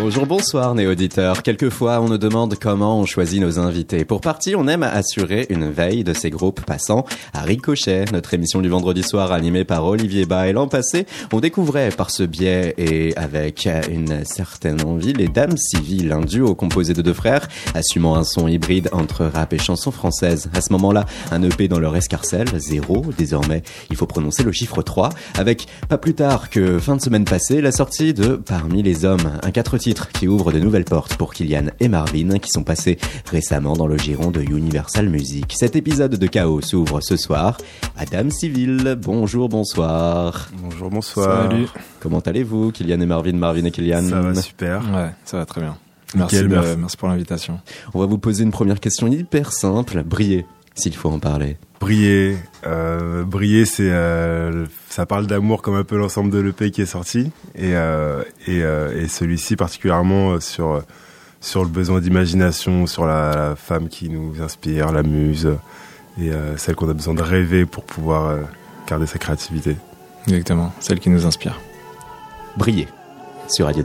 Bonjour, 0.00 0.26
bonsoir, 0.26 0.76
néo-auditeurs. 0.76 1.42
Quelquefois, 1.42 2.00
on 2.00 2.08
nous 2.08 2.18
demande 2.18 2.54
comment 2.54 3.00
on 3.00 3.04
choisit 3.04 3.40
nos 3.40 3.58
invités. 3.58 4.04
Pour 4.04 4.20
partir, 4.20 4.60
on 4.60 4.68
aime 4.68 4.84
assurer 4.84 5.46
une 5.50 5.68
veille 5.68 6.04
de 6.04 6.12
ces 6.14 6.30
groupes 6.30 6.60
passant 6.60 7.04
à 7.34 7.42
Ricochet, 7.42 8.04
notre 8.12 8.32
émission 8.32 8.60
du 8.60 8.68
vendredi 8.68 9.02
soir 9.02 9.32
animée 9.32 9.64
par 9.64 9.84
Olivier 9.84 10.24
Bas. 10.24 10.46
Et 10.46 10.52
l'an 10.52 10.68
passé, 10.68 11.04
on 11.32 11.40
découvrait 11.40 11.90
par 11.90 12.12
ce 12.12 12.22
biais 12.22 12.74
et 12.78 13.12
avec 13.16 13.68
une 13.90 14.24
certaine 14.24 14.82
envie 14.82 15.14
les 15.14 15.26
Dames 15.26 15.56
Civiles, 15.56 16.12
un 16.12 16.20
duo 16.20 16.54
composé 16.54 16.94
de 16.94 17.02
deux 17.02 17.12
frères, 17.12 17.48
assumant 17.74 18.14
un 18.14 18.24
son 18.24 18.46
hybride 18.46 18.88
entre 18.92 19.24
rap 19.24 19.52
et 19.52 19.58
chanson 19.58 19.90
française. 19.90 20.48
À 20.54 20.60
ce 20.60 20.72
moment-là, 20.74 21.06
un 21.32 21.42
EP 21.42 21.66
dans 21.66 21.80
leur 21.80 21.96
escarcelle, 21.96 22.48
zéro. 22.56 23.04
Désormais, 23.18 23.64
il 23.90 23.96
faut 23.96 24.06
prononcer 24.06 24.44
le 24.44 24.52
chiffre 24.52 24.80
3, 24.80 25.08
avec 25.36 25.66
pas 25.88 25.98
plus 25.98 26.14
tard 26.14 26.50
que 26.50 26.78
fin 26.78 26.94
de 26.94 27.02
semaine 27.02 27.24
passée, 27.24 27.60
la 27.60 27.72
sortie 27.72 28.14
de 28.14 28.36
Parmi 28.36 28.84
les 28.84 29.04
hommes, 29.04 29.32
un 29.42 29.50
quatre 29.50 29.76
titres 29.76 29.87
qui 29.94 30.28
ouvre 30.28 30.52
de 30.52 30.58
nouvelles 30.58 30.84
portes 30.84 31.16
pour 31.16 31.32
Kylian 31.32 31.66
et 31.80 31.88
Marvin 31.88 32.38
qui 32.38 32.50
sont 32.50 32.62
passés 32.62 32.98
récemment 33.30 33.74
dans 33.74 33.86
le 33.86 33.96
giron 33.96 34.30
de 34.30 34.40
Universal 34.40 35.08
Music. 35.08 35.54
Cet 35.56 35.76
épisode 35.76 36.16
de 36.16 36.26
Chaos 36.26 36.60
s'ouvre 36.60 37.00
ce 37.00 37.16
soir. 37.16 37.56
Adam 37.96 38.30
Civil, 38.30 38.96
bonjour, 39.00 39.48
bonsoir. 39.48 40.48
Bonjour, 40.62 40.90
bonsoir. 40.90 41.50
Salut. 41.50 41.68
Comment 42.00 42.20
allez-vous, 42.20 42.72
Kylian 42.72 43.00
et 43.00 43.06
Marvin, 43.06 43.32
Marvin 43.32 43.64
et 43.64 43.70
Kylian? 43.70 44.08
Ça 44.08 44.20
va 44.20 44.34
super. 44.34 44.82
Ouais, 44.94 45.10
ça 45.24 45.38
va 45.38 45.46
très 45.46 45.60
bien. 45.60 45.76
Merci, 46.14 46.44
merci. 46.44 46.76
merci 46.78 46.96
pour 46.96 47.08
l'invitation. 47.08 47.60
On 47.94 48.00
va 48.00 48.06
vous 48.06 48.18
poser 48.18 48.42
une 48.42 48.50
première 48.50 48.80
question 48.80 49.06
hyper 49.08 49.52
simple. 49.52 50.02
Briller, 50.04 50.46
s'il 50.78 50.94
faut 50.94 51.10
en 51.10 51.18
parler. 51.18 51.56
Briller, 51.80 52.36
euh, 52.66 53.24
briller, 53.24 53.64
c'est 53.64 53.90
euh, 53.90 54.66
ça 54.88 55.06
parle 55.06 55.26
d'amour 55.26 55.62
comme 55.62 55.74
un 55.74 55.84
peu 55.84 55.96
l'ensemble 55.96 56.30
de 56.30 56.38
l'EP 56.38 56.70
qui 56.70 56.82
est 56.82 56.86
sorti 56.86 57.30
et 57.54 57.76
euh, 57.76 58.22
et, 58.46 58.62
euh, 58.62 59.00
et 59.00 59.08
celui-ci 59.08 59.56
particulièrement 59.56 60.40
sur 60.40 60.82
sur 61.40 61.62
le 61.62 61.68
besoin 61.68 62.00
d'imagination, 62.00 62.86
sur 62.86 63.06
la, 63.06 63.32
la, 63.34 63.56
femme 63.56 63.88
qui 63.88 64.08
nous 64.08 64.42
inspire, 64.42 64.90
la 64.90 65.04
muse 65.04 65.48
et 66.20 66.32
euh, 66.32 66.56
celle 66.56 66.74
qu'on 66.74 66.88
a 66.88 66.94
besoin 66.94 67.14
de 67.14 67.22
rêver 67.22 67.64
pour 67.64 67.84
pouvoir 67.84 68.36
garder 68.88 69.06
sa 69.06 69.18
créativité. 69.18 69.76
Exactement, 70.26 70.72
celle 70.80 70.98
qui 70.98 71.10
nous 71.10 71.26
inspire. 71.26 71.60
Briller 72.56 72.88
sur 73.48 73.66
Radio. 73.66 73.84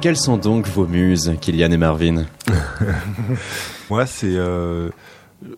Quelles 0.00 0.16
sont 0.16 0.36
donc 0.36 0.66
vos 0.68 0.86
muses, 0.86 1.32
Kylian 1.40 1.70
et 1.70 1.76
Marvin 1.76 2.24
Moi, 3.90 4.06
c'est. 4.06 4.34
Euh, 4.34 4.90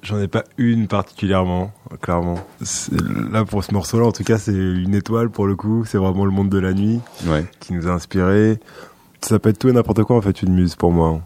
J'en 0.03 0.21
ai 0.21 0.29
pas 0.29 0.45
une 0.59 0.87
particulièrement, 0.87 1.73
clairement. 2.01 2.39
Là, 3.33 3.45
pour 3.45 3.65
ce 3.65 3.75
morceau-là, 3.75 4.07
en 4.07 4.13
tout 4.13 4.23
cas, 4.23 4.39
c'est 4.39 4.53
une 4.53 4.95
étoile 4.95 5.29
pour 5.29 5.47
le 5.47 5.57
coup. 5.57 5.85
C'est 5.85 5.99
vraiment 5.99 6.25
le 6.25 6.31
monde 6.31 6.51
de 6.51 6.59
la 6.59 6.73
nuit 6.73 7.01
ouais. 7.27 7.45
qui 7.59 7.73
nous 7.73 7.89
a 7.89 7.91
inspiré. 7.91 8.61
Ça 9.23 9.41
peut 9.41 9.49
être 9.49 9.59
tout 9.59 9.69
et 9.69 9.73
n'importe 9.73 10.05
quoi, 10.05 10.17
en 10.17 10.21
fait, 10.21 10.43
une 10.43 10.55
muse 10.55 10.77
pour 10.77 10.93
moi. 10.93 11.21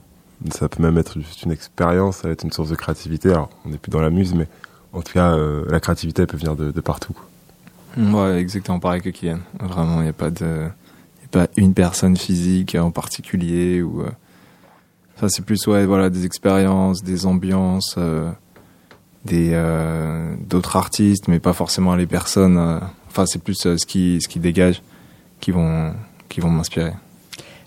Ça 0.51 0.71
peut 0.71 0.83
même 0.83 0.97
être 0.97 1.21
juste 1.21 1.43
une 1.43 1.53
expérience, 1.53 2.19
ça 2.19 2.29
va 2.29 2.33
être 2.33 2.45
une 2.45 2.53
source 2.53 2.71
de 2.71 2.77
créativité. 2.77 3.31
Alors, 3.31 3.51
on 3.67 3.71
n'est 3.71 3.79
plus 3.79 3.91
dans 3.91 4.01
la 4.01 4.11
muse, 4.11 4.35
mais 4.35 4.49
en 4.95 5.03
tout 5.03 5.13
cas, 5.13 5.35
euh, 5.35 5.65
la 5.69 5.81
créativité 5.81 6.23
elle 6.23 6.29
peut 6.29 6.37
venir 6.39 6.57
de, 6.57 6.71
de 6.71 6.81
partout. 6.81 7.13
Quoi. 7.13 7.25
Ouais, 8.05 8.39
exactement 8.39 8.79
pareil 8.79 9.03
que 9.03 9.11
Kylian. 9.11 9.39
Vraiment, 9.61 10.01
il 10.01 10.05
n'y 10.05 10.11
a 10.11 10.15
pas 10.15 10.31
de 10.31 10.69
pas 11.39 11.49
une 11.57 11.75
personne 11.75 12.17
physique 12.17 12.75
en 12.75 12.91
particulier 12.91 13.83
ou 13.83 14.03
euh... 14.03 14.11
enfin 15.17 15.29
c'est 15.29 15.45
plus 15.45 15.67
ouais 15.67 15.85
voilà 15.87 16.09
des 16.11 16.25
expériences 16.25 17.03
des 17.03 17.27
ambiances 17.27 17.95
euh, 17.99 18.31
des 19.25 19.51
euh, 19.53 20.35
d'autres 20.49 20.77
artistes 20.77 21.29
mais 21.29 21.41
pas 21.41 21.53
forcément 21.53 21.95
les 21.97 22.07
personnes 22.07 22.81
enfin 23.09 23.27
c'est 23.27 23.43
plus 23.43 23.57
ce 23.63 23.87
qui 23.87 24.19
ce 24.21 24.29
qui 24.29 24.39
dégage 24.39 24.83
qui 25.41 25.51
vont 25.51 25.93
qui 26.29 26.41
vont 26.41 26.51
m'inspirer. 26.51 26.93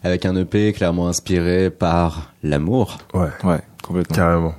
Avec 0.03 0.25
un 0.25 0.35
EP 0.35 0.73
clairement 0.73 1.07
inspiré 1.07 1.69
par 1.69 2.33
l'amour. 2.43 2.99
Ouais, 3.13 3.29
Ouais, 3.43 3.61
complètement. 3.83 4.15
carrément. 4.15 4.55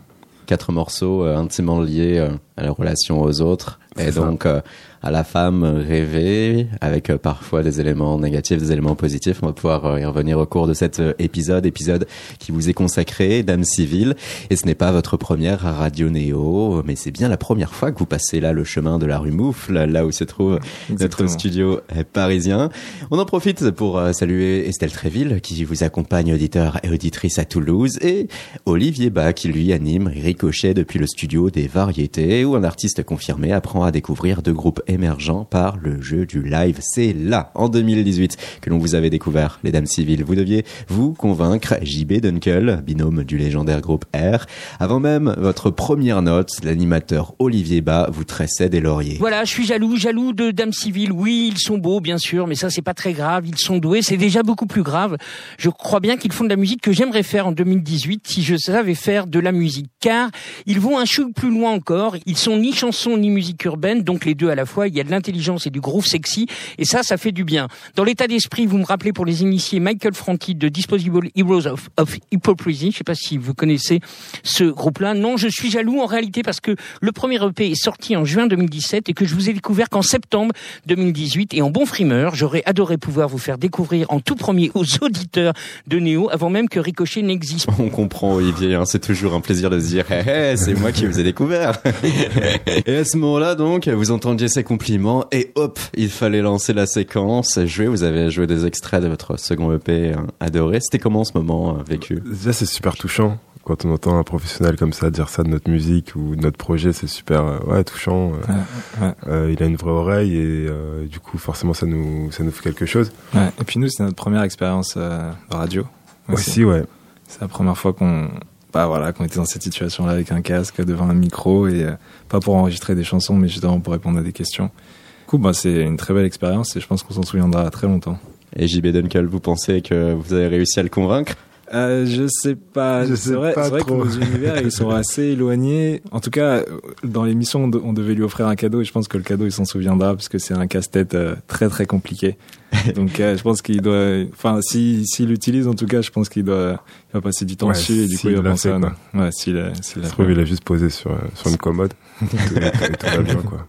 Quatre 0.47 0.73
morceaux 0.73 1.25
euh, 1.25 1.37
intimement 1.37 1.81
liés 1.81 2.19
euh, 2.19 2.31
à 2.57 2.63
la 2.65 2.71
relation 2.73 3.23
aux 3.23 3.41
autres 3.41 3.79
et 3.99 4.11
ça. 4.13 4.21
donc 4.21 4.47
euh, 4.47 4.61
à 5.03 5.11
la 5.11 5.25
femme 5.25 5.65
rêvée 5.65 6.67
avec 6.81 7.09
euh, 7.11 7.17
parfois 7.17 7.63
des 7.63 7.81
éléments 7.81 8.19
négatifs, 8.19 8.59
des 8.59 8.73
éléments 8.73 8.95
positifs. 8.95 9.39
On 9.43 9.47
va 9.47 9.53
pouvoir 9.53 9.87
euh, 9.87 10.01
y 10.01 10.05
revenir 10.05 10.39
au 10.39 10.47
cours 10.47 10.67
de 10.67 10.75
cet 10.75 11.01
euh, 11.01 11.15
épisode, 11.19 11.65
épisode 11.65 12.07
qui 12.39 12.53
vous 12.53 12.69
est 12.69 12.75
consacré, 12.75 13.43
Dame 13.43 13.65
Civile. 13.65 14.15
Et 14.51 14.57
ce 14.57 14.67
n'est 14.67 14.75
pas 14.75 14.93
votre 14.93 15.17
première 15.17 15.61
radio 15.61 16.11
néo, 16.11 16.83
mais 16.85 16.97
c'est 16.97 17.11
bien 17.11 17.29
la 17.29 17.39
première 17.39 17.73
fois 17.73 17.93
que 17.93 17.99
vous 17.99 18.07
passez 18.07 18.41
là 18.41 18.53
le 18.53 18.65
chemin 18.65 18.99
de 18.99 19.07
la 19.07 19.19
rue 19.19 19.31
Moufle, 19.31 19.85
là 19.85 20.05
où 20.05 20.13
se 20.13 20.25
trouve 20.25 20.59
notre 20.99 21.27
studio 21.29 21.81
parisien. 22.13 22.71
On 23.11 23.19
en 23.19 23.25
profite 23.25 23.71
pour 23.71 24.01
saluer 24.13 24.69
Estelle 24.69 24.93
Tréville 24.93 25.41
qui 25.41 25.65
vous 25.65 25.83
accompagne 25.83 26.35
auditeur 26.35 26.79
et 26.83 26.91
auditrice 26.91 27.39
à 27.39 27.45
Toulouse 27.45 27.99
et 28.03 28.29
Olivier 28.67 29.11
Bas 29.11 29.33
qui 29.33 29.49
lui 29.49 29.73
anime 29.73 30.09
Ricochet 30.09 30.75
depuis 30.75 30.99
le 30.99 31.07
studio 31.07 31.51
des 31.51 31.69
variétés 31.69 32.45
où 32.45 32.57
un 32.57 32.65
artiste 32.65 33.03
confirmé 33.05 33.53
apprend 33.53 33.85
à 33.85 33.91
découvrir 33.91 34.43
deux 34.43 34.53
groupes 34.53 34.83
émergents 34.91 35.45
par 35.45 35.77
le 35.77 36.01
jeu 36.03 36.27
du 36.27 36.43
live. 36.43 36.79
C'est 36.81 37.13
là, 37.13 37.51
en 37.55 37.69
2018, 37.69 38.37
que 38.61 38.71
l'on 38.71 38.79
vous 38.79 38.95
avait 38.95 39.11
découvert, 39.11 39.59
les 39.65 39.73
Dames 39.73 39.87
Civiles. 39.87 40.25
Vous 40.25 40.35
deviez 40.35 40.65
vous 40.89 41.13
convaincre 41.13 41.77
JB 41.83 42.21
Dunkel, 42.21 42.83
binôme 42.85 43.25
du 43.25 43.39
légendaire 43.39 43.81
groupe 43.81 44.05
R. 44.15 44.47
Avant 44.79 45.01
même 45.01 45.35
votre 45.39 45.71
première 45.71 46.23
note, 46.23 46.51
l'animateur 46.63 47.35
Olivier 47.39 47.81
Bas 47.81 48.09
vous 48.13 48.25
tressait 48.25 48.69
des 48.69 48.81
lauriers. 48.81 49.17
Voilà, 49.19 49.45
je 49.45 49.51
suis 49.51 49.65
jaloux, 49.65 49.97
jaloux 49.97 50.33
de 50.33 50.51
Dame 50.51 50.73
Civile. 50.73 51.13
Oui, 51.13 51.51
ils 51.53 51.59
sont 51.59 51.79
beaux, 51.79 52.01
bien 52.01 52.19
sûr, 52.19 52.47
mais 52.47 52.55
ça, 52.55 52.71
c'est 52.71 52.83
pas 52.83 52.95
très 52.95 53.13
grave. 53.13 53.47
Ils 53.47 53.59
sont 53.59 53.79
doués, 53.79 54.03
c'est 54.03 54.17
déjà 54.17 54.43
beaucoup 54.43 54.67
plus 54.67 54.83
grave. 54.83 55.17
Je 55.59 55.71
crois 55.71 56.01
bien 56.01 56.17
qu'ils 56.17 56.33
font 56.33 56.45
de 56.45 56.51
la 56.51 56.57
musique 56.57 56.83
que 56.83 56.93
j'aimerais 56.93 57.23
faire 57.23 57.47
en 57.47 57.53
2018 57.53 58.27
si 58.27 58.43
je 58.43 58.57
savais 58.57 58.95
faire 58.95 59.27
de 59.27 59.39
la 59.39 59.53
musique. 59.53 59.91
Car 60.01 60.31
ils 60.67 60.81
vont 60.81 60.99
un 60.99 61.05
chou 61.05 61.33
plus 61.33 61.51
loin 61.51 61.73
encore. 61.73 62.17
Ils 62.27 62.37
sont 62.37 62.57
ni 62.57 62.73
chansons 62.73 63.17
ni 63.17 63.31
musique 63.31 63.65
urbaine, 63.65 64.03
donc 64.03 64.25
les 64.25 64.35
deux 64.35 64.51
à 64.51 64.55
la 64.55 64.67
fois. 64.67 64.80
Il 64.89 64.95
y 64.95 65.01
a 65.01 65.05
de 65.05 65.11
l'intelligence 65.11 65.67
et 65.67 65.71
du 65.71 65.81
groove 65.81 66.07
sexy. 66.07 66.47
Et 66.79 66.85
ça, 66.85 67.03
ça 67.03 67.17
fait 67.17 67.33
du 67.33 67.45
bien. 67.45 67.69
Dans 67.97 68.05
l'état 68.05 68.27
d'esprit, 68.27 68.67
vous 68.67 68.79
me 68.79 68.85
rappelez 68.85 69.13
pour 69.13 69.25
les 69.25 69.43
initiés 69.43 69.81
Michael 69.81 70.15
Franti 70.15 70.55
de 70.55 70.69
Disposable 70.69 71.31
Heroes 71.37 71.67
of, 71.67 71.89
of 71.97 72.17
Hypocrisy. 72.31 72.93
Je 72.93 72.99
sais 72.99 73.05
pas 73.05 73.15
si 73.15 73.39
vous 73.39 73.55
connaissez 73.55 74.01
ce 74.43 74.65
groupe-là. 74.65 75.15
Non, 75.15 75.37
je 75.37 75.49
suis 75.49 75.71
jaloux 75.71 76.01
en 76.01 76.07
réalité 76.07 76.43
parce 76.43 76.61
que 76.61 76.77
le 77.01 77.13
premier 77.13 77.45
EP 77.45 77.71
est 77.71 77.83
sorti 77.83 78.17
en 78.17 78.25
juin 78.25 78.47
2017 78.47 79.09
et 79.09 79.13
que 79.13 79.25
je 79.25 79.35
vous 79.35 79.51
ai 79.51 79.53
découvert 79.53 79.89
qu'en 79.89 80.03
septembre 80.03 80.53
2018. 80.87 81.55
Et 81.55 81.63
en 81.63 81.71
bon 81.71 81.87
frimeur, 81.87 82.35
j'aurais 82.35 82.63
adoré 82.67 82.99
pouvoir 82.99 83.29
vous 83.29 83.39
faire 83.39 83.59
découvrir 83.59 84.11
en 84.11 84.21
tout 84.21 84.37
premier 84.37 84.71
aux 84.75 84.85
auditeurs 85.03 85.55
de 85.87 85.99
Néo 85.99 86.31
avant 86.31 86.51
même 86.51 86.69
que 86.69 86.81
Ricochet 86.81 87.23
n'existe. 87.23 87.69
On 87.79 87.89
comprend 87.89 88.35
Olivier, 88.35 88.75
hein, 88.75 88.85
c'est 88.85 89.01
toujours 89.01 89.35
un 89.35 89.41
plaisir 89.41 89.71
de 89.71 89.79
se 89.81 89.87
dire 89.87 90.11
hey, 90.11 90.29
hey, 90.29 90.59
c'est 90.59 90.75
moi 90.75 90.93
qui 90.93 91.07
vous 91.07 91.19
ai 91.19 91.23
découvert. 91.23 91.79
et 92.87 92.97
à 92.97 93.05
ce 93.05 93.17
moment-là 93.17 93.55
donc, 93.55 93.89
vous 93.89 94.11
entendiez 94.11 94.49
ces 94.49 94.65
compliments 94.75 95.25
et 95.33 95.51
hop, 95.57 95.81
il 95.95 96.11
fallait 96.11 96.43
lancer 96.43 96.73
la 96.73 96.87
séquence, 96.87 97.59
jouer. 97.67 97.89
Vous 97.89 98.05
avez 98.05 98.31
joué 98.31 98.47
des 98.47 98.67
extraits 98.67 99.03
de 99.03 99.09
votre 99.09 99.37
second 99.37 99.73
EP 99.75 100.13
hein, 100.13 100.29
adoré. 100.39 100.79
C'était 100.81 101.01
comment 101.01 101.25
ce 101.25 101.33
moment 101.35 101.77
euh, 101.79 101.83
vécu? 101.85 102.21
Déjà, 102.25 102.53
c'est 102.53 102.67
super 102.67 102.95
touchant. 102.95 103.39
Quand 103.65 103.85
on 103.85 103.93
entend 103.93 104.17
un 104.17 104.23
professionnel 104.23 104.77
comme 104.77 104.93
ça 104.93 105.11
dire 105.11 105.29
ça 105.29 105.43
de 105.43 105.49
notre 105.49 105.69
musique 105.69 106.13
ou 106.15 106.37
de 106.37 106.41
notre 106.41 106.57
projet, 106.57 106.93
c'est 106.93 107.09
super 107.09 107.45
euh, 107.45 107.59
ouais, 107.67 107.83
touchant. 107.83 108.33
euh. 108.33 108.53
Ouais, 109.01 109.07
ouais. 109.09 109.15
Euh, 109.27 109.53
il 109.53 109.61
a 109.63 109.67
une 109.67 109.75
vraie 109.77 109.91
oreille 109.91 110.37
et 110.37 110.67
euh, 110.69 111.05
du 111.07 111.19
coup, 111.19 111.37
forcément, 111.37 111.75
ça 111.75 111.87
nous, 111.87 112.31
ça 112.31 112.45
nous 112.45 112.53
fait 112.53 112.63
quelque 112.63 112.87
chose. 112.87 113.11
Ouais. 113.35 113.49
Et 113.61 113.65
puis 113.65 113.81
nous, 113.81 113.89
c'est 113.89 114.05
notre 114.05 114.15
première 114.15 114.43
expérience 114.45 114.95
euh, 114.97 115.31
de 115.51 115.57
radio. 115.57 115.85
aussi. 116.29 116.51
Aussi, 116.51 116.65
ouais. 116.65 116.85
C'est 117.27 117.41
la 117.41 117.49
première 117.49 117.77
fois 117.77 117.93
qu'on 117.93 118.31
bah 118.73 118.87
voilà, 118.87 119.13
qu'on 119.13 119.25
était 119.25 119.37
dans 119.37 119.45
cette 119.45 119.63
situation-là 119.63 120.13
avec 120.13 120.31
un 120.33 120.43
casque 120.43 120.85
devant 120.85 121.09
un 121.09 121.15
micro 121.15 121.67
et 121.67 121.85
euh, 121.85 121.93
pas 122.29 122.41
pour 122.41 122.55
enregistrer 122.55 122.95
des 122.95 123.05
chansons, 123.05 123.35
mais 123.35 123.49
justement 123.49 123.81
pour 123.81 123.93
répondre 123.93 124.19
à 124.19 124.23
des 124.23 124.33
questions. 124.33 124.67
Du 124.67 125.27
coup, 125.27 125.39
bah, 125.39 125.53
c'est 125.53 125.83
une 125.83 125.97
très 125.97 126.15
belle 126.15 126.25
expérience 126.25 126.77
et 126.77 126.81
je 126.81 126.87
pense 126.87 127.03
qu'on 127.03 127.15
s'en 127.15 127.23
souviendra 127.23 127.69
très 127.71 127.87
longtemps. 127.87 128.19
Et 128.57 128.67
JB 128.67 128.89
Dunkel, 128.89 129.27
vous 129.27 129.41
pensez 129.41 129.81
que 129.81 130.13
vous 130.13 130.33
avez 130.35 130.49
réussi 130.49 130.81
à 130.81 130.83
le 130.83 130.89
convaincre? 130.89 131.35
Euh, 131.73 132.05
je 132.05 132.27
sais 132.29 132.57
pas. 132.57 133.07
C'est 133.15 133.33
vrai, 133.35 133.53
pas 133.53 133.65
c'est 133.65 133.71
vrai 133.71 133.83
que 133.85 133.91
nos 133.93 134.09
univers 134.09 134.61
ils 134.61 134.73
sont 134.73 134.91
assez 134.91 135.23
éloignés. 135.23 136.03
En 136.11 136.19
tout 136.21 136.31
cas, 136.31 136.63
dans 137.05 137.25
l'émission, 137.25 137.65
on, 137.65 137.69
de- 137.69 137.81
on 137.83 137.93
devait 137.93 138.15
lui 138.15 138.23
offrir 138.25 138.49
un 138.49 138.57
cadeau 138.57 138.81
et 138.81 138.85
je 138.85 138.93
pense 138.93 139.07
que 139.07 139.17
le 139.17 139.23
cadeau 139.23 139.45
il 139.47 139.53
s'en 139.53 139.65
souviendra 139.65 140.15
parce 140.15 140.29
que 140.29 140.39
c'est 140.39 140.55
un 140.55 140.67
casse-tête 140.67 141.15
euh, 141.15 141.37
très 141.47 141.69
très 141.69 141.87
compliqué. 141.87 142.37
Donc 142.97 143.19
euh, 143.21 143.37
je 143.37 143.43
pense 143.43 143.63
qu'il 143.63 143.81
doit, 143.83 144.17
enfin 144.33 144.61
si 144.63 145.05
s'il 145.07 145.29
l'utilise 145.29 145.67
en 145.69 145.75
tout 145.75 145.87
cas, 145.87 146.03
je 146.03 146.11
pense 146.11 146.29
qu'il 146.29 146.45
doit, 146.45 146.83
il 147.11 147.15
va 147.15 147.21
passer 147.21 147.45
du 147.45 147.57
temps 147.57 147.67
Ouais, 147.69 147.75
dessus 147.75 147.93
et 148.03 148.07
du 148.09 148.19
coup 148.19 148.29
il 148.29 148.37
va 148.37 148.51
penser. 148.51 148.71
Ouais, 149.15 149.31
s'il 149.33 149.57
a- 149.59 149.73
s'il 149.81 150.03
trouve, 150.03 150.31
il 150.31 150.39
a 150.41 150.45
juste 150.45 150.65
posé 150.65 150.89
sur, 150.91 151.11
euh, 151.13 151.17
sur 151.35 151.51
une 151.51 151.57
commode. 151.57 151.93
tout, 152.21 152.27
tout- 152.27 152.37
tout 152.37 153.07
va 153.07 153.23
bien, 153.23 153.35
quoi. 153.37 153.67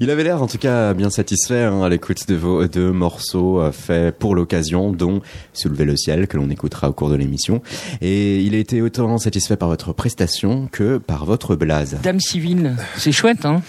Il 0.00 0.10
avait 0.10 0.22
l'air 0.22 0.40
en 0.42 0.46
tout 0.46 0.58
cas 0.58 0.94
bien 0.94 1.10
satisfait 1.10 1.64
hein, 1.64 1.82
à 1.82 1.88
l'écoute 1.88 2.28
de 2.28 2.36
vos 2.36 2.66
deux 2.66 2.92
morceaux 2.92 3.60
euh, 3.60 3.72
faits 3.72 4.16
pour 4.16 4.34
l'occasion, 4.36 4.92
dont 4.92 5.20
Soulever 5.52 5.84
le 5.84 5.96
ciel 5.96 6.28
que 6.28 6.36
l'on 6.36 6.50
écoutera 6.50 6.88
au 6.88 6.92
cours 6.92 7.10
de 7.10 7.16
l'émission. 7.16 7.62
Et 8.00 8.40
il 8.40 8.54
a 8.54 8.58
été 8.58 8.80
autant 8.80 9.18
satisfait 9.18 9.56
par 9.56 9.68
votre 9.68 9.92
prestation 9.92 10.68
que 10.70 10.98
par 10.98 11.24
votre 11.24 11.56
blase. 11.56 11.98
Dame 12.02 12.20
Civile, 12.20 12.76
c'est 12.96 13.10
chouette, 13.12 13.44
hein 13.44 13.62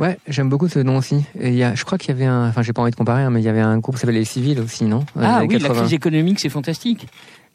Ouais, 0.00 0.18
j'aime 0.26 0.48
beaucoup 0.48 0.68
ce 0.68 0.80
nom 0.80 0.96
aussi. 0.96 1.24
Et 1.38 1.50
il 1.50 1.54
y 1.56 1.62
a, 1.62 1.74
je 1.74 1.84
crois 1.84 1.98
qu'il 1.98 2.08
y 2.08 2.12
avait 2.12 2.26
un, 2.26 2.48
enfin 2.48 2.62
j'ai 2.62 2.72
pas 2.72 2.82
envie 2.82 2.90
de 2.90 2.96
comparer, 2.96 3.22
hein, 3.22 3.30
mais 3.30 3.40
il 3.40 3.44
y 3.44 3.48
avait 3.48 3.60
un 3.60 3.78
groupe 3.78 3.94
qui 3.94 4.00
s'appelait 4.00 4.18
Les 4.18 4.24
Civils 4.24 4.58
aussi, 4.60 4.84
non? 4.84 5.04
Ah 5.16 5.42
oui, 5.46 5.54
la 5.58 5.68
80. 5.68 5.80
crise 5.82 5.94
économique, 5.94 6.40
c'est 6.40 6.48
fantastique. 6.48 7.06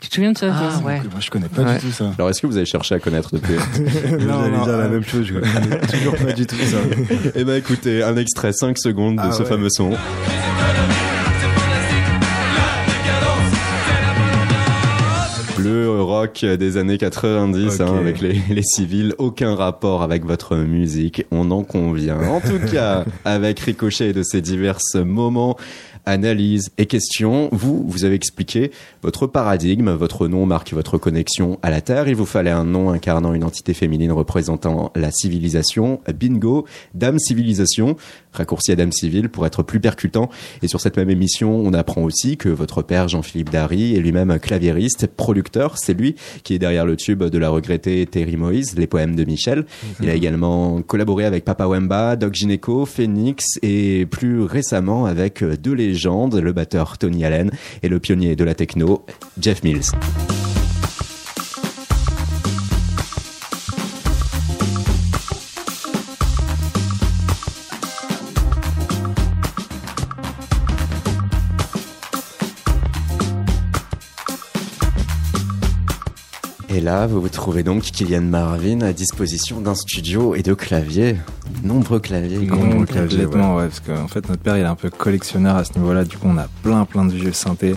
Tu 0.02 0.10
te 0.10 0.16
souviens 0.16 0.34
de 0.34 0.38
ça 0.38 0.48
Ah, 0.54 0.78
toi 0.80 0.88
ouais. 0.88 1.00
Moi, 1.00 1.20
je 1.20 1.30
connais 1.30 1.48
pas 1.48 1.64
Ouais. 1.64 1.76
du 1.80 1.86
tout 1.88 1.92
ça. 1.92 2.12
Alors 2.18 2.30
est-ce 2.30 2.42
que 2.42 2.48
vous 2.48 2.58
avez 2.58 2.66
cherché 2.66 2.94
à 2.96 3.00
connaître 3.00 3.30
depuis 3.34 3.54
J'allais 4.06 4.18
dire 4.20 4.78
la 4.78 4.88
même 4.90 5.04
chose, 5.04 5.26
je 5.26 5.34
connais 5.36 5.80
toujours 5.88 6.16
pas 6.18 6.34
du 6.34 6.46
tout 6.46 6.56
ça. 6.58 6.78
Eh 7.36 7.44
ben 7.44 7.56
écoutez, 7.56 8.04
un 8.04 8.16
extrait 8.18 8.52
5 8.54 8.78
secondes 8.78 9.16
de 9.16 9.22
Ah 9.24 9.32
ce 9.32 9.44
ouais. 9.44 9.50
fameux 9.50 9.70
son. 9.70 9.92
Le 15.58 16.02
rock 16.02 16.44
des 16.46 16.76
années 16.78 16.98
90 16.98 17.80
hein, 17.82 17.88
Ok. 17.88 17.98
avec 17.98 18.20
les, 18.22 18.42
les 18.50 18.62
civils, 18.62 19.14
aucun 19.18 19.56
rapport 19.56 20.04
avec 20.04 20.26
votre 20.26 20.58
musique, 20.58 21.26
on 21.32 21.50
en 21.50 21.64
convient. 21.64 22.20
En 22.28 22.42
tout 22.42 22.60
cas, 22.72 23.06
avec 23.24 23.60
Ricochet 23.62 24.10
et 24.10 24.14
de 24.14 24.22
ses 24.22 24.42
divers 24.42 24.80
moments, 24.96 25.58
analyses 26.06 26.72
et 26.78 26.86
questions, 26.86 27.50
vous, 27.52 27.84
vous 27.88 28.06
avez 28.06 28.16
expliqué 28.16 28.72
votre 29.02 29.28
paradigme, 29.28 29.92
votre 29.92 30.28
nom 30.28 30.46
marque 30.46 30.74
votre 30.74 30.98
connexion 30.98 31.60
à 31.62 31.70
la 31.70 31.82
Terre, 31.82 32.08
il 32.08 32.16
vous 32.16 32.26
fallait 32.26 32.52
un 32.52 32.66
nom 32.66 32.90
incarnant 32.90 33.34
une 33.34 33.44
entité 33.44 33.74
féminine 33.74 34.12
représentant 34.12 34.92
la 34.96 35.12
civilisation, 35.12 36.02
bingo, 36.18 36.66
Dame 36.94 37.20
Civilisation, 37.20 37.96
raccourci 38.36 38.72
à 38.72 38.76
Dame 38.76 38.92
Civile 38.92 39.30
pour 39.30 39.46
être 39.46 39.64
plus 39.64 39.80
percutant. 39.80 40.30
Et 40.62 40.68
sur 40.68 40.82
cette 40.82 40.98
même 40.98 41.10
émission, 41.10 41.56
on 41.56 41.74
apprend 41.74 42.04
aussi 42.04 42.38
que 42.38 42.50
votre 42.50 42.82
père 42.82 43.08
Jean-Philippe 43.08 43.50
Dary 43.50 43.96
est 43.96 44.00
lui-même 44.00 44.38
claviériste, 44.40 45.08
producteur, 45.08 45.78
c'est 45.78 45.94
lui 45.94 46.16
qui 46.44 46.54
est 46.54 46.60
derrière 46.60 46.86
le 46.86 46.96
tube 46.96 47.24
de 47.24 47.38
la 47.38 47.50
regrettée 47.50 48.06
Terry 48.06 48.38
Moïse, 48.38 48.76
les 48.78 48.88
poèmes 48.88 49.16
de 49.16 49.24
Michel. 49.24 49.66
Il 50.02 50.10
a 50.10 50.14
également 50.14 50.82
collaboré 50.82 51.26
avec 51.26 51.46
Papa 51.46 51.68
Wemba, 51.68 52.16
Doc 52.16 52.34
Gineco, 52.34 52.86
Phoenix 52.86 53.60
et 53.62 54.06
plus 54.06 54.42
récemment 54.42 55.06
avec 55.06 55.44
deux 55.44 55.74
légendes, 55.74 56.36
le 56.36 56.54
batteur 56.54 56.98
Tony 56.98 57.26
Allen 57.26 57.52
et 57.84 57.90
le 57.90 58.00
pionnier 58.00 58.36
de 58.36 58.44
la 58.44 58.56
techno, 58.56 59.06
Jeff 59.40 59.64
Mills. 59.64 59.92
Et 76.76 76.82
là, 76.82 77.08
vous 77.08 77.22
vous 77.22 77.30
trouvez 77.30 77.64
donc 77.64 77.84
Kylian 77.84 78.24
Marvin 78.24 78.82
à 78.82 78.92
disposition 78.92 79.62
d'un 79.62 79.76
studio 79.76 80.36
et 80.36 80.44
de 80.44 80.54
claviers. 80.54 81.16
Nombreux 81.64 82.02
claviers. 82.02 82.40
Non, 82.40 82.58
Nombreux 82.58 82.86
claviers, 82.86 83.24
complètement, 83.24 83.56
ouais. 83.56 83.68
parce 83.68 83.80
qu'en 83.80 84.10
fait, 84.10 84.28
notre 84.28 84.42
père, 84.42 84.58
il 84.58 84.64
est 84.64 84.66
un 84.66 84.76
peu 84.76 84.90
collectionneur 84.90 85.56
à 85.56 85.64
ce 85.64 85.72
niveau-là. 85.80 86.04
Du 86.04 86.18
coup, 86.18 86.28
on 86.28 86.38
a 86.38 86.50
plein, 86.64 86.84
plein 86.84 87.06
de 87.06 87.14
vieux 87.14 87.32
synthés. 87.32 87.76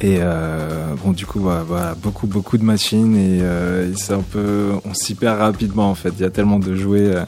Et 0.00 0.16
euh, 0.18 0.96
bon, 1.04 1.12
du 1.12 1.24
coup, 1.24 1.38
voilà, 1.38 1.62
voilà, 1.62 1.94
beaucoup, 1.94 2.26
beaucoup 2.26 2.58
de 2.58 2.64
machines. 2.64 3.14
Et, 3.14 3.42
euh, 3.42 3.94
c'est 3.94 4.14
un 4.14 4.22
peu. 4.22 4.72
On 4.84 4.92
s'y 4.92 5.14
perd 5.14 5.38
rapidement, 5.38 5.88
en 5.88 5.94
fait. 5.94 6.12
Il 6.18 6.22
y 6.22 6.24
a 6.24 6.30
tellement 6.30 6.58
de 6.58 6.74
jouets 6.74 7.14
euh, 7.14 7.24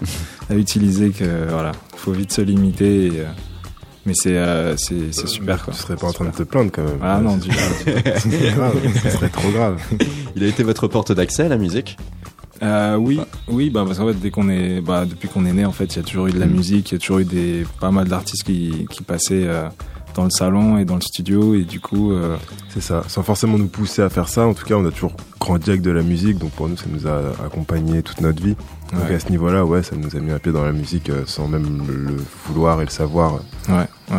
à 0.51 0.57
utiliser 0.57 1.11
que, 1.11 1.49
voilà, 1.49 1.71
faut 1.95 2.11
vite 2.11 2.33
se 2.33 2.41
limiter. 2.41 3.07
et, 3.07 3.23
mais 4.07 4.15
c'est 4.15 4.37
euh, 4.37 4.77
c'est 4.77 5.13
c'est 5.13 5.29
super, 5.29 5.65
quoi. 5.65 5.73
Tu 5.75 5.81
serais 5.81 5.97
pas 5.97 6.07
en 6.09 6.13
train 6.13 6.25
de 6.27 6.31
te 6.31 6.43
plaindre 6.43 6.71
quand 6.73 6.83
même. 6.85 6.99
Ah 7.03 7.21
non, 7.21 7.37
du 7.37 7.51
C'est 8.19 8.55
grave, 8.55 8.77
ce 9.03 9.11
serait 9.11 9.29
trop 9.29 9.51
grave. 9.51 9.81
Il 10.37 10.45
a 10.45 10.47
été 10.47 10.63
votre 10.63 10.89
porte 10.89 11.13
d'accès 11.13 11.45
à 11.45 11.49
la 11.49 11.59
musique 11.59 11.97
Euh, 12.63 12.97
oui, 12.97 13.21
oui, 13.49 13.71
bah 13.71 13.85
parce 13.87 13.99
qu'en 13.99 14.07
fait 14.09 14.15
dès 14.21 14.31
qu'on 14.31 14.49
est, 14.49 14.81
bah 14.81 15.05
depuis 15.05 15.29
qu'on 15.29 15.45
est 15.47 15.53
né 15.53 15.65
en 15.65 15.73
fait, 15.73 15.95
il 15.95 15.97
y 15.97 16.01
a 16.01 16.03
toujours 16.05 16.29
eu 16.29 16.33
de 16.33 16.39
la 16.41 16.47
musique, 16.47 16.91
il 16.91 16.95
y 16.95 16.97
a 16.97 17.01
toujours 17.01 17.19
eu 17.19 17.25
des 17.25 17.65
pas 17.81 17.91
mal 17.91 18.07
d'artistes 18.09 18.45
qui 18.45 18.87
qui 18.91 19.03
passaient 19.03 19.47
euh, 19.47 19.69
dans 20.15 20.25
le 20.25 20.31
salon 20.31 20.79
et 20.79 20.85
dans 20.85 20.95
le 20.97 21.01
studio 21.01 21.55
et 21.55 21.63
du 21.63 21.81
coup 21.81 22.13
euh, 22.13 22.37
C'est 22.71 22.81
ça, 22.83 23.03
sans 23.09 23.23
forcément 23.23 23.59
nous 23.59 23.69
pousser 23.69 24.03
à 24.03 24.09
faire 24.11 24.29
ça. 24.29 24.47
En 24.47 24.55
tout 24.55 24.65
cas, 24.65 24.75
on 24.75 24.85
a 24.87 24.91
toujours 24.91 25.15
grandi 25.41 25.71
avec 25.71 25.83
de 25.83 25.91
la 25.91 26.03
musique, 26.03 26.39
donc 26.39 26.51
pour 26.53 26.69
nous, 26.69 26.77
ça 26.77 26.87
nous 26.91 27.07
a 27.07 27.19
accompagné 27.45 28.03
toute 28.03 28.21
notre 28.21 28.43
vie. 28.43 28.55
Donc 28.93 29.09
Ouais. 29.09 29.15
à 29.15 29.21
ce 29.21 29.29
niveau-là, 29.31 29.65
ouais, 29.65 29.83
ça 29.83 29.97
nous 29.97 30.15
a 30.15 30.21
mis 30.21 30.31
un 30.33 30.39
pied 30.39 30.53
dans 30.53 30.65
la 30.65 30.73
musique 30.73 31.09
euh, 31.11 31.23
sans 31.27 31.49
même 31.49 31.83
le 31.89 32.17
vouloir 32.47 32.81
et 32.83 32.85
le 32.85 32.91
savoir. 32.91 33.35
ouais 33.35 33.41
ouais 33.71 33.77
ouais 34.11 34.17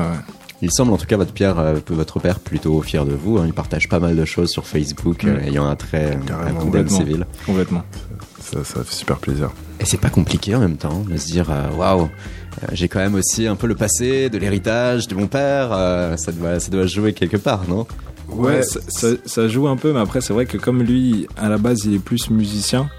Il 0.62 0.72
semble 0.72 0.94
en 0.94 0.98
tout 0.98 1.06
cas 1.06 1.18
votre, 1.18 1.32
Pierre, 1.34 1.60
euh, 1.60 1.76
votre 1.90 2.20
père 2.20 2.40
plutôt 2.40 2.82
fier 2.82 3.06
de 3.06 3.14
vous. 3.14 3.38
hein. 3.38 3.44
Il 3.46 3.54
partage 3.54 3.88
pas 3.88 4.00
mal 4.00 4.16
de 4.16 4.26
choses 4.26 4.50
sur 4.50 4.66
Facebook, 4.66 5.24
Mm. 5.24 5.28
euh, 5.28 5.40
ayant 5.46 5.66
un 5.68 5.76
trait 5.76 6.18
à 6.32 6.52
complètement. 6.54 6.98
Civil. 6.98 7.26
complètement 7.46 7.84
Ça, 8.42 8.64
ça 8.64 8.84
fait 8.84 8.94
super 8.96 9.18
plaisir. 9.18 9.52
Et 9.80 9.86
c'est 9.86 10.00
pas 10.00 10.10
compliqué 10.10 10.56
en 10.56 10.60
même 10.60 10.78
temps 10.78 11.04
de 11.10 11.18
se 11.18 11.26
dire 11.28 11.50
euh, 11.52 11.70
waouh, 11.78 12.04
euh, 12.04 12.68
j'ai 12.74 12.88
quand 12.88 13.00
même 13.00 13.16
aussi 13.16 13.48
un 13.48 13.56
peu 13.56 13.68
le 13.68 13.76
passé, 13.76 14.30
de 14.30 14.38
l'héritage 14.38 15.08
de 15.08 15.16
mon 15.16 15.28
père. 15.28 15.70
euh, 15.74 16.16
ça 16.18 16.32
doit, 16.32 16.60
ça 16.60 16.70
doit 16.72 16.86
jouer 16.86 17.14
quelque 17.14 17.38
part, 17.38 17.64
non? 17.68 17.86
Ouais, 18.30 18.64
ça, 18.64 18.80
ça- 18.88 19.08
ça 19.26 19.48
joue 19.50 19.68
un 19.68 19.76
peu, 19.76 19.92
mais 19.92 20.00
après 20.00 20.22
c'est 20.22 20.32
vrai 20.34 20.46
que 20.46 20.58
comme 20.58 20.82
lui, 20.84 21.28
à 21.38 21.50
la 21.50 21.58
base, 21.58 21.82
il 21.86 21.96
est 21.96 22.00
plus 22.00 22.30
musicien 22.30 22.90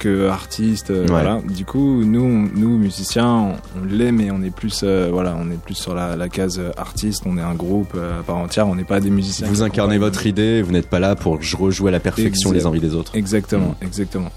que 0.00 0.26
artiste, 0.28 0.90
euh, 0.90 1.02
Ouais. 1.02 1.10
voilà. 1.10 1.40
Du 1.48 1.64
coup, 1.64 2.02
nous, 2.02 2.22
on- 2.24 2.58
nous 2.58 2.76
musiciens, 2.76 3.28
on, 3.28 3.52
on 3.80 3.84
l'est, 3.88 4.10
mais 4.10 4.32
on 4.32 4.42
est 4.42 4.50
plus, 4.50 4.80
euh, 4.82 5.10
voilà, 5.12 5.36
on 5.40 5.48
est 5.52 5.62
plus 5.62 5.74
sur 5.76 5.94
la, 5.94 6.16
la 6.16 6.28
case 6.28 6.60
artiste. 6.76 7.22
On 7.24 7.38
est 7.38 7.42
un 7.42 7.54
groupe 7.54 7.92
euh, 7.94 8.18
à 8.18 8.22
part 8.24 8.38
entière. 8.38 8.66
On 8.66 8.74
n'est 8.74 8.82
pas 8.82 8.98
des 8.98 9.10
musiciens. 9.10 9.46
Vous 9.46 9.62
incarnez 9.62 9.98
votre 9.98 10.26
idée, 10.26 10.60
vous 10.60 10.72
n'êtes 10.72 10.88
pas 10.90 10.98
là 10.98 11.14
pour 11.14 11.38
rejouer 11.56 11.90
à 11.90 11.92
la 11.92 12.00
perfection 12.00 12.50
Exact. 12.50 12.54
les 12.60 12.66
envies 12.66 12.80
des 12.80 12.96
autres. 12.96 13.14
Exactement, 13.14 13.76
exactement. 13.80 14.30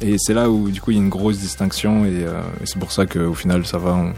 Et 0.00 0.16
c'est 0.18 0.34
là 0.34 0.48
où 0.50 0.70
du 0.70 0.80
coup 0.80 0.90
il 0.92 0.96
y 0.96 1.00
a 1.00 1.02
une 1.02 1.10
grosse 1.10 1.38
distinction 1.38 2.04
et, 2.04 2.24
euh, 2.24 2.40
et 2.62 2.66
c'est 2.66 2.78
pour 2.78 2.92
ça 2.92 3.06
qu'au 3.06 3.34
final 3.34 3.66
ça 3.66 3.78
va, 3.78 3.94
on, 3.94 4.12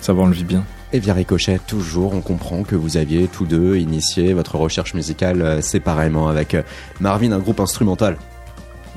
ça 0.00 0.12
va, 0.12 0.22
on 0.22 0.26
le 0.26 0.34
vit 0.34 0.44
bien. 0.44 0.64
Et 0.92 0.98
via 0.98 1.14
Ricochet, 1.14 1.60
toujours, 1.66 2.14
on 2.14 2.20
comprend 2.20 2.64
que 2.64 2.74
vous 2.74 2.96
aviez 2.96 3.28
tous 3.28 3.46
deux 3.46 3.76
initié 3.76 4.32
votre 4.32 4.56
recherche 4.56 4.94
musicale 4.94 5.40
euh, 5.42 5.60
séparément 5.60 6.28
avec 6.28 6.54
euh, 6.54 6.62
Marvin, 6.98 7.30
un 7.32 7.38
groupe 7.38 7.60
instrumental. 7.60 8.16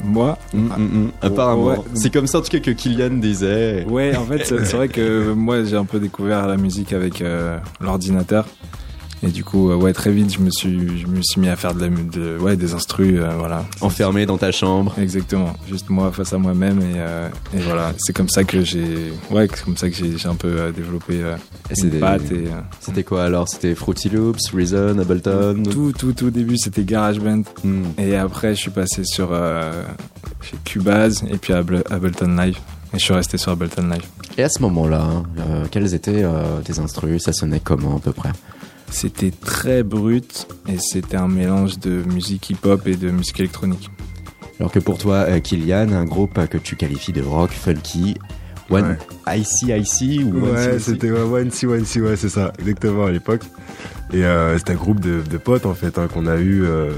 Moi, 0.03 0.37
Mm, 0.53 0.59
mm, 0.59 0.81
mm. 0.81 1.11
Apparemment, 1.21 1.65
ouais. 1.65 1.77
c'est 1.93 2.11
comme 2.11 2.25
ça 2.25 2.39
en 2.39 2.41
tout 2.41 2.49
cas 2.49 2.59
que 2.59 2.71
Kylian 2.71 3.17
disait. 3.17 3.85
Ouais, 3.87 4.15
en 4.15 4.25
fait, 4.25 4.43
c'est 4.43 4.65
c'est 4.65 4.75
vrai 4.75 4.87
que 4.87 5.33
moi, 5.33 5.63
j'ai 5.63 5.77
un 5.77 5.85
peu 5.85 5.99
découvert 5.99 6.47
la 6.47 6.57
musique 6.57 6.93
avec 6.93 7.21
euh, 7.21 7.59
l'ordinateur. 7.79 8.47
Et 9.25 9.29
du 9.29 9.43
coup, 9.45 9.71
euh, 9.71 9.75
ouais, 9.75 9.93
très 9.93 10.11
vite, 10.11 10.33
je 10.33 10.39
me 10.39 10.49
suis, 10.49 10.99
je 10.99 11.07
me 11.07 11.21
suis 11.21 11.39
mis 11.39 11.47
à 11.47 11.55
faire 11.55 11.73
de 11.73 11.79
la, 11.79 11.87
de, 11.87 12.37
ouais, 12.39 12.57
des 12.57 12.73
instrus, 12.73 13.19
euh, 13.21 13.29
voilà. 13.37 13.63
Enfermé 13.79 14.25
dans 14.25 14.37
ta 14.37 14.51
chambre. 14.51 14.93
Exactement, 14.99 15.53
juste 15.69 15.89
moi 15.89 16.11
face 16.11 16.33
à 16.33 16.37
moi-même 16.37 16.79
et, 16.81 16.95
euh, 16.97 17.29
et 17.55 17.59
voilà. 17.59 17.93
C'est 17.97 18.11
comme 18.11 18.27
ça 18.27 18.43
que 18.43 18.63
j'ai, 18.65 19.13
ouais, 19.31 19.47
c'est 19.53 19.63
comme 19.63 19.77
ça 19.77 19.89
que 19.89 19.95
j'ai 19.95 20.17
j'ai 20.17 20.27
un 20.27 20.35
peu 20.35 20.73
développé 20.75 21.21
euh, 21.23 21.37
une 21.81 21.91
patte 21.99 22.29
et 22.33 22.49
C'était 22.81 23.03
quoi 23.03 23.23
alors? 23.23 23.47
C'était 23.47 23.75
Fruity 23.75 24.09
Loops, 24.09 24.51
Reason, 24.53 24.99
Ableton? 24.99 25.63
Tout, 25.71 25.93
tout, 25.97 26.11
tout 26.11 26.25
au 26.25 26.29
début, 26.29 26.57
c'était 26.57 26.83
GarageBand. 26.83 27.43
Hmm. 27.63 27.83
Et 27.97 28.17
après, 28.17 28.55
je 28.55 28.59
suis 28.59 28.71
passé 28.71 29.03
sur 29.05 29.29
chez 30.41 30.57
Cubase 30.65 31.23
et 31.31 31.37
puis 31.37 31.53
Able- 31.53 31.83
Ableton 31.89 32.35
Live. 32.35 32.57
Et 32.93 32.99
je 32.99 33.03
suis 33.05 33.13
resté 33.13 33.37
sur 33.37 33.53
Ableton 33.53 33.87
Live. 33.87 34.03
Et 34.37 34.43
à 34.43 34.49
ce 34.49 34.61
moment-là, 34.61 35.07
euh, 35.39 35.65
quels 35.71 35.93
étaient 35.95 36.23
euh, 36.23 36.59
tes 36.63 36.77
instrus? 36.79 37.23
Ça 37.23 37.33
sonnait 37.33 37.59
comment 37.59 37.97
à 37.97 37.99
peu 37.99 38.11
près? 38.11 38.31
C'était 38.93 39.31
très 39.31 39.81
brut 39.83 40.47
et 40.69 40.77
c'était 40.77 41.17
un 41.17 41.27
mélange 41.27 41.79
de 41.79 42.03
musique 42.03 42.51
hip-hop 42.51 42.87
et 42.87 42.95
de 42.95 43.09
musique 43.09 43.39
électronique. 43.39 43.89
Alors 44.59 44.71
que 44.71 44.79
pour 44.79 44.99
toi, 44.99 45.25
euh, 45.27 45.39
Kylian, 45.39 45.91
un 45.91 46.05
groupe 46.05 46.39
que 46.47 46.59
tu 46.59 46.75
qualifies 46.75 47.11
de 47.11 47.21
rock, 47.21 47.49
funky, 47.49 48.15
One 48.69 48.97
IC 49.27 49.69
IC 49.69 50.25
ou 50.25 50.37
One 50.37 50.43
Ouais, 50.43 50.79
c'était 50.79 51.11
ouais, 51.11 51.19
One 51.21 51.51
C, 51.51 51.67
One 51.67 51.85
C, 51.85 52.01
ouais, 52.01 52.15
c'est 52.15 52.29
ça, 52.29 52.53
exactement 52.59 53.05
à 53.05 53.11
l'époque. 53.11 53.41
Et 54.13 54.23
euh, 54.23 54.57
c'était 54.57 54.73
un 54.73 54.75
groupe 54.75 54.99
de, 54.99 55.21
de 55.21 55.37
potes 55.37 55.65
en 55.65 55.73
fait 55.73 55.97
hein, 55.97 56.07
qu'on 56.07 56.27
a 56.27 56.37
eu, 56.37 56.63
euh, 56.63 56.91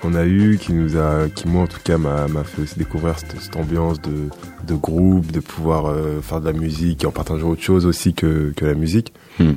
qu'on 0.00 0.14
a 0.14 0.24
eu, 0.24 0.56
qui 0.58 0.72
nous 0.72 0.96
a, 0.96 1.28
qui 1.28 1.48
moi 1.48 1.64
en 1.64 1.66
tout 1.66 1.80
cas 1.82 1.98
m'a 1.98 2.28
m'a 2.28 2.44
fait 2.44 2.62
aussi 2.62 2.78
découvrir 2.78 3.18
cette, 3.18 3.40
cette 3.40 3.56
ambiance 3.56 4.00
de, 4.00 4.28
de 4.66 4.74
groupe, 4.74 5.30
de 5.32 5.40
pouvoir 5.40 5.86
euh, 5.86 6.20
faire 6.22 6.40
de 6.40 6.46
la 6.46 6.52
musique 6.52 7.04
et 7.04 7.06
en 7.06 7.10
partageant 7.10 7.50
autre 7.50 7.62
chose 7.62 7.86
aussi 7.86 8.14
que, 8.14 8.52
que 8.56 8.64
la 8.64 8.74
musique. 8.74 9.12
Hmm. 9.40 9.54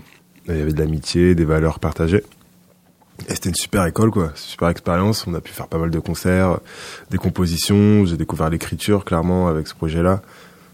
Il 0.48 0.58
y 0.58 0.62
avait 0.62 0.74
de 0.74 0.80
l'amitié, 0.80 1.36
des 1.36 1.46
valeurs 1.46 1.80
partagées. 1.80 2.24
Et 3.27 3.34
c'était 3.34 3.50
une 3.50 3.56
super 3.56 3.86
école, 3.86 4.12
quoi. 4.12 4.32
Super 4.36 4.70
expérience. 4.70 5.25
On 5.27 5.34
a 5.34 5.42
pu 5.42 5.51
faire 5.51 5.68
pas 5.68 5.77
mal 5.77 5.89
de 5.89 6.00
concerts, 6.00 6.60
des 7.10 7.18
compositions. 7.18 8.06
J'ai 8.06 8.18
découvert 8.18 8.50
l'écriture, 8.50 9.06
clairement, 9.06 9.48
avec 9.48 9.68
ce 9.68 9.75
projet-là. 9.75 10.22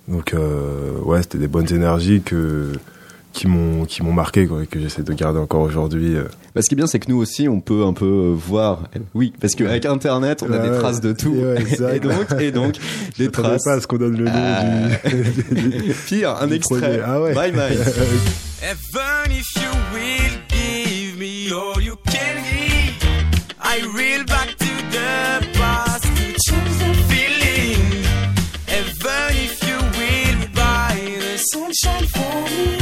Donc, 0.08 0.34
euh, 0.34 1.00
ouais, 1.00 1.22
c'était 1.22 1.38
des 1.38 1.48
bonnes 1.48 1.72
énergies 1.74 2.22
que, 2.22 2.74
qui 3.34 3.48
m'ont, 3.48 3.84
qui 3.86 4.04
m'ont 4.04 4.14
marqué, 4.14 4.46
quoi, 4.48 4.64
et 4.64 4.68
que 4.68 4.80
j'essaie 4.80 5.02
de 5.04 5.12
garder 5.14 5.40
encore 5.40 5.62
aujourd'hui. 5.62 6.16
euh. 6.16 6.26
Bah, 6.56 6.62
ce 6.62 6.70
qui 6.70 6.76
est 6.76 6.78
bien, 6.78 6.88
c'est 6.88 7.00
que 7.00 7.10
nous 7.10 7.18
aussi, 7.18 7.50
on 7.50 7.60
peut 7.62 7.84
un 7.84 7.94
peu 7.94 8.06
euh, 8.06 8.34
voir. 8.36 8.84
Oui, 9.16 9.34
parce 9.42 9.56
qu'avec 9.56 9.86
Internet, 9.86 10.44
on 10.48 10.54
a 10.54 10.58
Ouais, 10.58 10.64
des 10.64 10.70
ouais. 10.70 10.80
traces 10.80 11.02
de 11.02 11.12
tout. 11.14 11.36
Et 11.36 11.44
ouais. 11.44 11.96
Et 11.96 12.00
donc, 12.00 12.42
et 12.42 12.52
donc, 12.52 12.76
Je 13.18 13.24
des 13.24 13.32
traces. 13.32 13.64
pas 13.64 13.74
à 13.74 13.82
ce 13.82 13.88
qu'on 13.88 13.98
donne 13.98 14.18
le 14.18 14.26
nom 14.26 14.32
Ah. 14.34 14.64
du, 15.10 15.94
Pire, 16.06 16.38
un 16.40 16.48
du 16.48 16.54
extrait. 16.54 16.80
projet. 16.80 17.02
Ah 17.06 17.20
ouais. 17.22 17.34
Bye 17.34 17.52
bye. 17.52 17.74
Even 18.62 19.32
if 19.32 19.46
you 19.58 19.72
will 19.94 20.40
give 20.50 21.18
me 21.20 21.52
all 21.52 21.82
you 21.82 21.96
can 22.06 22.38
give, 22.44 23.04
I 23.62 23.82
reel 23.96 24.24
back 24.26 24.56
to 24.58 24.66
the 24.92 25.58
past 25.58 26.04
to 26.04 26.34
choose 26.46 26.78
the 26.80 26.94
feeling. 27.10 28.06
Even 28.70 29.32
if 29.32 29.62
you 29.68 29.78
will 29.98 30.48
buy 30.54 30.96
the 31.20 31.38
sunshine 31.52 32.08
for 32.08 32.44
me, 32.46 32.78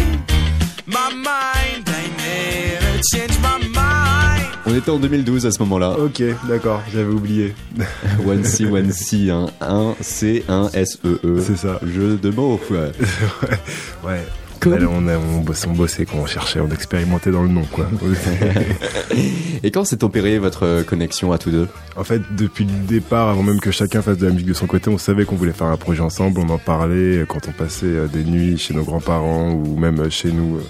On 4.66 4.76
était 4.76 4.90
en 4.90 5.00
2012 5.00 5.46
à 5.46 5.52
ce 5.52 5.60
moment-là. 5.60 5.98
ok, 6.00 6.24
d'accord, 6.48 6.82
j'avais 6.94 7.12
oublié. 7.12 7.54
One 8.26 8.46
C, 8.46 8.66
One 8.66 8.92
C, 8.94 9.30
hein. 9.30 9.48
un 9.60 9.96
C, 10.00 10.46
un 10.48 10.70
S, 10.74 10.98
E, 11.04 11.20
E. 11.26 11.44
C'est 11.46 11.58
ça. 11.58 11.80
Jeu 11.84 12.16
de 12.16 12.30
mots, 12.30 12.60
quoi. 12.68 12.88
Ouais. 14.08 14.24
Là, 14.65 14.77
on, 14.91 15.08
a, 15.08 15.18
on, 15.18 15.41
bossait, 15.41 15.68
on 15.68 15.74
bossait 15.74 16.06
on 16.13 16.25
cherchait, 16.25 16.60
on 16.60 16.70
expérimentait 16.70 17.32
dans 17.32 17.41
le 17.41 17.50
nom, 17.50 17.63
quoi. 17.72 17.88
Et 19.63 19.72
quand 19.72 19.86
s'est 19.86 20.03
opérée 20.03 20.38
votre 20.39 20.65
euh, 20.65 20.84
connexion 20.84 21.32
à 21.32 21.38
tous 21.38 21.51
deux? 21.51 21.68
En 21.96 22.03
fait, 22.03 22.22
depuis 22.38 22.65
le 22.65 22.86
départ, 22.88 23.30
avant 23.30 23.44
même 23.44 23.60
que 23.60 23.72
chacun 23.72 24.01
fasse 24.01 24.18
de 24.18 24.25
la 24.27 24.32
musique 24.32 24.48
de 24.48 24.53
son 24.53 24.68
côté, 24.68 24.89
on 24.89 24.98
savait 24.98 25.25
qu'on 25.25 25.36
voulait 25.36 25.51
faire 25.51 25.68
un 25.68 25.77
projet 25.77 26.01
ensemble. 26.01 26.39
On 26.39 26.50
en 26.50 26.58
parlait 26.58 27.25
quand 27.27 27.48
on 27.48 27.51
passait 27.51 27.86
euh, 27.86 28.08
des 28.08 28.24
nuits 28.24 28.58
chez 28.58 28.74
nos 28.74 28.84
grands-parents 28.84 29.51
ou 29.51 29.77
même 29.77 30.00
euh, 30.00 30.10
chez 30.10 30.32
nous. 30.32 30.58
euh, 30.58 30.62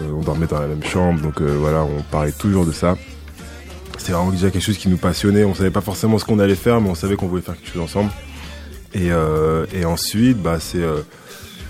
euh, 0.00 0.12
On 0.16 0.22
dormait 0.22 0.46
dans 0.46 0.60
la 0.60 0.66
même 0.68 0.84
chambre, 0.84 1.20
donc 1.20 1.40
euh, 1.40 1.56
voilà, 1.58 1.82
on 1.84 2.02
parlait 2.10 2.32
toujours 2.32 2.66
de 2.66 2.72
ça. 2.72 2.96
C'était 3.98 4.12
vraiment 4.12 4.30
déjà 4.30 4.50
quelque 4.50 4.62
chose 4.64 4.78
qui 4.78 4.88
nous 4.88 4.96
passionnait. 4.96 5.44
On 5.44 5.54
savait 5.54 5.70
pas 5.70 5.82
forcément 5.82 6.18
ce 6.18 6.24
qu'on 6.24 6.38
allait 6.38 6.54
faire, 6.54 6.80
mais 6.80 6.88
on 6.88 6.94
savait 6.94 7.16
qu'on 7.16 7.28
voulait 7.28 7.42
faire 7.42 7.54
quelque 7.56 7.72
chose 7.74 7.82
ensemble. 7.82 8.10
Et, 8.94 9.12
euh, 9.12 9.66
et 9.74 9.84
ensuite, 9.84 10.38
bah, 10.42 10.56
c'est 10.58 10.82
euh, 10.82 11.02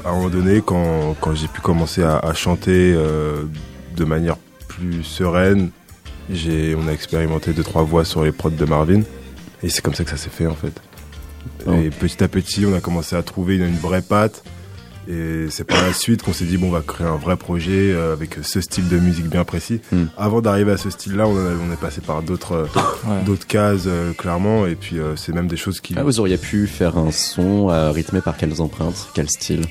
à 0.05 0.11
un 0.11 0.15
moment 0.15 0.29
donné, 0.31 0.63
quand, 0.65 1.15
quand 1.21 1.35
j'ai 1.35 1.49
pu 1.49 1.61
commencer 1.61 2.03
à, 2.03 2.19
à 2.19 2.33
chanter 2.35 2.95
euh, 2.97 3.45
de 3.97 4.05
manière 4.05 4.37
plus 4.69 5.03
sereine, 5.03 5.71
on 6.31 6.89
a 6.89 6.93
expérimenté 6.93 7.53
deux 7.53 7.65
trois 7.65 7.83
voix 7.83 8.05
sur 8.05 8.23
les 8.25 8.33
prods 8.33 8.51
de 8.51 8.65
Marvin, 8.65 9.03
et 9.63 9.69
c'est 9.69 9.83
comme 9.83 9.95
ça 9.95 10.05
que 10.05 10.11
ça 10.11 10.17
s'est 10.17 10.31
fait 10.31 10.47
en 10.47 10.55
fait. 10.55 10.73
Oh. 11.67 11.73
Et 11.73 11.91
petit 11.91 12.23
à 12.23 12.29
petit, 12.29 12.65
on 12.67 12.75
a 12.75 12.81
commencé 12.81 13.17
à 13.17 13.23
trouver 13.23 13.57
une, 13.57 13.65
une 13.67 13.77
vraie 13.79 14.03
patte. 14.03 14.43
Et 15.09 15.47
c'est 15.49 15.65
par 15.65 15.83
la 15.83 15.93
suite 15.93 16.23
qu'on 16.23 16.35
s'est 16.35 16.45
dit 16.45 16.57
bon, 16.57 16.69
on 16.69 16.71
va 16.71 16.83
créer 16.83 17.07
un 17.07 17.17
vrai 17.17 17.37
projet 17.37 17.91
euh, 17.93 18.13
avec 18.13 18.37
ce 18.43 18.61
style 18.61 18.89
de 18.89 18.99
musique 18.99 19.29
bien 19.29 19.45
précis. 19.45 19.81
Hmm. 19.91 20.05
Avant 20.17 20.41
d'arriver 20.41 20.73
à 20.73 20.77
ce 20.77 20.91
style-là, 20.91 21.27
on, 21.27 21.73
est 21.73 21.81
passé 21.81 22.01
par 22.01 22.23
d'autres 22.23 22.53
euh, 22.53 22.67
Ouais. 23.09 23.23
d'autres 23.25 23.47
cases 23.47 23.85
euh, 23.87 24.13
clairement, 24.13 24.67
et 24.67 24.77
puis 24.77 24.99
euh, 25.01 25.17
c'est 25.17 25.33
même 25.33 25.49
des 25.49 25.57
choses 25.57 25.81
qui. 25.81 25.95
ah, 25.97 26.05
Vous 26.05 26.21
auriez 26.21 26.37
pu 26.37 26.67
faire 26.67 26.97
un 26.99 27.11
son 27.11 27.71
euh, 27.71 27.91
rythmé 27.91 28.21
par 28.21 28.37
quelles 28.37 28.61
empreintes 28.61 29.09
Quel 29.15 29.29
style 29.31 29.65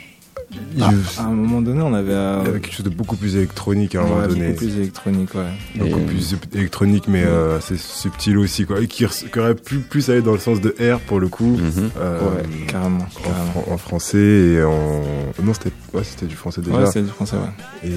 Je- 0.52 0.82
Ah, 0.82 1.22
à 1.22 1.24
un 1.26 1.32
moment 1.32 1.62
donné, 1.62 1.82
on 1.82 1.94
avait, 1.94 2.12
euh, 2.12 2.40
il 2.42 2.46
y 2.48 2.50
avait 2.50 2.60
quelque 2.60 2.74
chose 2.76 2.86
de 2.86 2.90
beaucoup 2.90 3.16
plus 3.16 3.36
électronique 3.36 3.94
à 3.96 4.02
un 4.02 4.04
moment 4.08 4.28
donné. 4.28 4.48
beaucoup 4.48 4.58
plus 4.60 4.76
électronique, 4.78 5.36
ouais. 5.36 5.52
beaucoup 5.78 6.00
Et- 6.00 6.06
plus 6.06 6.36
électronique 6.56 7.04
mais 7.08 7.24
euh, 7.26 7.58
assez 7.58 7.78
subtil 7.78 8.38
aussi 8.38 8.66
quoi 8.66 8.80
et 8.82 8.88
qui, 8.88 9.06
aurait 9.38 9.56
pu 9.56 9.78
plus 9.80 10.10
aller 10.10 10.22
dans 10.22 10.32
le 10.34 10.40
sens 10.40 10.60
de 10.62 10.70
R 10.80 11.00
pour 11.02 11.20
le 11.20 11.28
coup 11.28 11.58
Mhm. 11.58 11.90
euh, 11.98 12.20
ouais, 12.22 12.44
carrément, 12.68 12.98
en, 13.04 13.22
carrément. 13.22 13.74
en 13.74 13.78
français 13.78 14.18
et 14.18 14.64
en 14.64 15.02
non 15.44 15.54
c'était 15.54 15.72
ouais, 15.94 16.04
c'était 16.04 16.26
du 16.26 16.36
français 16.36 16.62
déjà 16.62 16.78
Ouais, 16.78 16.86
c'est 16.92 17.04
du 17.04 17.10
français, 17.10 17.36
ouais. 17.38 17.90
et, 17.90 17.94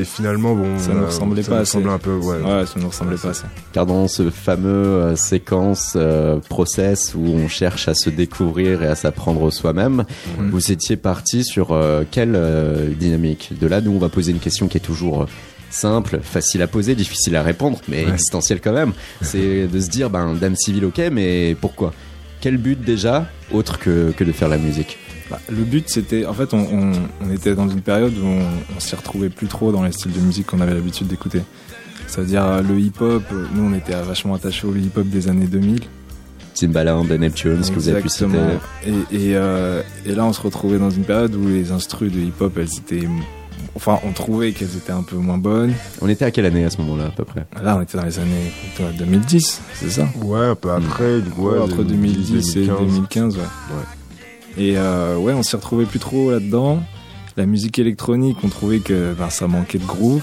et 0.00 0.04
finalement 0.04 0.54
bon 0.54 0.78
Ça 0.78 0.92
nous 0.92 1.02
a- 1.02 1.06
ressemblait 1.06 1.42
ça 1.42 1.50
pas 1.52 1.58
ressemblait 1.60 1.90
un 1.92 1.98
peu 1.98 2.14
ouais, 2.16 2.36
Ouais, 2.42 2.66
ça 2.66 2.78
nous 2.78 2.88
ressemblait 2.88 3.16
pas 3.16 3.30
assez. 3.30 3.44
Car 3.72 3.86
dans 3.86 4.08
ce 4.08 4.30
fameux 4.30 4.68
euh, 4.68 5.16
séquence 5.16 5.94
euh, 5.96 6.38
process 6.48 7.14
où 7.14 7.24
on 7.26 7.48
cherche 7.48 7.88
à 7.88 7.94
se 7.94 8.10
découvrir 8.10 8.82
et 8.82 8.86
à 8.86 8.94
s'apprendre 8.94 9.50
soi-même, 9.50 10.04
vous 10.38 10.72
étiez 10.72 10.96
parti 10.96 11.44
sur 11.44 11.72
euh, 11.72 12.04
quelle 12.10 12.34
euh, 12.34 12.88
dynamique? 12.90 13.52
De 13.60 13.66
là, 13.66 13.80
nous, 13.80 13.92
on 13.92 13.98
va 13.98 14.08
poser 14.08 14.32
une 14.32 14.38
question 14.40 14.68
qui 14.68 14.76
est 14.76 14.80
toujours 14.80 15.22
euh, 15.22 15.26
simple, 15.70 16.20
facile 16.22 16.62
à 16.62 16.66
poser, 16.68 16.94
difficile 16.94 17.36
à 17.36 17.42
répondre, 17.42 17.78
mais 17.88 18.04
Ouais. 18.04 18.10
existentielle 18.12 18.60
quand 18.60 18.72
même. 18.72 18.92
C'est 19.20 19.66
de 19.66 19.80
se 19.80 19.88
dire, 19.90 20.10
ben, 20.10 20.34
dame 20.34 20.56
civile, 20.56 20.84
ok, 20.86 21.00
mais 21.12 21.56
pourquoi? 21.60 21.92
Quel 22.40 22.56
but 22.58 22.80
déjà, 22.80 23.26
autre 23.50 23.78
que, 23.78 24.12
que 24.16 24.22
de 24.24 24.32
faire 24.32 24.48
la 24.48 24.58
musique? 24.58 24.98
Bah, 25.30 25.40
le 25.48 25.64
but, 25.64 25.88
c'était, 25.88 26.24
en 26.26 26.34
fait, 26.34 26.54
on, 26.54 26.58
on, 26.58 26.92
on 27.26 27.30
était 27.32 27.54
dans 27.54 27.68
une 27.68 27.80
période 27.80 28.12
où 28.16 28.24
on, 28.26 28.42
on 28.76 28.80
s'y 28.80 28.94
retrouvait 28.94 29.28
plus 29.28 29.48
trop 29.48 29.72
dans 29.72 29.82
les 29.82 29.92
styles 29.92 30.12
de 30.12 30.20
musique 30.20 30.46
qu'on 30.46 30.60
avait 30.60 30.74
l'habitude 30.74 31.08
d'écouter. 31.08 31.42
C'est-à-dire 32.06 32.44
euh, 32.44 32.62
le 32.62 32.78
hip-hop, 32.78 33.24
euh, 33.32 33.46
nous 33.54 33.64
on 33.64 33.74
était 33.74 33.94
vachement 34.02 34.34
attachés 34.34 34.66
au 34.66 34.74
hip-hop 34.74 35.06
des 35.08 35.28
années 35.28 35.46
2000. 35.46 35.80
Timbaland, 36.54 37.04
The 37.04 37.10
Neptunes, 37.18 37.60
que 37.62 37.74
vous 37.74 37.88
avez 37.88 38.00
pu 38.00 38.08
citer. 38.08 38.24
Exactement. 38.26 38.60
Et, 39.10 39.30
et, 39.30 39.36
euh, 39.36 39.82
et 40.06 40.14
là, 40.14 40.24
on 40.24 40.32
se 40.32 40.40
retrouvait 40.40 40.78
dans 40.78 40.88
une 40.90 41.04
période 41.04 41.34
où 41.34 41.48
les 41.48 41.70
instrus 41.72 42.10
de 42.12 42.18
hip-hop, 42.20 42.56
elles 42.56 42.68
étaient. 42.78 43.06
Enfin, 43.74 43.98
on 44.04 44.12
trouvait 44.12 44.52
qu'elles 44.52 44.74
étaient 44.76 44.92
un 44.92 45.02
peu 45.02 45.16
moins 45.16 45.36
bonnes. 45.36 45.74
On 46.00 46.08
était 46.08 46.24
à 46.24 46.30
quelle 46.30 46.46
année 46.46 46.64
à 46.64 46.70
ce 46.70 46.78
moment-là, 46.82 47.06
à 47.06 47.10
peu 47.10 47.24
près? 47.24 47.44
Là, 47.62 47.76
on 47.76 47.82
était 47.82 47.98
dans 47.98 48.04
les 48.04 48.18
années 48.18 48.52
quoi, 48.76 48.86
2010, 48.96 49.60
c'est 49.74 49.90
ça? 49.90 50.08
Ouais, 50.22 50.46
un 50.46 50.54
peu 50.54 50.70
après, 50.70 51.16
Ouais, 51.36 51.52
ouais, 51.52 51.58
entre 51.58 51.82
2010 51.82 52.56
et 52.56 52.64
2015. 52.66 52.78
2015, 52.94 53.36
ouais. 53.36 53.42
Et 54.58 54.74
euh, 54.78 55.16
ouais, 55.16 55.32
on 55.32 55.42
s'y 55.42 55.54
retrouvait 55.56 55.84
plus 55.84 55.98
trop 55.98 56.30
là-dedans. 56.30 56.82
La 57.36 57.46
musique 57.46 57.78
électronique, 57.78 58.38
on 58.42 58.48
trouvait 58.48 58.78
que 58.80 59.14
ben, 59.14 59.28
ça 59.30 59.46
manquait 59.48 59.78
de 59.78 59.84
groove. 59.84 60.22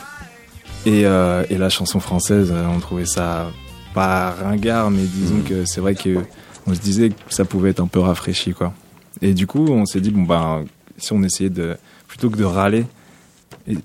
Et, 0.86 1.06
euh, 1.06 1.44
et 1.50 1.58
la 1.58 1.70
chanson 1.70 2.00
française, 2.00 2.50
euh, 2.52 2.66
on 2.75 2.80
trouvait 2.80 3.06
ça 3.06 3.52
pas 3.94 4.32
ringard, 4.32 4.90
mais 4.92 5.04
disons 5.04 5.36
Mhm. 5.36 5.44
que 5.44 5.66
c'est 5.66 5.80
vrai 5.82 5.94
que 5.96 6.18
on 6.66 6.74
se 6.74 6.80
disait 6.80 7.10
que 7.10 7.16
ça 7.34 7.46
pouvait 7.46 7.70
être 7.70 7.80
un 7.82 7.88
peu 7.88 8.00
rafraîchi, 8.00 8.54
quoi. 8.54 8.74
Et 9.22 9.34
du 9.34 9.46
coup, 9.48 9.66
on 9.70 9.86
s'est 9.86 10.02
dit 10.02 10.10
bon 10.12 10.24
ben, 10.24 10.66
si 10.98 11.13
on 11.13 11.22
essayait 11.24 11.50
de 11.52 11.78
plutôt 12.08 12.30
que 12.30 12.38
de 12.38 12.44
râler, 12.44 12.86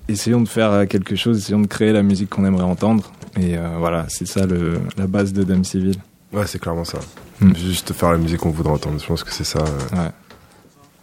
essayons 0.07 0.41
de 0.41 0.47
faire 0.49 0.87
quelque 0.87 1.15
chose, 1.15 1.37
essayons 1.37 1.61
de 1.61 1.67
créer 1.67 1.93
la 1.93 2.01
musique 2.03 2.29
qu'on 2.29 2.45
aimerait 2.45 2.63
entendre. 2.63 3.11
Et 3.39 3.55
euh, 3.57 3.75
voilà, 3.77 4.05
c'est 4.09 4.27
ça 4.27 4.45
le, 4.45 4.79
la 4.97 5.05
base 5.07 5.31
de 5.31 5.43
Dame 5.43 5.63
Civil. 5.63 5.95
Ouais, 6.33 6.45
c'est 6.47 6.59
clairement 6.59 6.83
ça. 6.85 6.99
Hmm. 7.39 7.53
Juste 7.55 7.93
faire 7.93 8.11
la 8.11 8.17
musique 8.17 8.39
qu'on 8.39 8.49
voudrait 8.51 8.73
entendre. 8.73 8.99
Je 8.99 9.05
pense 9.05 9.23
que 9.23 9.31
c'est 9.31 9.43
ça. 9.45 9.59
Ouais. 9.93 10.09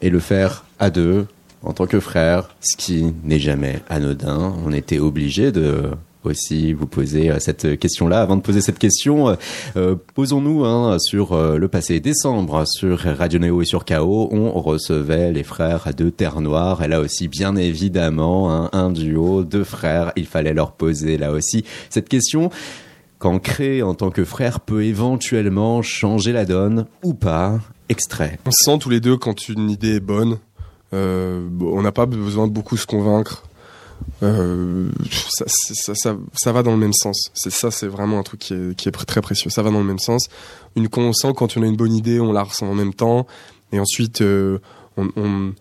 Et 0.03 0.11
le 0.11 0.21
faire 0.21 0.65
à 0.79 0.91
deux, 0.91 1.26
en 1.62 1.73
tant 1.73 1.87
que 1.87 2.00
frère, 2.00 2.55
ce 2.61 2.76
qui 2.76 3.15
n'est 3.25 3.38
jamais 3.38 3.83
anodin. 3.88 4.55
On 4.65 4.73
était 4.73 4.99
obligé 4.99 5.53
de 5.53 5.91
aussi 6.26 6.73
vous 6.73 6.87
poser 6.87 7.31
euh, 7.31 7.38
cette 7.38 7.79
question-là. 7.79 8.21
Avant 8.21 8.37
de 8.37 8.43
poser 8.43 8.61
cette 8.61 8.79
question, 8.79 9.29
euh, 9.29 9.35
euh, 9.76 9.95
posons-nous 10.15 10.65
hein, 10.65 10.99
sur 10.99 11.37
le 11.37 11.69
passé 11.69 12.00
décembre, 12.00 12.65
sur 12.67 12.99
Radio 12.99 13.38
Néo 13.38 13.62
et 13.62 13.65
sur 13.65 13.85
KO, 13.85 14.29
on 14.33 14.61
recevait 14.61 15.33
les 15.33 15.43
frères 15.43 15.95
de 15.95 16.11
Terre 16.11 16.41
Noire. 16.41 16.83
Et 16.83 16.88
là 16.88 17.00
aussi, 17.00 17.29
bien 17.29 17.57
évidemment, 17.57 18.53
hein, 18.53 18.69
un 18.73 18.91
duo 18.91 19.45
de 19.45 19.62
frères. 19.62 20.12
Il 20.17 20.26
fallait 20.26 20.55
leur 20.55 20.73
poser 20.73 21.17
là 21.19 21.33
aussi 21.33 21.65
cette 21.91 22.09
question. 22.09 22.50
Quand 23.19 23.38
créer 23.38 23.83
en 23.83 23.95
tant 23.95 24.11
que 24.11 24.25
frère 24.25 24.61
peut 24.61 24.85
éventuellement 24.85 25.81
changer 25.81 26.33
la 26.33 26.45
donne 26.45 26.87
ou 27.03 27.15
pas? 27.15 27.61
Extrait. 27.88 28.38
On 28.47 28.50
se 28.50 28.64
sent 28.64 28.78
tous 28.78 28.90
les 28.90 29.00
deux 29.00 29.16
quand 29.16 29.49
une 29.49 29.71
idée 29.71 29.97
est 29.97 30.00
bonne. 30.00 30.38
Euh, 30.93 31.47
on 31.61 31.83
n'a 31.83 31.93
pas 31.93 32.07
besoin 32.07 32.47
de 32.49 32.52
beaucoup 32.52 32.76
se 32.76 32.87
convaincre. 32.87 33.45
Euh, 34.23 34.88
ça, 35.11 35.45
c'est- 35.47 35.75
ça, 35.75 35.95
ça, 35.95 36.16
ça 36.35 36.52
va 36.52 36.62
dans 36.62 36.73
le 36.73 36.76
même 36.78 36.93
sens. 36.93 37.31
C'est 37.35 37.50
ça, 37.52 37.71
c'est 37.71 37.87
vraiment 37.87 38.19
un 38.19 38.23
truc 38.23 38.40
qui 38.40 38.55
est, 38.55 38.75
qui 38.76 38.88
est 38.88 38.93
pr- 38.93 39.05
très 39.05 39.21
précieux. 39.21 39.50
Ça 39.50 39.62
va 39.62 39.71
dans 39.71 39.78
le 39.78 39.85
même 39.87 39.99
sens. 39.99 40.28
Une 40.75 40.88
qu'on 40.88 41.12
sent 41.12 41.33
quand 41.37 41.57
on 41.57 41.62
a 41.62 41.66
une 41.66 41.76
bonne 41.76 41.95
idée, 41.95 42.21
on 42.21 42.33
la 42.33 42.43
ressent 42.43 42.66
en 42.69 42.75
même 42.75 42.95
temps. 42.95 43.26
Et 43.73 43.81
ensuite, 43.81 44.21
euh, 44.21 44.59
on, 44.97 45.09
on, 45.16 45.52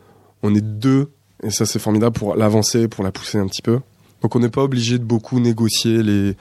on 0.43 0.55
est 0.55 0.61
deux. 0.61 1.11
Et 1.43 1.49
ça, 1.49 1.65
c'est 1.65 1.79
formidable 1.79 2.13
pour 2.17 2.35
l'avancer, 2.35 2.87
pour 2.87 3.03
la 3.03 3.11
pousser 3.11 3.37
un 3.37 3.47
petit 3.47 3.61
peu. 3.61 3.79
Donc, 4.21 4.35
on 4.35 4.39
n'est 4.39 4.49
pas 4.49 4.63
obligé 4.63 4.97
de 4.99 5.03
beaucoup 5.03 5.39
négocier 5.39 6.01
les, 6.03 6.35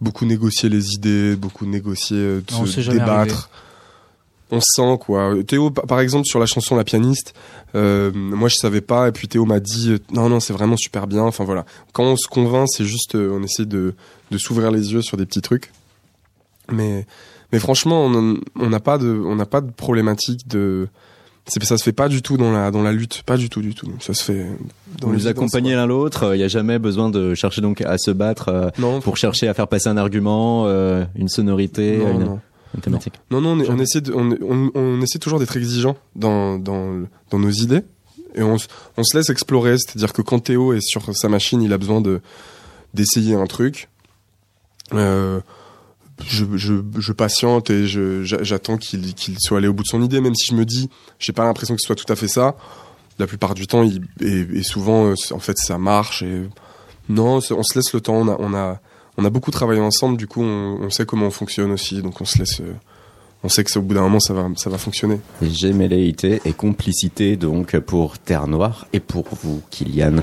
beaucoup 0.00 0.24
négocier 0.26 0.68
les 0.68 0.92
idées, 0.94 1.36
beaucoup 1.36 1.64
négocier, 1.66 2.16
de 2.16 2.44
Non, 2.52 2.66
se 2.66 2.80
débattre. 2.90 3.50
On 4.54 4.60
sent 4.60 4.98
quoi. 5.00 5.32
Théo, 5.46 5.70
par 5.70 5.98
exemple, 6.00 6.26
sur 6.26 6.38
la 6.38 6.46
chanson 6.46 6.76
La 6.76 6.84
pianiste, 6.84 7.32
euh, 7.74 8.10
moi 8.14 8.48
je 8.48 8.54
savais 8.56 8.82
pas, 8.82 9.08
et 9.08 9.12
puis 9.12 9.26
Théo 9.26 9.46
m'a 9.46 9.60
dit 9.60 9.92
euh, 9.92 9.98
non, 10.12 10.28
non, 10.28 10.38
c'est 10.40 10.52
vraiment 10.52 10.76
super 10.76 11.06
bien. 11.06 11.22
Enfin 11.22 11.42
voilà. 11.44 11.64
Quand 11.92 12.04
on 12.04 12.16
se 12.16 12.28
convainc, 12.28 12.68
c'est 12.70 12.84
juste, 12.84 13.14
euh, 13.14 13.30
on 13.32 13.42
essaie 13.42 13.64
de, 13.66 13.94
de 14.30 14.38
s'ouvrir 14.38 14.70
les 14.70 14.92
yeux 14.92 15.00
sur 15.02 15.16
des 15.16 15.24
petits 15.26 15.40
trucs. 15.40 15.72
Mais, 16.70 17.06
mais 17.52 17.58
franchement, 17.58 18.04
on 18.04 18.36
on 18.60 18.68
n'a 18.68 18.80
pas 18.80 18.98
de, 18.98 19.08
on 19.10 19.34
n'a 19.36 19.46
pas 19.46 19.60
de 19.62 19.70
problématique 19.70 20.46
de. 20.48 20.86
c'est- 21.46 21.62
Ça 21.64 21.76
se 21.78 21.82
fait 21.82 21.92
pas 21.92 22.08
du 22.08 22.20
tout 22.22 22.36
dans 22.36 22.52
la, 22.52 22.70
dans 22.70 22.82
la 22.82 22.92
lutte, 22.92 23.22
pas 23.24 23.36
du 23.38 23.48
tout, 23.48 23.62
du 23.62 23.74
tout. 23.74 23.88
Ça 24.00 24.12
se 24.14 24.22
fait. 24.22 24.46
Dans 25.00 25.08
Vous 25.08 25.12
les 25.14 25.18
nous 25.20 25.26
accompagnez 25.28 25.74
l'un 25.74 25.86
l'autre, 25.86 26.34
il 26.34 26.38
n'y 26.38 26.44
a 26.44 26.48
jamais 26.48 26.78
besoin 26.78 27.08
de 27.10 27.34
chercher 27.34 27.62
donc 27.62 27.80
à 27.80 27.96
se 27.98 28.10
battre 28.10 28.48
euh, 28.50 28.68
Non, 28.78 29.00
pour 29.00 29.16
chercher 29.16 29.48
à 29.48 29.54
faire 29.54 29.66
passer 29.68 29.88
un 29.88 29.96
argument, 29.96 30.64
euh, 30.66 31.04
une 31.16 31.28
sonorité, 31.28 31.96
non, 31.96 32.12
une, 32.12 32.24
non. 32.24 32.40
Thématique. 32.80 33.14
Non, 33.30 33.40
non, 33.40 33.58
on, 33.68 33.78
essaie, 33.78 34.00
de- 34.00 34.12
on, 34.14 34.30
on, 34.42 34.70
on 34.74 35.00
essaie 35.02 35.18
toujours 35.18 35.38
d'être 35.38 35.56
exigeant 35.56 35.96
dans, 36.16 36.58
dans, 36.58 36.90
le- 36.92 37.06
dans 37.30 37.38
nos 37.38 37.50
idées. 37.50 37.82
Et 38.34 38.42
on, 38.42 38.56
se- 38.58 38.66
laisse 39.14 39.28
explorer. 39.30 39.76
C'est-à-dire 39.78 40.12
que 40.12 40.22
quand 40.22 40.38
Théo 40.40 40.72
est 40.72 40.80
sur 40.80 41.02
sa 41.16 41.28
machine, 41.28 41.60
il 41.62 41.72
a 41.72 41.78
besoin 41.78 42.00
de 42.00 42.20
d'essayer 42.94 43.34
un 43.34 43.46
truc. 43.46 43.88
Euh, 44.94 45.40
je, 46.26 46.44
je, 46.56 46.74
je 46.98 47.12
patiente 47.12 47.70
et 47.70 47.86
j'attends 47.86 48.76
qu'il 48.76 49.36
soit 49.40 49.58
allé 49.58 49.68
au 49.68 49.72
bout 49.72 49.82
de 49.82 49.88
son 49.88 50.02
idée, 50.02 50.20
même 50.20 50.34
si 50.34 50.50
je 50.50 50.54
me 50.54 50.64
dis, 50.64 50.88
j'ai 51.18 51.32
pas 51.32 51.44
l'impression 51.44 51.74
que 51.74 51.80
ce 51.80 51.86
soit 51.86 51.96
tout 51.96 52.10
à 52.12 52.16
fait 52.16 52.28
ça. 52.28 52.54
La 53.18 53.26
plupart 53.26 53.54
du 53.54 53.66
temps, 53.66 53.82
il, 53.82 54.02
et, 54.20 54.40
et 54.58 54.62
souvent, 54.62 55.06
euh, 55.06 55.14
en 55.32 55.38
fait, 55.38 55.56
ça 55.58 55.78
marche. 55.78 56.22
Et 56.22 56.48
non, 57.08 57.36
on 57.50 57.62
se 57.62 57.74
laisse 57.74 57.92
le 57.92 58.00
temps. 58.00 58.14
On 58.16 58.28
a, 58.28 58.36
on 58.38 58.54
a, 58.54 58.80
on 59.18 59.24
a 59.24 59.30
beaucoup 59.30 59.50
travaillé 59.50 59.80
ensemble. 59.80 60.16
Du 60.16 60.26
coup, 60.26 60.42
on, 60.42 60.78
on 60.82 60.90
sait 60.90 61.06
comment 61.06 61.26
on 61.26 61.30
fonctionne 61.30 61.70
aussi. 61.70 62.02
Donc, 62.02 62.20
on 62.20 62.24
se 62.24 62.38
laisse. 62.38 62.60
euh, 62.60 62.72
on 63.44 63.48
sait 63.48 63.64
que 63.64 63.76
au 63.76 63.82
bout 63.82 63.94
d'un 63.94 64.02
moment, 64.02 64.20
ça 64.20 64.34
va, 64.34 64.48
ça 64.56 64.70
va 64.70 64.78
fonctionner. 64.78 65.18
Gémelléité 65.42 66.40
et 66.44 66.52
complicité 66.52 67.36
donc 67.36 67.76
pour 67.80 68.18
Terre 68.18 68.46
Noire 68.46 68.86
et 68.92 69.00
pour 69.00 69.24
vous, 69.42 69.60
Kylian 69.70 70.22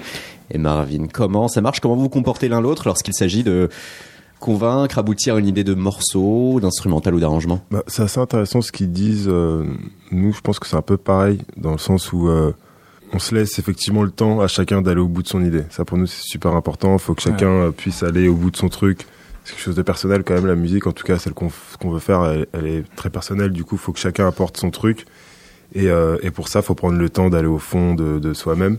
et 0.51 0.57
Marvin. 0.57 1.07
Comment 1.11 1.49
ça 1.49 1.59
marche? 1.59 1.81
Comment 1.81 1.95
vous 1.95 2.03
vous 2.03 2.09
comportez 2.09 2.47
l'un 2.47 2.61
l'autre 2.61 2.83
lorsqu'il 2.87 3.13
s'agit 3.13 3.43
de 3.43 3.69
convaincre, 4.39 4.97
aboutir 4.97 5.35
à 5.35 5.39
une 5.39 5.47
idée 5.47 5.65
de 5.65 5.73
morceau, 5.73 6.61
d'instrumental 6.61 7.13
ou 7.13 7.19
d'arrangement? 7.19 7.59
Bah, 7.69 7.83
c'est 7.87 8.03
assez 8.03 8.21
intéressant 8.21 8.61
ce 8.61 8.71
qu'ils 8.71 8.93
disent. 8.93 9.27
euh, 9.27 9.65
nous, 10.11 10.31
je 10.31 10.39
pense 10.39 10.57
que 10.57 10.65
c'est 10.65 10.77
un 10.77 10.81
peu 10.81 10.95
pareil, 10.95 11.39
dans 11.57 11.73
le 11.73 11.77
sens 11.77 12.13
où 12.13 12.29
euh, 12.29 12.53
on 13.13 13.19
se 13.19 13.33
laisse 13.35 13.59
effectivement 13.59 14.03
le 14.03 14.11
temps 14.11 14.41
à 14.41 14.47
chacun 14.47 14.81
d'aller 14.81 15.01
au 15.01 15.07
bout 15.07 15.23
de 15.23 15.27
son 15.27 15.43
idée. 15.43 15.63
Ça, 15.69 15.85
pour 15.85 15.97
nous, 15.97 16.07
c'est 16.07 16.23
super 16.23 16.55
important. 16.55 16.93
Il 16.93 16.99
faut 16.99 17.15
que 17.15 17.21
chacun 17.21 17.47
euh, 17.47 17.71
puisse 17.71 18.03
aller 18.03 18.27
au 18.27 18.35
bout 18.35 18.51
de 18.51 18.57
son 18.57 18.69
truc. 18.69 19.05
C'est 19.43 19.53
quelque 19.53 19.63
chose 19.63 19.75
de 19.75 19.81
personnel 19.81 20.23
quand 20.23 20.33
même, 20.35 20.45
la 20.45 20.55
musique. 20.55 20.85
En 20.87 20.91
tout 20.91 21.05
cas, 21.05 21.17
celle 21.17 21.33
qu'on 21.33 21.49
veut 21.89 21.99
faire, 21.99 22.23
elle, 22.25 22.47
elle 22.53 22.67
est 22.67 22.95
très 22.95 23.09
personnelle. 23.09 23.51
Du 23.51 23.63
coup, 23.63 23.75
il 23.75 23.79
faut 23.79 23.93
que 23.93 23.99
chacun 23.99 24.27
apporte 24.27 24.57
son 24.57 24.69
truc. 24.69 25.05
Et, 25.73 25.89
euh, 25.89 26.17
et 26.21 26.31
pour 26.31 26.47
ça, 26.47 26.59
il 26.59 26.65
faut 26.65 26.75
prendre 26.75 26.97
le 26.97 27.09
temps 27.09 27.29
d'aller 27.29 27.47
au 27.47 27.59
fond 27.59 27.93
de, 27.93 28.19
de 28.19 28.33
soi-même. 28.33 28.77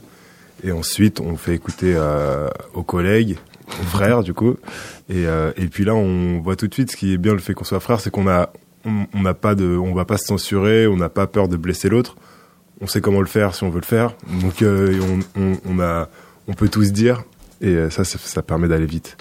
Et 0.65 0.73
ensuite, 0.73 1.21
on 1.21 1.37
fait 1.37 1.55
écouter 1.55 1.95
euh, 1.97 2.49
aux 2.75 2.83
collègues, 2.83 3.39
aux 3.81 3.85
frères, 3.87 4.23
du 4.23 4.35
coup. 4.35 4.57
Et, 5.09 5.27
euh, 5.27 5.53
et 5.57 5.67
puis 5.67 5.85
là, 5.85 5.95
on 5.95 6.41
voit 6.41 6.57
tout 6.57 6.69
de 6.69 6.75
suite 6.75 6.91
ce 6.91 6.97
qui 6.97 7.13
est 7.13 7.19
bien 7.19 7.33
le 7.33 7.39
fait 7.39 7.55
qu'on 7.55 7.65
soit 7.65 7.81
frère, 7.81 8.01
c'est 8.01 8.11
qu'on 8.11 8.29
a, 8.29 8.53
on 8.85 9.23
n'a 9.23 9.35
pas 9.35 9.55
de, 9.55 9.77
on 9.77 9.95
va 9.95 10.05
pas 10.05 10.19
se 10.19 10.27
censurer, 10.27 10.87
on 10.87 10.97
n'a 10.97 11.09
pas 11.09 11.27
peur 11.27 11.49
de 11.49 11.57
blesser 11.57 11.89
l'autre. 11.89 12.17
On 12.81 12.87
sait 12.87 13.01
comment 13.01 13.21
le 13.21 13.27
faire 13.27 13.55
si 13.55 13.63
on 13.65 13.71
veut 13.71 13.81
le 13.81 13.87
faire. 13.87 14.15
Donc, 14.41 14.63
euh, 14.63 14.99
on, 15.37 15.41
on, 15.41 15.57
on 15.69 15.81
a, 15.81 16.09
on 16.49 16.55
peut 16.55 16.69
tout 16.69 16.83
se 16.85 16.91
dire. 16.91 17.23
Et 17.61 17.69
euh, 17.75 17.91
ça, 17.91 18.05
ça, 18.05 18.19
ça 18.19 18.43
permet 18.43 18.69
d'aller 18.69 18.87
vite. 18.87 19.17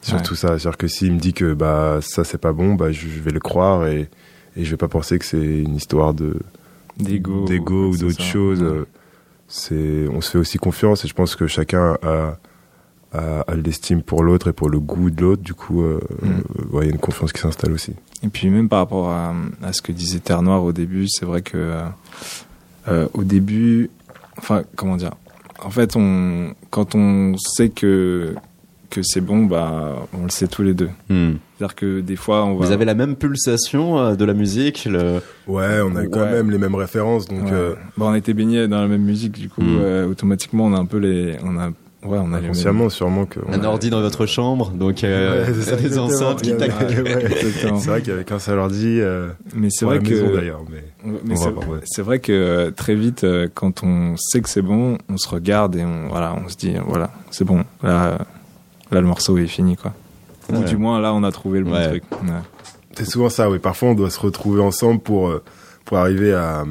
Surtout 0.00 0.34
ça, 0.34 0.48
c'est-à-dire 0.58 0.76
que 0.76 0.86
s'il 0.86 1.12
me 1.14 1.18
dit 1.18 1.32
que 1.32 1.54
bah 1.54 1.98
ça 2.02 2.24
c'est 2.24 2.36
pas 2.36 2.52
bon, 2.52 2.74
bah 2.74 2.92
je, 2.92 3.08
je 3.08 3.20
vais 3.20 3.30
le 3.30 3.40
croire 3.40 3.86
et, 3.86 4.10
et 4.54 4.62
je 4.64 4.70
vais 4.70 4.76
pas 4.76 4.86
penser 4.88 5.18
que 5.18 5.24
c'est 5.24 5.38
une 5.60 5.76
histoire 5.76 6.12
de 6.12 6.36
D'ego. 6.98 7.46
d'ego 7.46 7.88
ou 7.88 7.92
c'est 7.94 8.00
d'autre 8.00 8.16
ça. 8.18 8.22
chose. 8.22 8.62
Ouais. 8.62 8.82
C'est, 9.48 10.06
on 10.12 10.20
se 10.20 10.30
fait 10.32 10.38
aussi 10.38 10.58
confiance 10.58 11.06
et 11.06 11.08
je 11.08 11.14
pense 11.14 11.36
que 11.36 11.46
chacun 11.46 11.96
a, 12.02 12.36
de 13.54 13.60
l'estime 13.62 14.02
pour 14.02 14.22
l'autre 14.24 14.48
et 14.48 14.52
pour 14.52 14.68
le 14.68 14.78
goût 14.78 15.08
de 15.10 15.22
l'autre. 15.22 15.42
Du 15.42 15.54
coup, 15.54 15.82
euh, 15.82 16.00
Mm. 16.20 16.74
ouais, 16.76 16.84
il 16.84 16.88
y 16.88 16.90
a 16.90 16.92
une 16.94 16.98
confiance 17.00 17.32
qui 17.32 17.40
s'installe 17.40 17.72
aussi. 17.72 17.94
Et 18.22 18.28
puis 18.28 18.50
même 18.50 18.68
par 18.68 18.80
rapport 18.80 19.08
à, 19.08 19.34
à 19.62 19.72
ce 19.72 19.80
que 19.80 19.92
disait 19.92 20.18
Terre 20.18 20.42
Noire 20.42 20.62
au 20.64 20.72
début, 20.72 21.06
c'est 21.08 21.24
vrai 21.24 21.40
que 21.40 21.56
euh, 21.56 21.82
euh, 22.88 23.06
au 23.14 23.24
début, 23.24 23.90
enfin 24.38 24.62
comment 24.76 24.96
dire, 24.96 25.12
en 25.62 25.70
fait 25.70 25.96
on, 25.96 26.54
quand 26.70 26.94
on 26.94 27.36
sait 27.38 27.68
que 27.70 28.34
que 28.90 29.02
c'est 29.02 29.20
bon, 29.20 29.44
bah 29.46 30.06
on 30.16 30.22
le 30.24 30.30
sait 30.30 30.46
tous 30.46 30.62
les 30.62 30.72
deux. 30.74 30.88
Hmm. 31.08 31.32
C'est-à-dire 31.58 31.74
que 31.74 32.00
des 32.00 32.14
fois 32.14 32.44
on 32.44 32.54
va. 32.56 32.66
Vous 32.66 32.72
avez 32.72 32.84
la 32.84 32.94
même 32.94 33.16
pulsation 33.16 33.98
euh, 33.98 34.14
de 34.14 34.24
la 34.24 34.34
musique 34.34 34.84
le... 34.84 35.20
Ouais, 35.48 35.80
on 35.84 35.96
a 35.96 36.06
quand 36.06 36.20
Ouais. 36.20 36.30
même 36.30 36.50
les 36.52 36.58
mêmes 36.58 36.74
références, 36.76 37.26
donc 37.26 37.44
Ouais. 37.46 37.52
euh, 37.52 37.74
Bon, 37.96 38.10
on 38.10 38.14
était 38.14 38.34
baignés 38.34 38.68
dans 38.68 38.80
la 38.80 38.86
même 38.86 39.02
musique, 39.02 39.32
du 39.38 39.48
coup 39.48 39.62
euh, 39.62 40.06
automatiquement 40.08 40.66
on 40.66 40.74
a 40.74 40.78
un 40.78 40.84
peu 40.86 40.98
les, 40.98 41.36
on 41.42 41.58
a, 41.58 41.70
ouais, 42.04 42.18
on 42.18 42.32
a 42.32 42.36
les 42.36 42.42
mêmes- 42.42 42.44
inconsciemment, 42.44 42.88
sûrement 42.88 43.24
que. 43.26 43.40
Un 43.50 43.64
ordi 43.64 43.90
dans 43.90 44.00
votre 44.00 44.26
chambre, 44.26 44.70
donc 44.70 45.02
euh, 45.04 45.46
Ouais, 45.46 45.52
c'est 45.60 45.70
ça, 45.70 45.76
des 45.76 45.98
enceintes 45.98 46.42
qui 46.42 46.56
tac. 46.56 46.70
ouais. 46.80 47.24
Exactement. 47.24 47.78
C'est 47.78 47.88
vrai 47.90 48.02
qu'avec 48.02 48.30
un 48.32 48.38
seul 48.38 48.58
ordi, 48.58 49.00
euh, 49.00 49.28
Mais 49.54 49.68
c'est 49.70 49.84
vrai 49.84 49.96
la 49.96 50.02
maison 50.08 50.26
que 50.28 50.36
d'ailleurs, 50.36 50.60
mais 51.24 51.34
c'est 51.36 51.98
ouais. 52.00 52.04
vrai 52.04 52.18
que 52.20 52.32
euh, 52.32 52.70
très 52.70 52.94
vite, 52.94 53.24
euh, 53.24 53.48
quand 53.52 53.82
on 53.82 54.14
sait 54.16 54.40
que 54.40 54.48
c'est 54.48 54.62
bon, 54.62 54.98
on 55.08 55.16
se 55.16 55.28
regarde 55.28 55.76
et 55.76 55.84
on, 55.84 56.08
voilà, 56.08 56.34
on 56.44 56.48
se 56.48 56.56
dit, 56.56 56.74
euh, 56.76 56.80
voilà, 56.86 57.10
c'est 57.30 57.44
bon. 57.44 57.64
Là, 57.82 58.04
euh, 58.06 58.18
là, 58.90 59.00
le 59.00 59.06
morceau 59.06 59.36
est 59.38 59.46
fini, 59.46 59.76
quoi. 59.76 59.92
Ou 60.52 60.56
Ouais. 60.58 60.64
du 60.64 60.76
moins, 60.76 61.00
là, 61.00 61.14
on 61.14 61.22
a 61.24 61.32
trouvé 61.32 61.58
le 61.60 61.64
bon 61.64 61.72
Ouais. 61.72 61.88
truc. 61.88 62.04
Ouais. 62.22 62.28
C'est 62.96 63.06
souvent 63.10 63.28
ça, 63.30 63.50
oui. 63.50 63.58
Parfois, 63.58 63.88
on 63.88 63.94
doit 63.94 64.10
se 64.10 64.20
retrouver 64.20 64.60
ensemble 64.62 65.00
pour, 65.00 65.28
euh, 65.28 65.42
pour 65.84 65.98
arriver 65.98 66.32
à, 66.32 66.64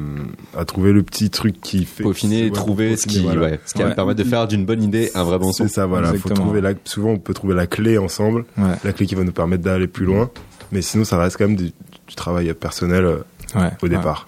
à 0.56 0.64
trouver 0.64 0.92
le 0.92 1.02
petit 1.02 1.30
truc 1.30 1.60
qui 1.60 1.84
fait 1.84 2.02
Peaufiner, 2.02 2.44
ouais, 2.44 2.50
trouver 2.50 2.96
ce 2.96 3.06
qui, 3.06 3.20
voilà. 3.22 3.40
ouais, 3.42 3.60
ce 3.64 3.74
qui 3.74 3.82
va 3.82 3.90
permettre 3.92 4.18
de 4.18 4.28
faire 4.28 4.48
d'une 4.48 4.64
bonne 4.66 4.82
idée 4.82 5.10
un 5.14 5.22
vrai 5.22 5.38
bon 5.38 5.52
son. 5.52 5.68
C'est 5.68 5.74
ça, 5.74 5.86
voilà. 5.86 6.12
Faut 6.14 6.28
trouver 6.30 6.60
la, 6.60 6.72
souvent, 6.84 7.10
on 7.10 7.18
peut 7.18 7.34
trouver 7.34 7.54
la 7.54 7.66
clé 7.66 7.96
ensemble, 7.98 8.44
Ouais. 8.58 8.74
la 8.82 8.92
clé 8.92 9.06
qui 9.06 9.14
va 9.14 9.22
nous 9.24 9.32
permettre 9.32 9.62
d'aller 9.62 9.86
plus 9.86 10.04
loin. 10.06 10.30
Mais 10.72 10.82
sinon, 10.82 11.04
ça 11.04 11.16
reste 11.18 11.36
quand 11.36 11.46
même 11.46 11.56
du, 11.56 11.66
du 12.06 12.14
travail 12.16 12.52
personnel 12.54 13.04
euh, 13.04 13.18
Ouais. 13.54 13.70
au 13.82 13.84
Ouais. 13.84 13.88
départ. 13.90 14.26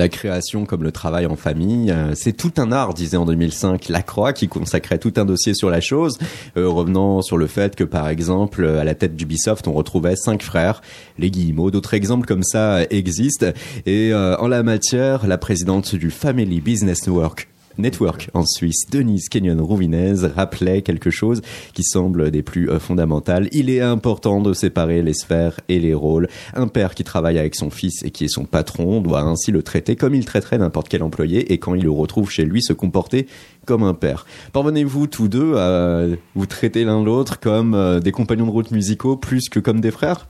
La 0.00 0.08
création 0.08 0.64
comme 0.64 0.82
le 0.82 0.92
travail 0.92 1.26
en 1.26 1.36
famille, 1.36 1.90
euh, 1.90 2.14
c'est 2.14 2.32
tout 2.32 2.52
un 2.56 2.72
art, 2.72 2.94
disait 2.94 3.18
en 3.18 3.26
2005 3.26 3.90
Lacroix, 3.90 4.32
qui 4.32 4.48
consacrait 4.48 4.96
tout 4.96 5.12
un 5.18 5.26
dossier 5.26 5.52
sur 5.52 5.68
la 5.68 5.82
chose, 5.82 6.16
euh, 6.56 6.66
revenant 6.66 7.20
sur 7.20 7.36
le 7.36 7.46
fait 7.46 7.76
que, 7.76 7.84
par 7.84 8.08
exemple, 8.08 8.64
à 8.64 8.82
la 8.82 8.94
tête 8.94 9.14
d'Ubisoft, 9.14 9.68
on 9.68 9.74
retrouvait 9.74 10.16
cinq 10.16 10.42
frères, 10.42 10.80
les 11.18 11.30
Guillemot. 11.30 11.70
D'autres 11.70 11.92
exemples 11.92 12.26
comme 12.26 12.44
ça 12.44 12.82
existent. 12.88 13.48
Et 13.84 14.10
euh, 14.14 14.38
en 14.38 14.48
la 14.48 14.62
matière, 14.62 15.26
la 15.26 15.36
présidente 15.36 15.94
du 15.94 16.10
Family 16.10 16.62
Business 16.62 17.06
Network, 17.06 17.49
Network 17.80 18.30
en 18.34 18.44
Suisse, 18.46 18.86
Denise 18.90 19.28
Kenyon 19.28 19.62
Rouvinez, 19.62 20.26
rappelait 20.34 20.82
quelque 20.82 21.10
chose 21.10 21.42
qui 21.74 21.82
semble 21.82 22.30
des 22.30 22.42
plus 22.42 22.70
euh, 22.70 22.78
fondamentales. 22.78 23.48
Il 23.52 23.70
est 23.70 23.80
important 23.80 24.40
de 24.40 24.52
séparer 24.52 25.02
les 25.02 25.14
sphères 25.14 25.60
et 25.68 25.80
les 25.80 25.94
rôles. 25.94 26.28
Un 26.54 26.68
père 26.68 26.94
qui 26.94 27.04
travaille 27.04 27.38
avec 27.38 27.54
son 27.54 27.70
fils 27.70 28.02
et 28.04 28.10
qui 28.10 28.24
est 28.24 28.28
son 28.28 28.44
patron 28.44 29.00
doit 29.00 29.22
ainsi 29.22 29.50
le 29.50 29.62
traiter 29.62 29.96
comme 29.96 30.14
il 30.14 30.24
traiterait 30.24 30.58
n'importe 30.58 30.88
quel 30.88 31.02
employé 31.02 31.52
et 31.52 31.58
quand 31.58 31.74
il 31.74 31.82
le 31.82 31.90
retrouve 31.90 32.30
chez 32.30 32.44
lui 32.44 32.62
se 32.62 32.72
comporter 32.72 33.26
comme 33.66 33.82
un 33.82 33.94
père. 33.94 34.26
Parvenez-vous 34.52 35.06
tous 35.06 35.28
deux 35.28 35.56
à 35.56 36.06
vous 36.34 36.46
traiter 36.46 36.84
l'un 36.84 37.02
l'autre 37.02 37.40
comme 37.40 37.74
euh, 37.74 38.00
des 38.00 38.12
compagnons 38.12 38.46
de 38.46 38.50
route 38.50 38.70
musicaux 38.70 39.16
plus 39.16 39.48
que 39.48 39.60
comme 39.60 39.80
des 39.80 39.90
frères? 39.90 40.26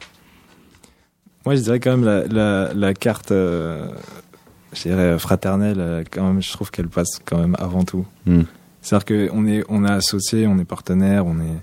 Moi, 1.47 1.55
je 1.55 1.63
dirais 1.63 1.81
quand 1.81 1.97
même 1.97 2.27
la, 2.31 2.95
carte, 2.95 3.33
euh, 3.33 3.89
je 4.73 4.83
dirais 4.83 5.19
fraternelle, 5.19 5.77
euh, 5.81 6.05
quand 6.11 6.25
même, 6.27 6.43
je 6.43 6.51
trouve 6.53 6.71
qu'elle 6.71 6.89
passe 6.89 7.21
quand 7.25 7.39
même 7.39 7.57
avant 7.59 7.85
tout. 7.85 8.05
Hmm. 8.27 8.43
C'est-à-dire 8.83 9.29
qu'on 9.31 9.47
est, 9.47 9.63
on 9.69 9.85
est 9.85 9.91
associés, 9.91 10.47
on 10.47 10.59
est 10.59 10.65
partenaires, 10.65 11.27
on 11.27 11.37
est, 11.39 11.61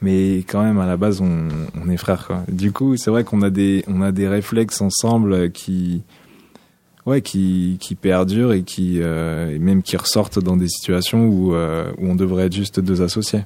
mais 0.00 0.38
quand 0.38 0.62
même 0.62 0.78
à 0.78 0.86
la 0.86 0.96
base, 0.96 1.20
on, 1.20 1.48
on 1.80 1.88
est 1.90 1.96
frères. 1.96 2.26
Quoi. 2.26 2.44
Du 2.48 2.72
coup, 2.72 2.96
c'est 2.96 3.10
vrai 3.10 3.24
qu'on 3.24 3.42
a 3.42 3.50
des, 3.50 3.84
on 3.88 4.00
a 4.02 4.12
des 4.12 4.26
réflexes 4.28 4.80
ensemble 4.80 5.50
qui, 5.52 6.02
ouais, 7.04 7.20
qui, 7.20 7.76
qui 7.80 7.94
perdurent 7.94 8.52
et 8.52 8.62
qui, 8.62 9.00
euh, 9.02 9.54
et 9.54 9.58
même 9.58 9.82
qui 9.82 9.96
ressortent 9.96 10.38
dans 10.38 10.56
des 10.56 10.68
situations 10.68 11.26
où, 11.26 11.54
euh, 11.54 11.92
où 11.98 12.06
on 12.08 12.14
devrait 12.14 12.46
être 12.46 12.54
juste 12.54 12.80
deux 12.80 13.02
associés. 13.02 13.44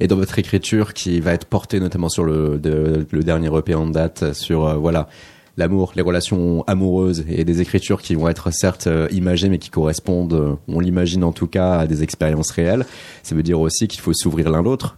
et 0.00 0.06
dans 0.06 0.16
votre 0.16 0.38
écriture 0.38 0.94
qui 0.94 1.20
va 1.20 1.32
être 1.32 1.46
portée 1.46 1.80
notamment 1.80 2.08
sur 2.08 2.24
le, 2.24 2.58
de- 2.58 3.06
le 3.10 3.22
dernier 3.24 3.50
EP 3.56 3.74
en 3.74 3.86
date 3.86 4.32
sur 4.34 4.66
euh, 4.66 4.74
voilà 4.74 5.08
l'amour, 5.56 5.92
les 5.96 6.02
relations 6.02 6.64
amoureuses 6.66 7.24
et 7.28 7.44
des 7.44 7.60
écritures 7.60 8.00
qui 8.02 8.14
vont 8.14 8.28
être 8.28 8.50
certes 8.52 8.86
euh, 8.86 9.06
imagées 9.10 9.48
mais 9.48 9.58
qui 9.58 9.70
correspondent, 9.70 10.32
euh, 10.32 10.54
on 10.68 10.80
l'imagine 10.80 11.24
en 11.24 11.32
tout 11.32 11.46
cas, 11.46 11.74
à 11.80 11.86
des 11.86 12.02
expériences 12.02 12.50
réelles. 12.50 12.86
Ça 13.22 13.34
veut 13.34 13.42
dire 13.42 13.60
aussi 13.60 13.86
qu'il 13.88 14.00
faut 14.00 14.12
s'ouvrir 14.14 14.50
l'un 14.50 14.62
l'autre. 14.62 14.96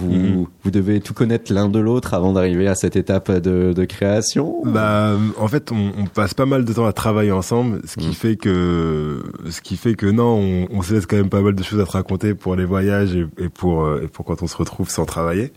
Vous, 0.00 0.12
Mhm. 0.12 0.46
vous 0.62 0.70
devez 0.70 1.00
tout 1.00 1.12
connaître 1.12 1.52
l'un 1.52 1.68
de 1.68 1.80
l'autre 1.80 2.14
avant 2.14 2.32
d'arriver 2.32 2.68
à 2.68 2.76
cette 2.76 2.94
étape 2.94 3.32
de, 3.32 3.72
de 3.72 3.84
création. 3.84 4.62
Bah, 4.64 5.16
en 5.36 5.48
fait, 5.48 5.72
on, 5.72 5.90
on 5.98 6.04
passe 6.06 6.34
pas 6.34 6.46
mal 6.46 6.64
de 6.64 6.72
temps 6.72 6.86
à 6.86 6.92
travailler 6.92 7.32
ensemble, 7.32 7.80
ce 7.84 7.96
qui 7.96 8.06
Mm. 8.06 8.12
fait 8.12 8.36
que, 8.36 9.20
ce 9.50 9.60
qui 9.60 9.76
fait 9.76 9.94
que 9.94 10.06
non, 10.06 10.38
on, 10.38 10.68
on 10.70 10.82
se 10.82 10.94
laisse 10.94 11.06
quand 11.06 11.16
même 11.16 11.28
pas 11.30 11.40
mal 11.40 11.56
de 11.56 11.62
choses 11.64 11.80
à 11.80 11.84
te 11.84 11.90
raconter 11.90 12.34
pour 12.34 12.54
les 12.54 12.64
voyages 12.64 13.16
et, 13.16 13.26
et 13.38 13.48
pour 13.48 13.82
euh, 13.82 14.02
et 14.04 14.06
pour 14.06 14.24
quand 14.24 14.40
on 14.40 14.46
se 14.46 14.56
retrouve 14.56 14.88
sans 14.88 15.04
travailler. 15.04 15.52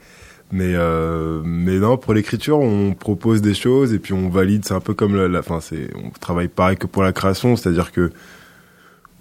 Mais 0.52 0.74
euh, 0.76 1.42
mais 1.46 1.78
non, 1.78 1.98
pour 1.98 2.14
l'écriture, 2.14 2.60
on 2.60 2.94
propose 2.94 3.42
des 3.42 3.54
choses 3.54 3.94
et 3.94 4.00
puis 4.00 4.14
on 4.14 4.30
valide. 4.30 4.66
C'est 4.66 4.74
un 4.74 4.82
peu 4.82 4.94
comme 4.94 5.16
la, 5.16 5.28
la 5.28 5.42
fin, 5.42 5.62
c'est 5.62 5.90
on 5.96 6.10
travaille 6.10 6.50
pareil 6.50 6.78
que 6.78 6.88
pour 6.88 7.04
la 7.04 7.14
création, 7.14 7.56
c'est-à-dire 7.56 7.92
que 7.92 8.12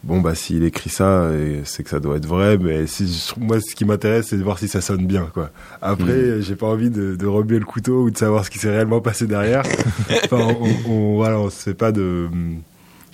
bon 0.02 0.20
bah 0.20 0.34
s'il 0.34 0.64
écrit 0.64 0.90
ça, 0.90 1.30
c'est 1.64 1.84
que 1.84 1.90
ça 1.90 2.00
doit 2.00 2.16
être 2.16 2.26
vrai. 2.26 2.58
Mais 2.58 2.86
si 2.88 3.32
moi, 3.38 3.60
ce 3.60 3.74
qui 3.76 3.84
m'intéresse, 3.84 4.28
c'est 4.28 4.38
de 4.38 4.42
voir 4.42 4.58
si 4.58 4.66
ça 4.66 4.80
sonne 4.80 5.06
bien, 5.06 5.28
quoi. 5.32 5.50
Après, 5.80 6.42
j'ai 6.42 6.56
pas 6.56 6.66
envie 6.66 6.90
de, 6.90 7.14
de 7.14 7.26
remuer 7.26 7.60
le 7.60 7.64
couteau 7.64 8.02
ou 8.02 8.10
de 8.10 8.18
savoir 8.18 8.44
ce 8.44 8.50
qui 8.50 8.58
s'est 8.58 8.70
réellement 8.70 9.00
passé 9.00 9.26
derrière. 9.26 9.62
enfin, 10.24 10.54
on, 10.60 10.90
on, 10.90 11.14
voilà, 11.14 11.38
on 11.38 11.48
se 11.48 11.62
fait 11.62 11.74
pas 11.74 11.92
de 11.92 12.28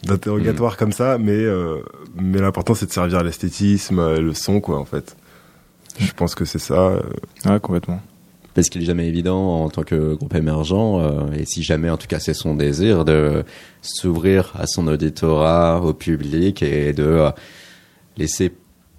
d'interrogatoire 0.04 0.76
comme 0.76 0.92
ça, 0.92 1.18
mais 1.18 1.32
euh, 1.32 1.78
mais 2.14 2.38
l'important 2.40 2.74
c'est 2.74 2.86
de 2.86 2.92
servir 2.92 3.22
l'esthétisme, 3.22 3.98
euh, 3.98 4.20
le 4.20 4.34
son, 4.34 4.60
quoi, 4.60 4.78
en 4.78 4.84
fait. 4.84 5.16
Je 5.98 6.12
pense 6.12 6.34
que 6.34 6.44
c'est 6.44 6.58
ça. 6.58 6.74
euh, 6.74 7.00
Ouais, 7.44 7.60
complètement. 7.60 8.00
Parce 8.54 8.68
qu'il 8.70 8.82
est 8.82 8.86
jamais 8.86 9.06
évident 9.06 9.64
en 9.64 9.68
tant 9.68 9.82
que 9.82 10.14
groupe 10.14 10.34
émergent, 10.34 10.98
euh, 11.00 11.32
et 11.38 11.44
si 11.44 11.62
jamais 11.62 11.90
en 11.90 11.98
tout 11.98 12.06
cas 12.06 12.18
c'est 12.20 12.32
son 12.34 12.54
désir, 12.54 13.04
de 13.04 13.44
s'ouvrir 13.82 14.52
à 14.58 14.66
son 14.66 14.88
auditorat, 14.88 15.80
au 15.82 15.92
public, 15.92 16.62
et 16.62 16.92
de 16.94 17.02
euh, 17.04 17.30
laisser 18.16 18.52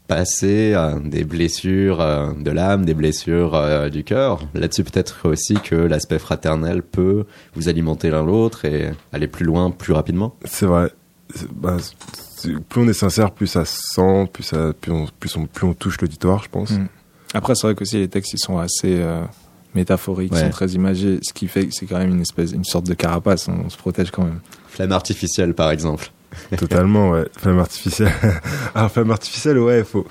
passer 0.07 0.73
euh, 0.75 0.99
des 1.03 1.23
blessures 1.23 2.01
euh, 2.01 2.31
de 2.39 2.51
l'âme, 2.51 2.85
des 2.85 2.93
blessures 2.93 3.55
euh, 3.55 3.89
du 3.89 4.03
cœur. 4.03 4.39
Là-dessus 4.53 4.83
peut-être 4.83 5.27
aussi 5.27 5.55
que 5.55 5.75
l'aspect 5.75 6.19
fraternel 6.19 6.81
peut 6.83 7.25
vous 7.55 7.67
alimenter 7.67 8.09
l'un 8.11 8.23
l'autre 8.23 8.63
et 8.65 8.91
aller 9.11 9.27
plus 9.27 9.43
loin 9.45 9.71
plus 9.71 9.91
rapidement. 9.93 10.35
C'est 10.45 10.65
vrai. 10.67 10.91
C'est- 11.35 11.51
bah, 11.51 11.77
c'est- 11.79 11.95
plus 12.69 12.81
on 12.81 12.87
est 12.87 12.93
sincère, 12.93 13.31
plus 13.31 13.47
ça 13.47 13.65
se 13.65 13.79
sent, 13.95 14.29
plus, 14.31 14.43
ça, 14.43 14.73
plus, 14.79 14.91
on, 14.91 15.07
plus, 15.19 15.35
on, 15.37 15.45
plus 15.45 15.65
on 15.67 15.73
touche 15.73 15.99
l'auditoire, 16.01 16.43
je 16.43 16.49
pense. 16.49 16.71
Mm. 16.71 16.87
Après, 17.33 17.55
c'est 17.55 17.67
vrai 17.67 17.75
qu'aussi 17.75 17.97
les 17.97 18.07
textes 18.07 18.33
ils 18.33 18.39
sont 18.39 18.57
assez 18.57 18.99
euh, 18.99 19.21
métaphoriques, 19.75 20.31
Ouais. 20.31 20.39
ils 20.41 20.45
sont 20.45 20.49
très 20.51 20.69
imagés, 20.69 21.19
ce 21.21 21.33
qui 21.33 21.47
fait 21.47 21.67
que 21.67 21.73
c'est 21.73 21.85
quand 21.85 21.97
même 21.97 22.11
une 22.11 22.21
espèce, 22.21 22.51
une 22.51 22.63
sorte 22.63 22.85
de 22.87 22.93
carapace. 22.93 23.47
On, 23.47 23.69
se 23.69 23.77
protège 23.77 24.11
quand 24.11 24.23
même. 24.23 24.39
Flamme 24.69 24.91
artificielle 24.91 25.53
par 25.53 25.71
exemple. 25.71 26.11
Totalement, 26.57 27.11
ouais. 27.11 27.27
Flamme 27.37 27.59
artificielle. 27.59 28.13
Alors, 28.75 28.91
flamme 28.93 29.11
artificielle, 29.11 29.59
ouais, 29.59 29.83
faut. 29.83 30.05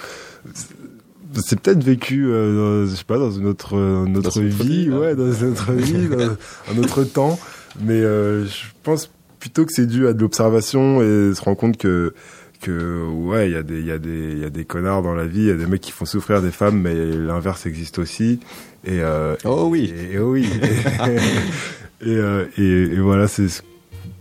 C'est 1.47 1.61
peut-être 1.61 1.83
vécu, 1.83 2.27
euh, 2.29 2.85
dans, 2.87 2.91
je 2.91 2.97
sais 2.97 3.05
pas, 3.05 3.19
dans 3.19 3.31
une 3.31 3.47
autre, 3.47 3.77
euh, 3.77 4.07
une 4.07 4.17
autre 4.17 4.39
une 4.41 4.49
autre 4.49 4.63
vie, 4.65 4.85
vie, 4.85 4.87
là. 4.87 4.99
ouais, 4.99 5.15
dans 5.15 5.33
une 5.33 5.51
autre 5.53 5.73
vie, 5.73 6.09
dans 6.09 6.19
un 6.75 6.79
autre 6.79 7.05
temps. 7.05 7.39
Mais 7.81 8.01
euh, 8.01 8.47
je 8.47 8.65
pense 8.83 9.11
plutôt 9.47 9.65
que 9.65 9.73
c'est 9.73 9.87
dû 9.87 10.07
à 10.07 10.13
de 10.13 10.21
l'observation 10.21 11.01
et 11.03 11.35
se 11.35 11.41
rendre 11.41 11.57
compte 11.57 11.77
que 11.77 12.15
que 12.63 13.05
ouais, 13.07 13.49
il 13.51 13.53
y 13.53 13.57
a 13.57 13.63
des 13.63 13.79
il 13.81 13.87
y 13.87 13.91
a 13.93 13.99
des 13.99 14.33
il 14.33 14.39
y 14.39 14.45
a 14.45 14.51
des 14.51 14.65
connards 14.65 15.03
dans 15.03 15.15
la 15.15 15.27
vie, 15.27 15.41
il 15.41 15.47
y 15.47 15.51
a 15.51 15.55
des 15.55 15.67
mecs 15.67 15.81
qui 15.81 15.93
font 15.93 16.05
souffrir 16.05 16.43
des 16.43 16.51
femmes, 16.51 16.81
mais 16.81 16.95
l'inverse 16.95 17.67
existe 17.67 17.99
aussi. 17.99 18.41
Et 18.85 19.01
euh, 19.03 19.35
Oh 19.45 19.69
oui. 19.71 19.93
et, 20.13 20.15
et 20.15 20.19
oui. 20.19 20.49
et, 22.03 22.09
euh, 22.09 22.45
et, 22.59 22.63
et 22.95 22.99
voilà, 23.01 23.29
c'est 23.29 23.49
ce- 23.49 23.63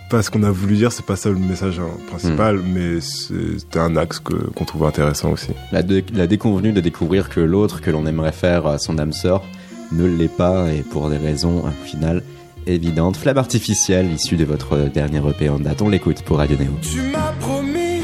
pas 0.10 0.22
ce 0.22 0.30
qu'on 0.30 0.44
a 0.44 0.52
voulu 0.52 0.76
dire, 0.76 0.92
c'est 0.92 1.06
pas 1.06 1.16
ça 1.16 1.30
le 1.30 1.36
message 1.38 1.80
hein, 1.80 1.90
principal, 2.08 2.60
mais 2.60 3.02
c'est- 3.02 3.60
c'était 3.60 3.80
un 3.80 3.96
axe 3.96 4.20
que 4.20 4.34
qu'on 4.34 4.66
trouve 4.66 4.86
intéressant 4.86 5.32
aussi. 5.32 5.50
La, 5.72 5.82
la 6.14 6.28
déconvenue 6.28 6.74
de 6.74 6.82
découvrir 6.82 7.30
que 7.30 7.40
l'autre 7.40 7.82
que 7.82 7.90
l'on 7.92 8.06
aimerait 8.06 8.32
faire 8.32 8.68
à 8.68 8.78
son 8.78 8.98
âme 9.00 9.14
sœur 9.14 9.44
ne 9.92 10.06
l'est 10.06 10.36
pas 10.36 10.72
et 10.74 10.82
pour 10.82 11.10
des 11.10 11.18
raisons 11.18 11.64
au 11.66 11.86
final 11.86 12.22
évidentes. 12.68 13.18
Flamme 13.18 13.38
artificielle 13.38 14.12
issue 14.12 14.38
de 14.38 14.46
votre 14.46 14.90
dernier 14.90 15.22
EP 15.30 15.50
en 15.50 15.60
date. 15.60 15.82
On 15.82 15.90
l'écoute 15.90 16.22
pour 16.24 16.38
Radio. 16.38 16.58
Tu 16.82 17.02
m'as 17.02 17.32
promis 17.40 18.02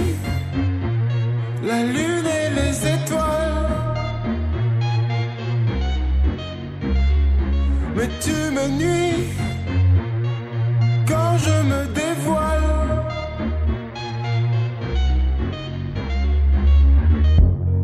la 1.63 1.83
lune 1.83 2.25
et 2.25 2.49
les 2.55 2.93
étoiles. 2.95 3.51
Mais 7.95 8.09
tu 8.19 8.31
me 8.31 8.67
nuis 8.77 9.27
quand 11.07 11.37
je 11.37 11.63
me 11.71 11.93
dévoile. 11.93 13.05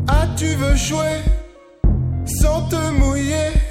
Ah, 0.08 0.26
tu 0.36 0.46
veux 0.46 0.76
jouer 0.76 1.22
sans 2.26 2.62
te 2.68 2.90
mouiller? 2.98 3.67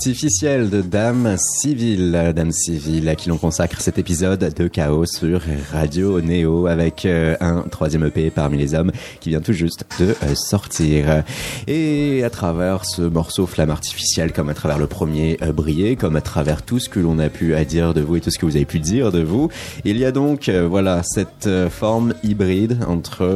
Artificielle 0.00 0.70
de 0.70 0.80
Dame 0.80 1.36
Civile, 1.36 2.32
Dame 2.34 2.52
Civile, 2.52 3.06
à 3.10 3.16
qui 3.16 3.28
l'on 3.28 3.36
consacre 3.36 3.82
cet 3.82 3.98
épisode 3.98 4.54
de 4.54 4.66
Chaos 4.66 5.04
sur 5.04 5.42
Radio 5.70 6.22
Néo 6.22 6.68
avec 6.68 7.04
euh, 7.04 7.36
un 7.40 7.60
troisième 7.70 8.06
EP 8.06 8.30
parmi 8.30 8.56
les 8.56 8.74
hommes 8.74 8.92
qui 9.20 9.28
vient 9.28 9.42
tout 9.42 9.52
juste 9.52 9.84
de 9.98 10.16
euh, 10.22 10.34
sortir. 10.34 11.22
Et 11.66 12.24
à 12.24 12.30
travers 12.30 12.86
ce 12.86 13.02
morceau 13.02 13.46
Flamme 13.46 13.68
artificielle, 13.68 14.32
comme 14.32 14.48
à 14.48 14.54
travers 14.54 14.78
le 14.78 14.86
premier 14.86 15.36
euh, 15.42 15.52
Brillé, 15.52 15.96
comme 15.96 16.16
à 16.16 16.22
travers 16.22 16.62
tout 16.62 16.78
ce 16.78 16.88
que 16.88 16.98
l'on 16.98 17.18
a 17.18 17.28
pu 17.28 17.54
à 17.54 17.66
dire 17.66 17.92
de 17.92 18.00
vous 18.00 18.16
et 18.16 18.22
tout 18.22 18.30
ce 18.30 18.38
que 18.38 18.46
vous 18.46 18.56
avez 18.56 18.64
pu 18.64 18.78
dire 18.78 19.12
de 19.12 19.22
vous, 19.22 19.50
il 19.84 19.98
y 19.98 20.06
a 20.06 20.12
donc 20.12 20.48
voilà 20.48 21.02
cette 21.02 21.50
forme 21.68 22.14
hybride 22.22 22.78
entre 22.88 23.26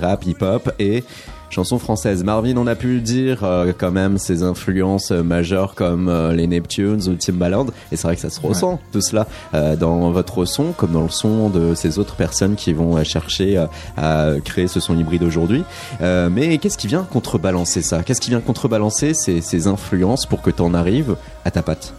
rap, 0.00 0.24
hip-hop 0.24 0.72
et 0.78 1.04
chanson 1.50 1.78
française. 1.78 2.24
Marvin, 2.24 2.56
on 2.56 2.66
a 2.66 2.74
pu 2.74 3.00
dire 3.00 3.44
euh, 3.44 3.72
quand 3.76 3.90
même 3.90 4.18
ses 4.18 4.42
influences 4.42 5.10
majeures 5.10 5.74
comme 5.74 6.08
euh, 6.08 6.32
les 6.32 6.46
Neptunes 6.46 7.08
ou 7.08 7.14
Timbaland, 7.14 7.66
et 7.92 7.96
c'est 7.96 8.06
vrai 8.06 8.16
que 8.16 8.22
ça 8.22 8.30
se 8.30 8.40
ressent 8.40 8.80
tout 8.92 9.00
cela 9.00 9.26
euh, 9.54 9.76
dans 9.76 10.10
votre 10.10 10.44
son, 10.44 10.72
comme 10.72 10.92
dans 10.92 11.02
le 11.02 11.08
son 11.08 11.48
de 11.48 11.74
ces 11.74 11.98
autres 11.98 12.16
personnes 12.16 12.56
qui 12.56 12.72
vont 12.72 13.02
chercher 13.04 13.64
à 13.96 14.32
créer 14.44 14.68
ce 14.68 14.80
son 14.80 14.98
hybride 14.98 15.22
aujourd'hui. 15.22 15.64
Mais 16.00 16.58
qu'est-ce 16.58 16.78
qui 16.78 16.86
vient 16.86 17.02
contrebalancer 17.04 17.82
ça? 17.82 18.02
Qu'est-ce 18.02 18.20
qui 18.20 18.30
vient 18.30 18.40
contrebalancer 18.40 19.14
ces, 19.14 19.40
ces 19.40 19.66
influences 19.66 20.26
pour 20.26 20.42
que 20.42 20.50
tu 20.50 20.62
en 20.62 20.74
arrives 20.74 21.16
à 21.44 21.50
ta 21.50 21.62
patte? 21.62 21.94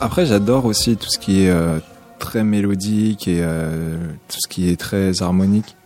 Après, 0.00 0.26
j'adore 0.26 0.64
aussi 0.64 0.96
tout 0.96 1.08
ce 1.08 1.18
qui 1.18 1.44
est 1.44 1.54
très 2.18 2.44
mélodique 2.44 3.28
et 3.28 3.42
tout 4.28 4.38
ce 4.38 4.48
qui 4.48 4.68
est 4.68 4.76
très 4.78 5.22
harmonique. 5.22 5.76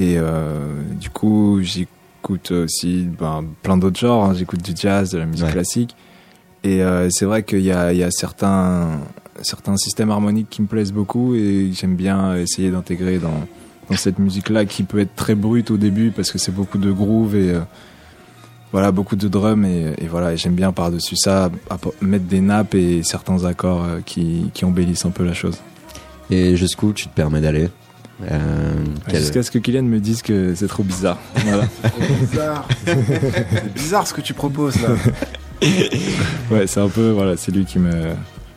Et 0.00 0.14
euh, 0.16 0.82
du 0.98 1.10
coup, 1.10 1.60
j'écoute 1.62 2.50
aussi 2.52 3.06
ben, 3.18 3.44
plein 3.62 3.76
d'autres 3.76 4.00
genres. 4.00 4.24
hein. 4.24 4.34
J'écoute 4.34 4.62
du 4.62 4.72
jazz, 4.74 5.10
de 5.10 5.18
la 5.18 5.26
musique 5.26 5.44
Ouais. 5.46 5.52
classique. 5.52 5.94
Et 6.64 6.82
euh, 6.82 7.08
c'est 7.10 7.26
vrai 7.26 7.42
qu'il 7.42 7.60
y 7.60 7.70
a, 7.70 7.92
il 7.92 7.98
y 7.98 8.02
a 8.02 8.10
certains, 8.10 9.00
certains 9.42 9.76
systèmes 9.76 10.10
harmoniques 10.10 10.48
qui 10.50 10.62
me 10.62 10.66
plaisent 10.66 10.92
beaucoup 10.92 11.34
et 11.34 11.70
j'aime 11.72 11.96
bien 11.96 12.34
essayer 12.36 12.70
d'intégrer 12.70 13.18
dans, 13.18 13.46
dans 13.90 13.96
cette 13.96 14.18
musique-là 14.18 14.64
qui 14.64 14.82
peut 14.82 14.98
être 15.00 15.14
très 15.14 15.34
brute 15.34 15.70
au 15.70 15.76
début 15.76 16.10
parce 16.10 16.30
que 16.30 16.38
c'est 16.38 16.52
beaucoup 16.54 16.78
de 16.78 16.90
groove 16.92 17.34
et 17.36 17.50
euh, 17.54 17.60
voilà 18.72 18.92
beaucoup 18.92 19.16
de 19.16 19.26
drums 19.26 19.64
et, 19.64 19.94
et 19.98 20.06
voilà 20.06 20.36
j'aime 20.36 20.54
bien 20.54 20.70
par-dessus 20.72 21.16
ça 21.16 21.50
mettre 22.02 22.26
des 22.26 22.40
nappes 22.42 22.74
et 22.74 23.02
certains 23.02 23.44
accords 23.46 23.86
qui, 24.04 24.50
qui 24.54 24.64
embellissent 24.66 25.06
un 25.06 25.10
peu 25.10 25.24
la 25.24 25.34
chose. 25.34 25.58
Et 26.30 26.56
jusqu'où 26.56 26.92
tu 26.92 27.08
te 27.08 27.14
permets 27.14 27.40
d'aller? 27.40 27.68
Euh, 28.30 28.72
quel- 29.08 29.20
Jusqu'à 29.20 29.42
ce 29.42 29.50
que 29.50 29.58
Kylian 29.58 29.82
me 29.84 29.98
dise 30.00 30.22
que 30.22 30.54
c'est 30.54 30.66
trop 30.68 30.82
bizarre. 30.82 31.18
Voilà. 31.36 31.64
bizarre. 32.30 32.68
c'est 32.84 33.72
bizarre 33.74 34.06
ce 34.06 34.14
que 34.14 34.20
tu 34.20 34.34
proposes 34.34 34.76
là. 34.82 34.88
ouais, 36.50 36.66
c'est 36.66 36.80
un 36.80 36.88
peu 36.88 37.10
voilà, 37.10 37.36
c'est 37.36 37.52
lui 37.52 37.64
qui 37.64 37.78
me 37.78 38.12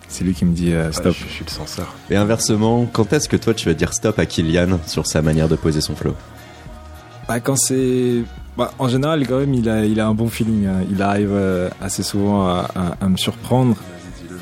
c'est 0.08 0.23
lui 0.23 0.34
qui 0.34 0.45
me 0.45 0.54
dit 0.54 0.73
euh, 0.73 0.91
stop. 0.91 1.15
je, 1.17 1.23
je 1.26 1.30
suis 1.30 1.45
le 1.45 1.49
censeur. 1.52 1.93
Et 2.10 2.15
inversement, 2.15 2.86
quand 2.91 3.12
est-ce 3.13 3.28
que 3.30 3.38
toi 3.38 3.54
tu 3.54 3.67
vas 3.67 3.73
dire 3.73 3.93
stop 3.93 4.19
à 4.19 4.26
Kylian 4.26 4.80
sur 4.86 5.08
sa 5.08 5.21
manière 5.21 5.47
de 5.47 5.56
poser 5.56 5.82
son 5.82 5.95
flow? 5.95 6.15
Bah, 7.28 7.39
quand 7.39 7.56
c'est 7.56 8.23
bah, 8.58 8.71
en 8.80 8.88
général 8.88 9.26
quand 9.28 9.39
même 9.39 9.54
il 9.54 9.67
a 9.69 9.86
il 9.86 9.99
a 9.99 10.08
un 10.08 10.13
bon 10.13 10.28
feeling. 10.30 10.65
hein. 10.67 10.84
Il 10.91 11.02
arrive 11.02 11.32
euh, 11.32 11.69
assez 11.82 12.04
souvent 12.04 12.47
à, 12.47 12.69
à- 12.76 13.06
à 13.06 13.10
me 13.10 13.17
surprendre. 13.17 13.76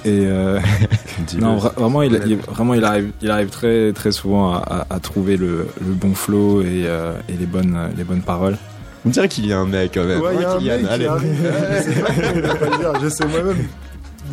Et 0.03 0.25
euh, 0.25 0.59
non, 1.39 1.57
vra- 1.57 1.73
vraiment, 1.75 2.01
il, 2.01 2.19
il- 2.25 2.37
vraiment, 2.37 2.73
il 2.73 2.83
arrive, 2.83 3.11
il 3.21 3.29
arrive 3.29 3.49
très, 3.49 3.93
très 3.93 4.11
souvent 4.11 4.53
à, 4.53 4.57
à- 4.89 4.95
à 4.95 4.99
trouver 4.99 5.37
le, 5.37 5.67
le 5.79 5.93
bon 5.93 6.13
flow 6.15 6.61
et, 6.61 6.85
euh, 6.85 7.13
et 7.29 7.33
les 7.33 7.45
bonnes, 7.45 7.77
les 7.97 8.03
bonnes 8.03 8.21
paroles. 8.21 8.57
On 9.05 9.09
dirait 9.09 9.27
qu'il 9.29 9.45
y 9.47 9.53
a 9.53 9.59
un 9.59 9.65
mec 9.65 9.91
quand 9.95 10.05
même. 10.05 10.21
Ouais, 10.21 10.35
il 10.35 10.41
y 10.41 10.45
a 10.45 10.53
un 10.53 10.57
Kylian, 10.57 10.73
mec 10.77 10.81
qui 10.85 10.89
allez. 10.91 11.05
arrive. 11.07 11.35
Je 11.41 11.81
sais 11.91 12.01
pas 12.01 12.77
dire, 12.77 12.93
je 13.19 13.27
moi-même. 13.27 13.57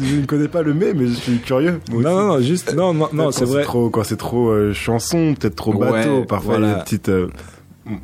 Je 0.00 0.16
ne 0.16 0.26
connais 0.26 0.48
pas 0.48 0.62
le 0.62 0.74
mais, 0.74 0.92
mais 0.94 1.06
je 1.08 1.14
suis 1.14 1.38
curieux. 1.38 1.80
moi 1.90 2.02
Non, 2.02 2.10
aussi. 2.10 2.18
non, 2.18 2.26
non, 2.28 2.40
juste, 2.40 2.74
non, 2.74 2.94
non, 2.94 3.08
non, 3.12 3.24
Quand 3.24 3.32
c'est 3.32 3.44
vrai. 3.46 3.62
Trop, 3.64 3.90
quand 3.90 4.04
c'est 4.04 4.16
trop 4.18 4.50
euh, 4.50 4.72
chanson, 4.72 5.34
peut-être 5.38 5.56
trop 5.56 5.72
bateau. 5.72 6.20
Ouais, 6.20 6.24
Parfois, 6.26 6.56
il 6.56 6.60
y 6.60 6.64
a 6.64 6.66
voilà. 6.66 6.78
une 6.78 6.84
petite. 6.84 7.08
euh, 7.08 7.28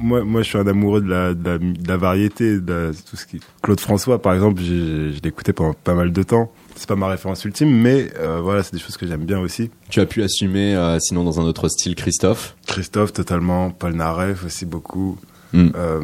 moi, 0.01 0.25
moi, 0.25 0.43
je 0.43 0.49
suis 0.49 0.59
un 0.59 0.67
amoureux 0.67 1.03
de 1.03 1.09
la, 1.11 1.35
de 1.35 1.49
la, 1.49 1.59
de 1.59 1.87
la 1.89 1.97
variété, 1.99 2.59
de 2.59 2.73
la- 2.73 2.91
tout 2.93 3.17
ce 3.17 3.27
qui. 3.27 3.41
Claude 3.63 3.79
François, 3.81 4.21
par 4.21 4.33
exemple, 4.35 4.61
j'ai- 4.63 5.13
je 5.13 5.21
l'écoutais 5.23 5.53
pendant 5.53 5.75
pas 5.75 5.95
mal 5.95 6.11
de 6.11 6.23
temps. 6.23 6.51
C'est 6.77 6.89
pas 6.89 6.97
ma 6.97 7.09
référence 7.09 7.45
ultime, 7.45 7.71
mais 7.71 8.13
euh, 8.19 8.41
voilà, 8.41 8.63
c'est 8.63 8.73
des 8.73 8.81
choses 8.81 8.97
que 8.97 9.07
j'aime 9.07 9.25
bien 9.25 9.39
aussi. 9.39 9.71
Tu 9.91 10.01
as 10.01 10.07
pu 10.07 10.23
assumer, 10.23 10.75
euh, 10.75 10.99
sinon 11.01 11.25
dans 11.25 11.41
un 11.41 11.45
autre 11.45 11.69
style, 11.69 11.95
Christophe? 11.95 12.57
Christophe, 12.67 13.13
totalement. 13.13 13.71
Paul 13.71 13.95
Naref 13.95 14.45
aussi 14.45 14.67
beaucoup. 14.67 15.19
Mm. 15.57 15.71
Euh, 15.77 16.01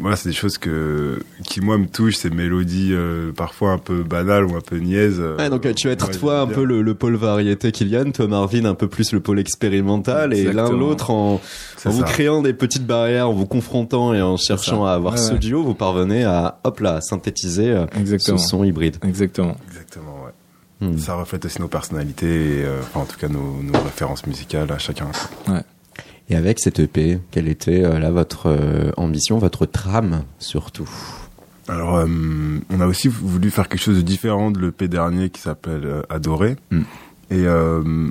voilà, 0.00 0.16
c'est 0.16 0.30
des 0.30 0.34
choses 0.34 0.56
que 0.56 1.18
qui 1.44 1.60
moi 1.60 1.76
me 1.76 1.86
touchent, 1.86 2.16
ces 2.16 2.30
mélodies 2.30 2.88
euh, 2.92 3.32
parfois 3.32 3.72
un 3.72 3.78
peu 3.78 4.02
banales 4.02 4.46
ou 4.46 4.56
un 4.56 4.62
peu 4.62 4.78
niaises. 4.78 5.18
euh, 5.20 5.36
Ouais, 5.36 5.50
donc 5.50 5.66
euh, 5.66 5.74
tu 5.74 5.88
vas 5.88 5.92
être 5.92 6.08
ouais, 6.08 6.16
toi 6.16 6.40
un 6.40 6.46
peu 6.46 6.64
le, 6.64 6.80
le 6.80 6.94
pôle 6.94 7.14
variété 7.16 7.70
Kylian, 7.70 8.12
toi 8.12 8.26
Marvin 8.28 8.64
un 8.64 8.74
peu 8.74 8.88
plus 8.88 9.12
le 9.12 9.20
pôle 9.20 9.38
expérimental 9.38 10.32
et 10.32 10.50
l'un 10.52 10.70
l'autre 10.72 11.10
en, 11.10 11.38
en 11.84 11.90
vous 11.90 12.02
créant 12.02 12.40
des 12.40 12.54
petites 12.54 12.86
barrières, 12.86 13.28
en 13.28 13.34
vous 13.34 13.44
confrontant 13.46 14.14
et 14.14 14.22
en 14.22 14.38
cherchant 14.38 14.86
à 14.86 14.92
avoir 14.92 15.14
Ouais, 15.14 15.20
ce 15.20 15.32
ouais. 15.34 15.38
duo, 15.38 15.62
vous 15.62 15.74
parvenez 15.74 16.24
à 16.24 16.58
hop 16.64 16.80
là 16.80 17.00
synthétiser 17.02 17.84
ce 18.18 18.36
son 18.38 18.64
hybride. 18.64 18.96
Exactement. 19.06 19.56
Exactement, 19.68 20.24
ouais. 20.24 20.32
Hmm. 20.88 20.96
Ça 20.98 21.14
reflète 21.14 21.44
aussi 21.44 21.60
nos 21.60 21.68
personnalités, 21.68 22.26
et, 22.60 22.64
euh, 22.64 22.80
enfin, 22.80 23.00
en 23.00 23.04
tout 23.04 23.18
cas 23.18 23.28
nos, 23.28 23.62
nos 23.62 23.78
références 23.84 24.26
musicales 24.26 24.72
à 24.72 24.78
chacun. 24.78 25.08
Et 26.30 26.36
avec 26.36 26.58
cette 26.58 26.78
EP, 26.80 27.18
quelle 27.30 27.48
était 27.48 27.84
euh, 27.84 27.98
là 27.98 28.10
votre 28.10 28.46
euh, 28.46 28.90
ambition, 28.96 29.38
votre 29.38 29.66
trame 29.66 30.22
surtout? 30.38 30.88
Alors, 31.68 31.96
euh, 31.96 32.06
on 32.70 32.80
a 32.80 32.86
aussi 32.86 33.08
voulu 33.08 33.50
faire 33.50 33.68
quelque 33.68 33.80
chose 33.82 33.96
de 33.96 34.02
différent 34.02 34.50
de 34.50 34.58
l'EP 34.60 34.88
dernier 34.88 35.30
qui 35.30 35.40
s'appelle 35.40 35.84
euh, 35.84 36.02
Adoré. 36.10 36.56
Mm. 36.70 36.80
Et 37.30 37.46
euh, 37.46 38.08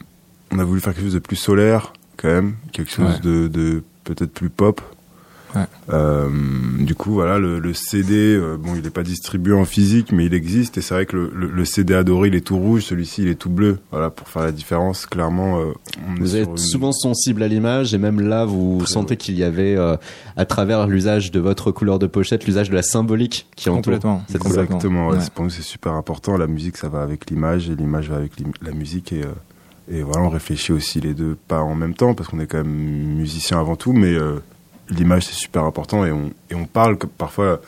on 0.51 0.59
a 0.59 0.63
voulu 0.63 0.79
faire 0.81 0.93
quelque 0.93 1.05
chose 1.05 1.13
de 1.13 1.19
plus 1.19 1.35
solaire, 1.35 1.93
quand 2.17 2.29
même, 2.29 2.53
quelque 2.71 2.91
chose 2.91 3.05
Ouais. 3.05 3.19
de, 3.21 3.47
de 3.47 3.83
peut-être 4.03 4.33
plus 4.33 4.49
pop. 4.49 4.81
Ouais. 5.55 5.65
Euh, 5.91 6.29
du 6.79 6.95
coup, 6.95 7.11
voilà, 7.13 7.37
le, 7.37 7.59
le 7.59 7.73
CD, 7.73 8.35
euh, 8.35 8.57
bon, 8.57 8.75
il 8.75 8.81
n'est 8.81 8.89
pas 8.89 9.03
distribué 9.03 9.53
en 9.53 9.65
physique, 9.65 10.11
mais 10.11 10.25
il 10.25 10.33
existe. 10.33 10.77
Et 10.77 10.81
c'est 10.81 10.93
vrai 10.93 11.05
que 11.05 11.15
le, 11.15 11.31
le, 11.35 11.47
le 11.47 11.65
CD 11.65 11.93
Adoré, 11.93 12.29
il 12.29 12.35
est 12.35 12.41
tout 12.41 12.57
rouge, 12.57 12.83
celui-ci, 12.83 13.21
il 13.23 13.27
est 13.27 13.35
tout 13.35 13.49
bleu. 13.49 13.77
Voilà, 13.91 14.09
pour 14.09 14.27
faire 14.27 14.43
la 14.43 14.51
différence, 14.51 15.05
clairement. 15.05 15.59
euh, 15.59 15.65
on 16.09 16.15
Vous 16.19 16.35
êtes 16.35 16.47
une- 16.49 16.57
souvent 16.57 16.91
sensible 16.91 17.43
à 17.43 17.47
l'image 17.47 17.93
et 17.93 17.97
même 17.97 18.19
là 18.21 18.45
vous 18.45 18.79
Très 18.79 18.93
sentez 18.93 19.17
qu'il 19.17 19.37
y 19.37 19.43
avait 19.43 19.75
euh, 19.75 19.95
à 20.37 20.45
travers 20.45 20.87
l'usage 20.87 21.31
de 21.31 21.39
votre 21.39 21.71
couleur 21.71 21.99
de 21.99 22.07
pochette 22.07 22.45
l'usage 22.45 22.69
de 22.69 22.75
la 22.75 22.83
symbolique 22.83 23.47
qui 23.55 23.69
entoure 23.69 23.83
Complètement. 23.93 24.23
cette. 24.27 24.45
Exactement. 24.45 25.07
ouais. 25.09 25.17
Ouais. 25.17 25.21
C'est- 25.23 25.33
Pour 25.33 25.43
nous, 25.45 25.51
c'est 25.51 25.61
super 25.61 25.93
important. 25.93 26.37
La 26.37 26.47
musique, 26.47 26.77
ça 26.77 26.89
va 26.89 27.01
avec 27.03 27.29
l'image 27.29 27.69
et 27.69 27.75
l'image 27.75 28.09
va 28.09 28.15
avec 28.17 28.31
la 28.61 28.71
musique. 28.71 29.13
Et, 29.13 29.21
euh, 29.23 29.27
et 29.91 30.01
voilà, 30.01 30.21
on 30.23 30.29
réfléchit 30.29 30.71
aussi 30.71 30.99
les 31.01 31.13
deux, 31.13 31.35
pas 31.47 31.59
en 31.59 31.75
même 31.75 31.93
temps, 31.93 32.13
parce 32.13 32.29
qu'on 32.29 32.39
est 32.39 32.47
quand 32.47 32.57
même 32.59 32.71
musicien 33.17 33.59
avant 33.59 33.75
tout, 33.75 33.91
mais 33.93 34.13
euh, 34.13 34.39
l'image, 34.89 35.25
c'est 35.25 35.33
super 35.35 35.63
important. 35.63 36.05
Et 36.05 36.11
on, 36.11 36.31
et 36.49 36.55
on 36.55 36.65
parle 36.65 36.97
que 36.97 37.07
parfois, 37.07 37.61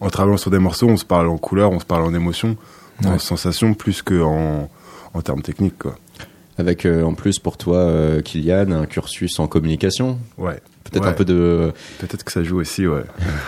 en 0.00 0.08
travaillant 0.10 0.36
sur 0.36 0.50
des 0.50 0.58
morceaux, 0.58 0.88
on 0.88 0.96
se 0.96 1.04
parle 1.04 1.28
en 1.28 1.38
couleur, 1.38 1.70
on 1.72 1.80
se 1.80 1.84
parle 1.84 2.02
en 2.04 2.14
émotion, 2.14 2.56
en 3.04 3.18
sensation, 3.18 3.74
plus 3.74 4.02
qu'en 4.02 4.68
en 5.14 5.22
termes 5.22 5.42
techniques. 5.42 5.78
Quoi. 5.78 5.96
avec 6.58 6.84
euh, 6.86 7.02
en 7.02 7.14
plus 7.14 7.38
pour 7.38 7.56
toi 7.56 7.78
euh, 7.78 8.20
Kylian 8.20 8.70
un 8.70 8.86
cursus 8.86 9.40
en 9.40 9.46
communication 9.48 10.18
Ouais. 10.38 10.60
peut-être 10.84 11.04
Ouais. 11.04 11.08
un 11.10 11.14
peu 11.14 11.24
de 11.24 11.72
Peut-être 11.98 12.22
que 12.22 12.30
ça 12.30 12.44
joue 12.44 12.60
aussi, 12.60 12.86
ouais. 12.86 13.02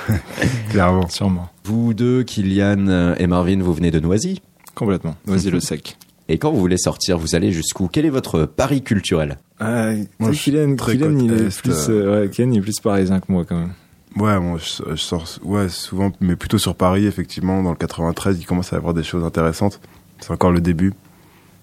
Clairement. 0.70 1.08
Sûrement. 1.08 1.48
vous 1.64 1.94
deux 1.94 2.22
Kylian 2.24 2.88
euh, 2.88 3.14
et 3.18 3.26
Marvin 3.26 3.60
vous 3.62 3.72
venez 3.74 3.90
de 3.90 4.00
Noisy 4.00 4.42
Complètement. 4.74 5.14
Vas-y 5.26 5.50
le 5.50 5.60
sec. 5.60 5.96
et 6.28 6.38
quand 6.38 6.50
vous 6.50 6.58
voulez 6.58 6.78
sortir 6.78 7.18
vous 7.18 7.34
allez 7.34 7.52
jusqu'où? 7.52 7.88
Quel 7.92 8.06
est 8.06 8.10
votre 8.10 8.44
pari 8.46 8.82
culturel? 8.82 9.38
Ah, 9.64 9.92
Moi, 10.18 10.32
Kylian, 10.32 10.74
Kylian, 10.74 11.16
il 11.18 11.32
est 11.32 11.46
est, 11.46 11.62
plus, 11.62 11.88
euh, 11.88 12.22
ouais, 12.22 12.28
Kylian, 12.30 12.50
il 12.52 12.58
est 12.58 12.62
plus 12.62 12.80
parisien 12.80 13.20
que 13.20 13.30
moi 13.30 13.44
quand 13.48 13.58
même. 13.58 13.72
Ouais, 14.16 14.38
moi, 14.40 14.58
je, 14.58 14.82
je 14.90 14.96
sors 15.00 15.24
ouais, 15.44 15.68
souvent, 15.68 16.12
mais 16.20 16.34
plutôt 16.36 16.58
sur 16.58 16.74
Paris, 16.74 17.06
effectivement. 17.06 17.62
Dans 17.62 17.70
le 17.70 17.76
93, 17.76 18.40
il 18.40 18.44
commence 18.44 18.72
à 18.72 18.76
y 18.76 18.78
avoir 18.78 18.92
des 18.92 19.04
choses 19.04 19.24
intéressantes. 19.24 19.80
C'est 20.20 20.32
encore 20.32 20.50
le 20.50 20.60
début. 20.60 20.92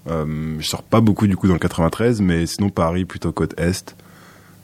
Euh, 0.09 0.55
je 0.59 0.67
sors 0.67 0.81
pas 0.81 1.01
beaucoup, 1.01 1.27
du 1.27 1.35
coup, 1.35 1.47
dans 1.47 1.53
le 1.53 1.59
93, 1.59 2.21
mais 2.21 2.45
sinon, 2.45 2.69
Paris, 2.69 3.03
plutôt 3.05 3.31
côte 3.31 3.53
Est. 3.59 3.95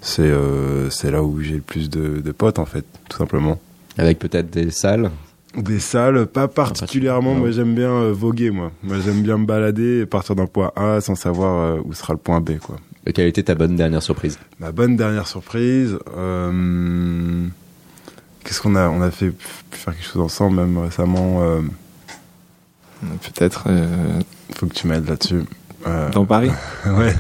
C'est 0.02 0.22
euh, 0.22 0.90
c'est 0.90 1.12
là 1.12 1.22
où 1.24 1.42
j'ai 1.42 1.56
le 1.56 1.62
plus 1.62 1.90
de, 1.90 2.22
de 2.22 2.32
potes, 2.32 2.60
en 2.60 2.66
fait, 2.66 2.86
tout 3.10 3.18
simplement. 3.18 3.60
avec 3.98 4.18
peut-être 4.20 4.50
des 4.50 4.72
salles 4.72 5.12
Des 5.58 5.80
salles, 5.80 6.26
pas 6.26 6.48
particulièrement. 6.48 7.36
Moi, 7.36 7.52
j'aime 7.52 7.76
bien 7.76 7.92
euh, 7.92 8.14
voguer, 8.14 8.50
moi. 8.52 8.72
Moi, 8.84 8.98
j'aime 9.04 9.22
bien 9.22 9.38
me 9.38 9.46
balader 9.46 10.02
et 10.02 10.06
partir 10.06 10.36
d'un 10.36 10.48
point 10.48 10.72
A 10.76 11.02
sans 11.02 11.16
savoir 11.16 11.60
euh, 11.60 11.82
où 11.84 11.94
sera 11.94 12.14
le 12.14 12.20
point 12.20 12.40
B, 12.40 12.58
quoi. 12.60 12.78
Et 13.06 13.14
quelle 13.14 13.28
était 13.28 13.44
ta 13.44 13.56
bonne 13.56 13.76
dernière 13.76 14.02
surprise 14.02 14.40
Ma 14.60 14.72
bonne 14.72 14.96
dernière 14.96 15.28
surprise. 15.28 15.98
euh, 16.18 17.46
Qu'est-ce 18.44 18.62
qu'on 18.62 18.76
a 18.76 18.90
On 18.90 19.02
a 19.02 19.12
fait 19.12 19.30
pu 19.32 19.46
faire 19.72 19.94
quelque 19.96 20.06
chose 20.08 20.22
ensemble 20.22 20.58
même 20.58 20.78
récemment. 20.78 21.42
euh, 21.44 21.62
Peut-être 23.22 23.66
euh, 23.68 24.20
faut 24.56 24.66
que 24.68 24.74
tu 24.74 24.88
m'aides 24.88 25.08
là-dessus. 25.08 25.42
Euh, 25.86 26.10
dans 26.10 26.26
Paris. 26.26 26.50
ouais, 26.88 27.14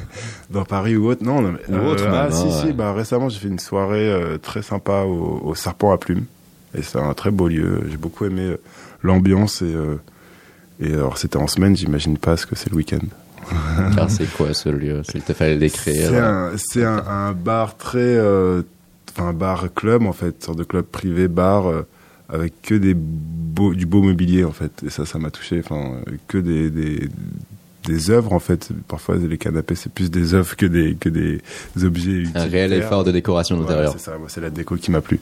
dans 0.50 0.66
Paris 0.66 0.96
ou 0.96 1.08
autre. 1.10 1.24
Non, 1.24 1.42
non 1.42 1.54
mais, 1.70 1.78
Ou 1.78 1.82
autre, 1.86 2.08
ah, 2.08 2.32
si, 2.32 2.48
hein, 2.48 2.62
si. 2.66 2.74
Bah, 2.74 2.94
récemment, 2.94 3.30
j'ai 3.30 3.38
fait 3.40 3.48
une 3.48 3.60
soirée 3.60 4.10
euh, 4.12 4.38
très 4.40 4.64
sympa 4.64 5.02
au, 5.04 5.42
au 5.44 5.54
Serpent 5.54 5.92
à 5.92 5.98
Plumes. 6.00 6.26
Et 6.76 6.82
c'est 6.82 6.98
un 6.98 7.14
très 7.14 7.30
beau 7.30 7.48
lieu. 7.48 7.84
J'ai 7.90 7.98
beaucoup 7.98 8.26
aimé 8.26 8.42
euh, 8.42 8.58
l'ambiance 9.04 9.62
et, 9.62 9.66
euh, 9.66 10.00
Et 10.80 10.94
alors 10.94 11.20
c'était 11.20 11.38
en 11.38 11.48
semaine, 11.48 11.76
j'imagine 11.78 12.18
pas 12.18 12.38
ce 12.38 12.48
que 12.48 12.56
c'est 12.56 12.72
le 12.72 12.76
week-end. 12.78 13.06
Car 13.96 14.10
c'est 14.10 14.32
quoi 14.34 14.54
ce 14.54 14.70
lieu? 14.70 15.02
S'il 15.04 15.22
te 15.22 15.34
fallait 15.34 15.54
le 15.54 15.60
décrire. 15.60 16.10
C'est 16.10 16.18
un, 16.18 16.52
c'est 16.58 16.84
un, 16.84 17.04
un 17.08 17.32
bar 17.34 17.78
très, 17.78 18.00
euh, 18.00 18.62
enfin 19.12 19.30
un 19.30 19.34
bar 19.34 19.74
club 19.74 20.04
en 20.04 20.14
fait, 20.14 20.44
sorte 20.44 20.58
de 20.58 20.64
club 20.64 20.86
privé 20.86 21.28
bar 21.28 21.68
euh, 21.68 21.86
avec 22.30 22.62
que 22.62 22.76
des 22.76 22.94
beaux, 22.96 23.74
du 23.74 23.86
beau 23.86 24.02
mobilier 24.02 24.44
en 24.44 24.52
fait. 24.52 24.72
Et 24.86 24.90
ça, 24.90 25.06
ça 25.06 25.20
m'a 25.20 25.30
touché. 25.30 25.60
Enfin, 25.60 25.96
euh, 26.08 26.12
que 26.28 26.38
des, 26.38 26.70
des 26.70 27.10
des 27.88 28.10
œuvres 28.10 28.34
en 28.34 28.40
fait. 28.40 28.70
Parfois 28.88 29.16
les 29.16 29.38
canapés 29.38 29.76
c'est 29.76 29.92
plus 29.92 30.10
des 30.10 30.34
œuvres 30.34 30.56
que 30.56 30.66
des 30.66 30.96
que 31.00 31.10
des 31.10 31.42
objets. 31.84 32.24
Un 32.34 32.46
réel 32.46 32.74
effort 32.74 33.04
de 33.04 33.12
décoration 33.12 33.60
d'intérieur. 33.60 33.94
c'est 33.94 34.00
ça. 34.00 34.18
Moi, 34.18 34.28
c'est 34.28 34.42
la 34.42 34.50
déco 34.50 34.76
qui 34.76 34.92
m'a 34.92 35.02
plu. 35.02 35.20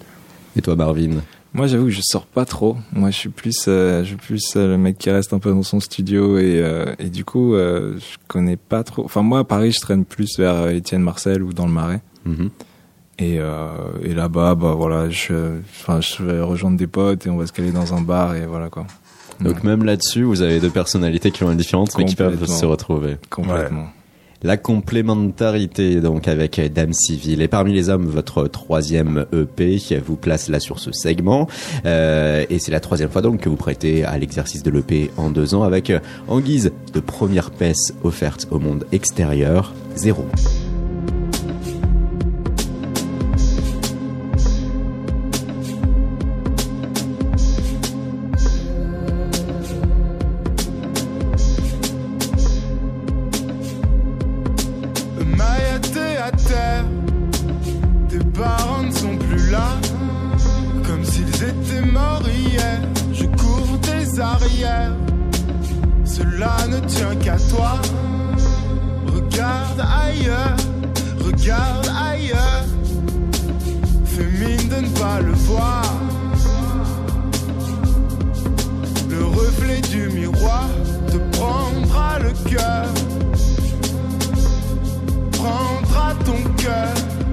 Et 0.55 0.61
toi, 0.61 0.75
Marvin? 0.75 1.21
Moi, 1.53 1.67
j'avoue 1.67 1.85
que 1.85 1.91
je 1.91 2.01
sors 2.03 2.25
pas 2.25 2.45
trop. 2.45 2.77
Moi, 2.93 3.11
je 3.11 3.17
suis 3.17 3.29
plus, 3.29 3.65
euh, 3.67 4.01
je 4.03 4.07
suis 4.07 4.15
plus 4.15 4.41
euh, 4.55 4.69
le 4.69 4.77
mec 4.77 4.97
qui 4.97 5.11
reste 5.11 5.33
un 5.33 5.39
peu 5.39 5.51
dans 5.51 5.61
son 5.63 5.79
studio 5.79 6.37
et, 6.39 6.59
euh, 6.59 6.95
et 6.97 7.09
du 7.09 7.23
coup, 7.25 7.53
euh, 7.53 7.97
je 7.99 8.17
connais 8.27 8.57
pas 8.57 8.83
trop. 8.83 9.05
Enfin, 9.05 9.21
moi, 9.21 9.39
à 9.39 9.43
Paris, 9.43 9.71
je 9.71 9.79
traîne 9.79 10.03
plus 10.03 10.39
vers 10.39 10.55
euh, 10.55 10.69
Étienne 10.71 11.03
Marcel 11.03 11.43
ou 11.43 11.53
dans 11.53 11.67
le 11.67 11.71
Marais. 11.71 12.01
Mhm. 12.25 12.49
Et, 13.19 13.37
euh, 13.39 13.67
et 14.01 14.15
là-bas, 14.15 14.55
bah 14.55 14.73
voilà, 14.75 15.09
je, 15.11 15.59
enfin, 15.69 16.01
je 16.01 16.23
vais 16.23 16.41
rejoindre 16.41 16.77
des 16.77 16.87
potes 16.87 17.27
et 17.27 17.29
on 17.29 17.37
va 17.37 17.45
se 17.45 17.53
caler 17.53 17.71
dans 17.71 17.93
un 17.93 18.01
bar 18.01 18.35
et 18.35 18.47
voilà 18.47 18.69
quoi. 18.69 18.87
Donc 19.39 19.63
même 19.63 19.83
là-dessus, 19.83 20.23
vous 20.23 20.41
avez 20.41 20.59
deux 20.59 20.71
personnalités 20.71 21.29
qui 21.29 21.39
sont 21.39 21.53
différentes, 21.53 21.95
mais 21.97 22.05
qui 22.05 22.15
peuvent 22.15 22.45
se 22.45 22.65
retrouver. 22.65 23.17
complètement. 23.29 23.87
La 24.43 24.57
complémentarité 24.57 26.01
donc 26.01 26.27
avec 26.27 26.59
Dame 26.73 26.91
Civile. 26.93 27.41
Et 27.41 27.47
parmi 27.47 27.73
les 27.73 27.89
hommes, 27.89 28.05
votre 28.05 28.47
troisième 28.47 29.25
EP 29.31 29.77
qui 29.77 29.95
vous 29.95 30.17
place 30.17 30.49
là 30.49 30.59
sur 30.59 30.79
ce 30.79 30.91
segment. 30.91 31.47
Euh, 31.85 32.45
et 32.49 32.59
c'est 32.59 32.71
la 32.71 32.79
troisième 32.81 33.09
fois 33.09 33.21
donc 33.21 33.41
que 33.41 33.49
vous 33.49 33.55
prêtez 33.55 34.03
à 34.03 34.17
l'exercice 34.17 34.63
de 34.63 34.71
l'EP 34.71 35.11
en 35.17 35.29
deux 35.29 35.55
ans 35.55 35.63
avec 35.63 35.89
euh, 35.89 35.99
en 36.27 36.39
guise 36.39 36.71
de 36.93 36.99
première 36.99 37.51
pièce 37.51 37.93
offerte 38.03 38.47
au 38.51 38.59
monde 38.59 38.85
extérieur, 38.91 39.73
Zéro. 39.95 40.25
Terre. 56.31 56.85
Tes 58.09 58.19
parents 58.39 58.83
ne 58.83 58.91
sont 58.91 59.17
plus 59.17 59.49
là. 59.49 59.77
Comme 60.85 61.03
s'ils 61.03 61.43
étaient 61.43 61.85
morts 61.85 62.27
hier. 62.27 62.79
Je 63.11 63.25
cours 63.25 63.79
tes 63.81 64.19
arrières. 64.19 64.95
Cela 66.05 66.55
ne 66.69 66.79
tient 66.79 67.15
qu'à 67.15 67.37
toi. 67.37 67.81
Regarde 69.07 69.81
ailleurs. 69.81 70.55
Regarde 71.25 71.89
ailleurs. 72.11 72.65
Fais 74.05 74.29
mine 74.39 74.69
de 74.69 74.81
ne 74.85 74.89
pas 74.99 75.19
le 75.21 75.33
voir. 75.33 75.83
Le 79.09 79.25
reflet 79.25 79.81
du 79.81 80.09
miroir 80.09 80.67
te 81.07 81.17
prendra 81.37 82.19
le 82.19 82.31
cœur 82.49 82.85
prendra 85.43 85.82
ton 86.25 86.37
cœur. 86.61 86.93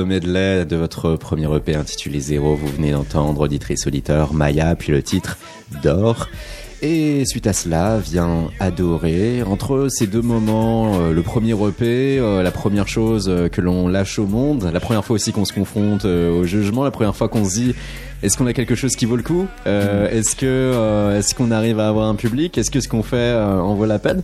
Medley 0.00 0.64
de 0.64 0.76
votre 0.76 1.16
premier 1.16 1.54
EP 1.54 1.74
intitulé 1.74 2.20
Zéro, 2.20 2.56
vous 2.56 2.66
venez 2.66 2.92
d'entendre 2.92 3.42
auditrice 3.42 3.86
auditeur 3.86 4.32
Maya, 4.32 4.74
puis 4.74 4.92
le 4.92 5.02
titre 5.02 5.38
D'or. 5.82 6.28
Et 6.84 7.24
suite 7.26 7.46
à 7.46 7.52
cela 7.52 7.98
vient 7.98 8.50
Adorer. 8.58 9.44
Entre 9.44 9.86
ces 9.88 10.08
deux 10.08 10.20
moments, 10.20 10.98
euh, 10.98 11.12
le 11.12 11.22
premier 11.22 11.52
EP, 11.52 12.18
euh, 12.18 12.42
la 12.42 12.50
première 12.50 12.88
chose 12.88 13.28
euh, 13.28 13.48
que 13.48 13.60
l'on 13.60 13.86
lâche 13.86 14.18
au 14.18 14.26
monde, 14.26 14.68
la 14.72 14.80
première 14.80 15.04
fois 15.04 15.14
aussi 15.14 15.30
qu'on 15.30 15.44
se 15.44 15.52
confronte 15.52 16.04
au 16.04 16.42
jugement, 16.42 16.82
la 16.82 16.90
première 16.90 17.14
fois 17.14 17.28
qu'on 17.28 17.44
se 17.44 17.54
dit 17.54 17.74
est-ce 18.22 18.36
qu'on 18.36 18.46
a 18.46 18.52
quelque 18.52 18.74
chose 18.74 18.94
qui 18.96 19.04
vaut 19.06 19.16
le 19.16 19.22
coup 19.22 19.46
Euh, 19.66 20.08
Est-ce 20.10 20.36
que 20.36 20.46
euh, 20.46 21.18
est-ce 21.18 21.34
qu'on 21.34 21.50
arrive 21.50 21.80
à 21.80 21.88
avoir 21.88 22.08
un 22.08 22.14
public 22.14 22.56
Est-ce 22.58 22.70
que 22.70 22.80
ce 22.80 22.88
qu'on 22.88 23.02
fait 23.02 23.16
euh, 23.16 23.58
en 23.60 23.74
vaut 23.74 23.86
la 23.86 23.98
peine 23.98 24.22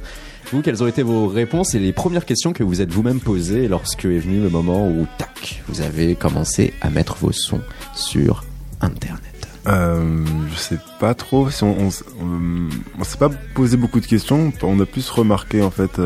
vous, 0.50 0.62
quelles 0.62 0.82
ont 0.82 0.87
été 0.87 1.02
vos 1.02 1.28
réponses 1.28 1.74
et 1.74 1.78
les 1.78 1.92
premières 1.92 2.24
questions 2.24 2.54
que 2.54 2.62
vous 2.64 2.80
êtes 2.80 2.90
vous-même 2.90 3.20
posées 3.20 3.68
lorsque 3.68 4.06
est 4.06 4.18
venu 4.18 4.40
le 4.40 4.48
moment 4.48 4.88
où, 4.88 5.06
tac, 5.18 5.62
vous 5.68 5.82
avez 5.82 6.14
commencé 6.14 6.72
à 6.80 6.88
mettre 6.88 7.16
vos 7.16 7.32
sons 7.32 7.61
sur 7.94 8.44
Internet 8.80 9.20
Euh, 9.66 10.24
je 10.51 10.57
sais 10.59 10.78
pas 11.01 11.12
trop 11.12 11.51
si 11.51 11.64
on, 11.64 11.76
on, 11.78 11.88
s- 11.88 12.03
on, 12.22 12.68
on 12.99 13.05
s'est 13.05 13.18
pas 13.18 13.28
posé 13.55 13.76
beaucoup 13.76 14.01
de 14.01 14.07
questions. 14.07 14.51
On 14.62 14.80
a 14.80 14.86
plus 14.86 15.11
remarqué 15.11 15.61
en 15.61 15.70
fait 15.70 15.99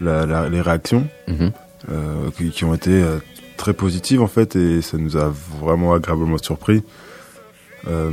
la, 0.00 0.26
la- 0.26 0.48
les 0.48 0.60
réactions 0.60 1.08
euh, 1.28 2.30
qui, 2.36 2.50
qui 2.50 2.64
ont 2.64 2.74
été 2.74 2.90
euh, 3.02 3.16
très 3.60 3.74
positives 3.74 4.22
en 4.22 4.26
fait 4.26 4.56
et 4.56 4.80
ça 4.80 4.96
nous 4.96 5.16
a 5.18 5.32
vraiment 5.60 5.92
agréablement 5.92 6.38
surpris. 6.38 6.82
Euh, 7.88 8.10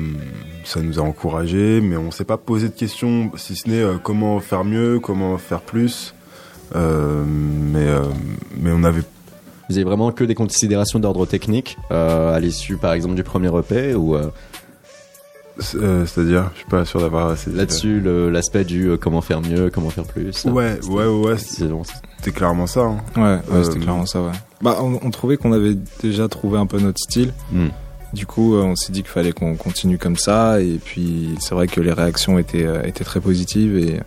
ça 0.63 0.81
nous 0.81 0.99
a 0.99 1.01
encouragé, 1.01 1.81
mais 1.81 1.97
on 1.97 2.11
s'est 2.11 2.25
pas 2.25 2.37
posé 2.37 2.67
de 2.69 2.73
questions 2.73 3.31
si 3.35 3.55
ce 3.55 3.69
n'est 3.69 3.81
euh, 3.81 3.97
comment 4.01 4.39
faire 4.39 4.63
mieux, 4.63 4.99
comment 4.99 5.37
faire 5.37 5.61
plus. 5.61 6.13
Euh, 6.75 7.23
mais 7.25 7.87
mais 8.57 8.71
on 8.73 8.83
avait 8.83 9.01
Vous 9.69 9.77
avez 9.77 9.85
vraiment 9.85 10.11
que 10.11 10.25
des 10.25 10.35
considérations 10.35 10.99
d'ordre 10.99 11.25
technique 11.25 11.77
à 11.89 12.37
l'issue, 12.41 12.75
par 12.75 12.91
exemple, 12.93 13.15
du 13.15 13.23
premier 13.23 13.49
EP 13.57 13.95
ou 13.95 14.17
euh, 15.75 15.79
euh, 15.81 16.05
c'est-à-dire, 16.05 16.49
je 16.53 16.59
suis 16.59 16.69
pas 16.69 16.85
sûr 16.85 16.99
d'avoir 16.99 17.27
assez 17.29 17.49
là-dessus 17.51 17.99
le- 17.99 18.29
l'aspect 18.29 18.63
du 18.63 18.89
euh, 18.89 18.97
comment 18.97 19.21
faire 19.21 19.41
mieux, 19.41 19.69
comment 19.69 19.89
faire 19.89 20.03
plus 20.05 20.45
Ouais, 20.45 20.79
ouais, 20.89 21.05
ouais, 21.05 21.27
ouais, 21.29 21.37
c'était 21.37 22.31
clairement 22.31 22.67
ça. 22.67 22.81
hein. 22.81 22.97
Ouais, 23.15 23.21
ouais 23.23 23.39
Euh, 23.53 23.63
c'était 23.63 23.79
clairement 23.79 24.05
ça, 24.05 24.21
ouais. 24.21 24.31
Bah, 24.61 24.77
on, 24.81 24.99
on 25.03 25.11
trouvait 25.11 25.37
qu'on 25.37 25.53
avait 25.53 25.75
déjà 26.01 26.27
trouvé 26.27 26.57
un 26.57 26.65
peu 26.65 26.79
notre 26.79 26.99
style. 26.99 27.31
Hmm. 27.51 27.67
Du 28.13 28.25
coup, 28.25 28.55
euh, 28.55 28.63
on 28.63 28.75
s'est 28.75 28.91
dit 28.93 29.01
qu'il 29.01 29.11
fallait 29.11 29.33
qu'on 29.33 29.55
continue 29.55 29.97
comme 29.97 30.15
ça. 30.17 30.61
Et 30.61 30.79
puis, 30.83 31.35
c'est 31.39 31.53
vrai 31.53 31.67
que 31.67 31.81
les 31.81 31.91
réactions 31.91 32.39
étaient, 32.39 32.65
euh, 32.65 32.81
étaient 32.83 33.03
très 33.03 33.19
positives 33.19 33.77
et, 33.77 33.99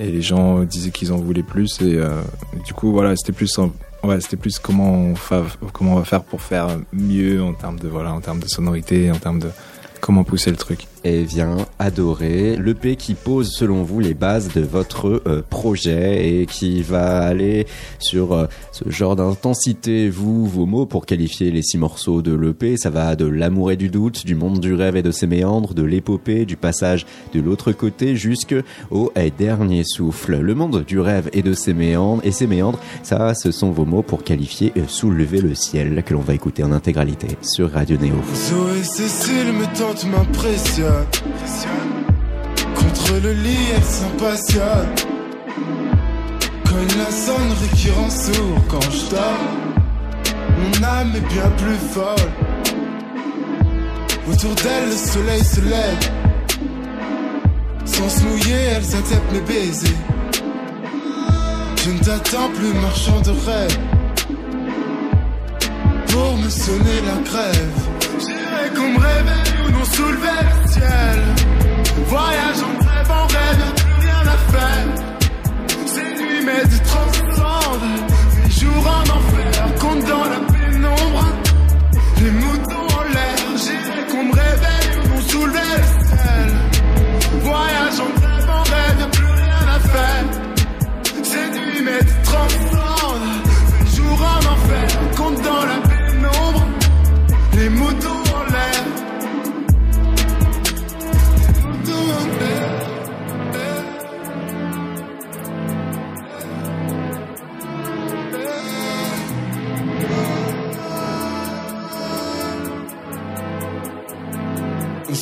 et 0.00 0.10
les 0.10 0.22
gens 0.22 0.60
disaient 0.60 0.90
qu'ils 0.90 1.12
en 1.12 1.16
voulaient 1.18 1.42
plus. 1.42 1.80
Et 1.82 1.96
euh, 1.96 2.20
du 2.66 2.72
coup, 2.72 2.90
voilà, 2.90 3.14
c'était 3.16 3.32
plus, 3.32 3.56
un- 3.58 3.70
ouais, 4.02 4.20
c'était 4.20 4.36
plus 4.38 4.58
comment 4.58 4.92
on, 4.94 5.14
fa- 5.14 5.44
comment 5.72 5.92
on 5.92 5.96
va 5.98 6.04
faire 6.04 6.22
pour 6.24 6.40
faire 6.40 6.68
mieux 6.92 7.42
en 7.42 7.52
termes 7.52 7.78
de, 7.78 7.86
voilà, 7.88 8.12
en 8.14 8.20
termes 8.20 8.40
de 8.40 8.48
sonorité, 8.48 9.10
en 9.12 9.18
termes 9.18 9.40
de 9.40 9.48
comment 10.08 10.24
pousser 10.24 10.50
le 10.50 10.56
truc. 10.56 10.86
Et 11.04 11.24
vient 11.24 11.56
adorer 11.78 12.56
l'EP 12.56 12.96
qui 12.96 13.14
pose 13.14 13.50
selon 13.50 13.82
vous 13.82 14.00
les 14.00 14.14
bases 14.14 14.52
de 14.54 14.60
votre 14.60 15.22
euh, 15.26 15.42
projet 15.48 16.40
et 16.40 16.46
qui 16.46 16.82
va 16.82 17.20
aller 17.20 17.66
sur 17.98 18.32
euh, 18.32 18.46
ce 18.72 18.88
genre 18.90 19.16
d'intensité, 19.16 20.08
vous, 20.08 20.46
vos 20.46 20.66
mots 20.66 20.86
pour 20.86 21.06
qualifier 21.06 21.50
les 21.50 21.62
six 21.62 21.78
morceaux 21.78 22.22
de 22.22 22.34
l'EP, 22.34 22.76
ça 22.76 22.90
va 22.90 23.16
de 23.16 23.26
l'amour 23.26 23.70
et 23.70 23.76
du 23.76 23.88
doute, 23.88 24.26
du 24.26 24.34
monde 24.34 24.60
du 24.60 24.74
rêve 24.74 24.96
et 24.96 25.02
de 25.02 25.10
ses 25.10 25.26
méandres, 25.26 25.74
de 25.74 25.82
l'épopée, 25.82 26.44
du 26.44 26.56
passage 26.56 27.06
de 27.32 27.40
l'autre 27.40 27.72
côté 27.72 28.16
jusque 28.16 28.54
au 28.90 29.12
eh, 29.16 29.30
dernier 29.30 29.84
souffle. 29.84 30.38
Le 30.38 30.54
monde 30.54 30.84
du 30.84 31.00
rêve 31.00 31.28
et 31.32 31.42
de 31.42 31.52
ses 31.52 31.74
méandres 31.74 32.22
et 32.24 32.32
ses 32.32 32.46
méandres, 32.46 32.80
ça 33.02 33.34
ce 33.34 33.50
sont 33.50 33.70
vos 33.70 33.84
mots 33.84 34.02
pour 34.02 34.24
qualifier 34.24 34.72
euh, 34.76 34.82
Soulever 34.88 35.40
le 35.40 35.54
ciel 35.54 36.02
que 36.04 36.14
l'on 36.14 36.20
va 36.20 36.34
écouter 36.34 36.64
en 36.64 36.72
intégralité 36.72 37.28
sur 37.42 37.70
Radio 37.70 37.96
Néo. 37.98 38.16
Zoé 38.34 38.82
Cécile 38.82 39.52
me 39.52 39.66
tente 39.78 40.04
m'impressionne. 40.06 40.87
Contre 42.74 43.14
le 43.22 43.32
lit, 43.32 43.66
elle 43.74 43.82
s'impatiente. 43.82 45.06
Cogne 46.64 46.98
la 46.98 47.10
sonnerie 47.10 47.68
qui 47.76 47.90
rend 47.90 48.10
sourd 48.10 48.60
quand 48.68 48.90
je 48.90 49.10
dors. 49.10 49.68
Mon 50.58 50.84
âme 50.86 51.12
est 51.16 51.32
bien 51.32 51.50
plus 51.56 51.78
folle. 51.92 52.30
Autour 54.30 54.54
d'elle, 54.56 54.88
le 54.90 54.96
soleil 54.96 55.44
se 55.44 55.60
lève. 55.60 56.10
Sans 57.84 58.08
se 58.08 58.22
mouiller, 58.24 58.62
elle 58.76 58.84
s'accepte 58.84 59.32
mes 59.32 59.40
baisers. 59.40 59.96
Je 61.84 61.90
ne 61.90 61.98
t'attends 61.98 62.50
plus, 62.54 62.72
marchand 62.74 63.20
de 63.22 63.30
rêve. 63.30 63.78
Pour 66.08 66.36
me 66.36 66.48
sonner 66.50 67.00
la 67.06 67.22
grève. 67.30 67.78
J'irai 68.18 68.68
qu'on 68.74 68.92
me 68.92 68.98
réveille 68.98 69.57
ou 69.68 69.72
non 69.72 69.84
soulever 69.84 70.40
le 70.42 70.68
ciel. 70.70 71.18
Voyage 72.06 72.60
en 72.62 72.74
rêve, 72.86 73.10
en 73.10 73.26
rêve, 73.26 73.74
plus 73.76 74.06
rien 74.06 74.22
à 74.26 74.38
faire. 74.52 74.88
Ces 75.86 76.22
nuits 76.22 76.44
m'aident 76.44 76.82
transcendent. 76.84 78.00
Les 78.42 78.50
jours 78.50 78.86
en 78.86 79.02
enfer, 79.02 79.74
compte 79.80 80.04
dans 80.04 80.24
la 80.24 80.47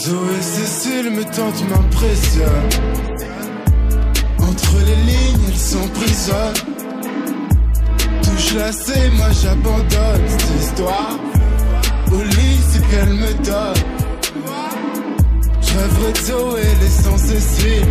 Zoé 0.07 0.41
Cécile 0.41 1.11
me 1.11 1.25
tente 1.25 1.69
m'impressionne. 1.69 2.69
Entre 4.39 4.77
les 4.87 4.95
lignes, 5.11 5.45
elles 5.49 5.59
sont 5.59 5.89
prisonnes. 5.89 6.55
Touche 8.23 8.55
lassée, 8.55 9.11
moi 9.17 9.27
j'abandonne 9.43 10.29
cette 10.29 10.63
histoire. 10.63 11.19
Au 12.13 12.23
lit, 12.23 12.61
c'est 12.71 12.87
qu'elle 12.89 13.15
me 13.15 13.33
donne. 13.45 13.83
Rêverais 15.77 16.13
de 16.13 16.19
Zoé, 16.19 16.63
laissant 16.81 17.19
Cécile. 17.19 17.89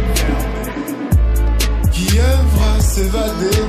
Qui 1.91 2.17
œuvre 2.17 2.61
à 2.77 2.81
s'évader. 2.81 3.61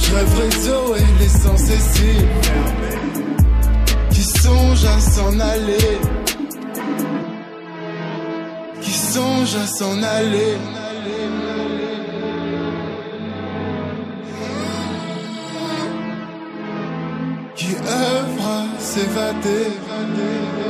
De 0.00 0.50
Zoé, 0.58 0.98
laissant 1.20 1.56
Cécile. 1.56 2.28
Qui 4.10 4.22
songe 4.22 4.84
à 4.84 5.00
s'en 5.00 5.38
aller. 5.38 6.00
Songe 9.14 9.54
à 9.54 9.66
s'en 9.68 10.02
aller. 10.02 10.56
Qui 17.54 17.76
œuvre 17.76 18.44
à 18.58 18.80
s'évader. 18.80 20.63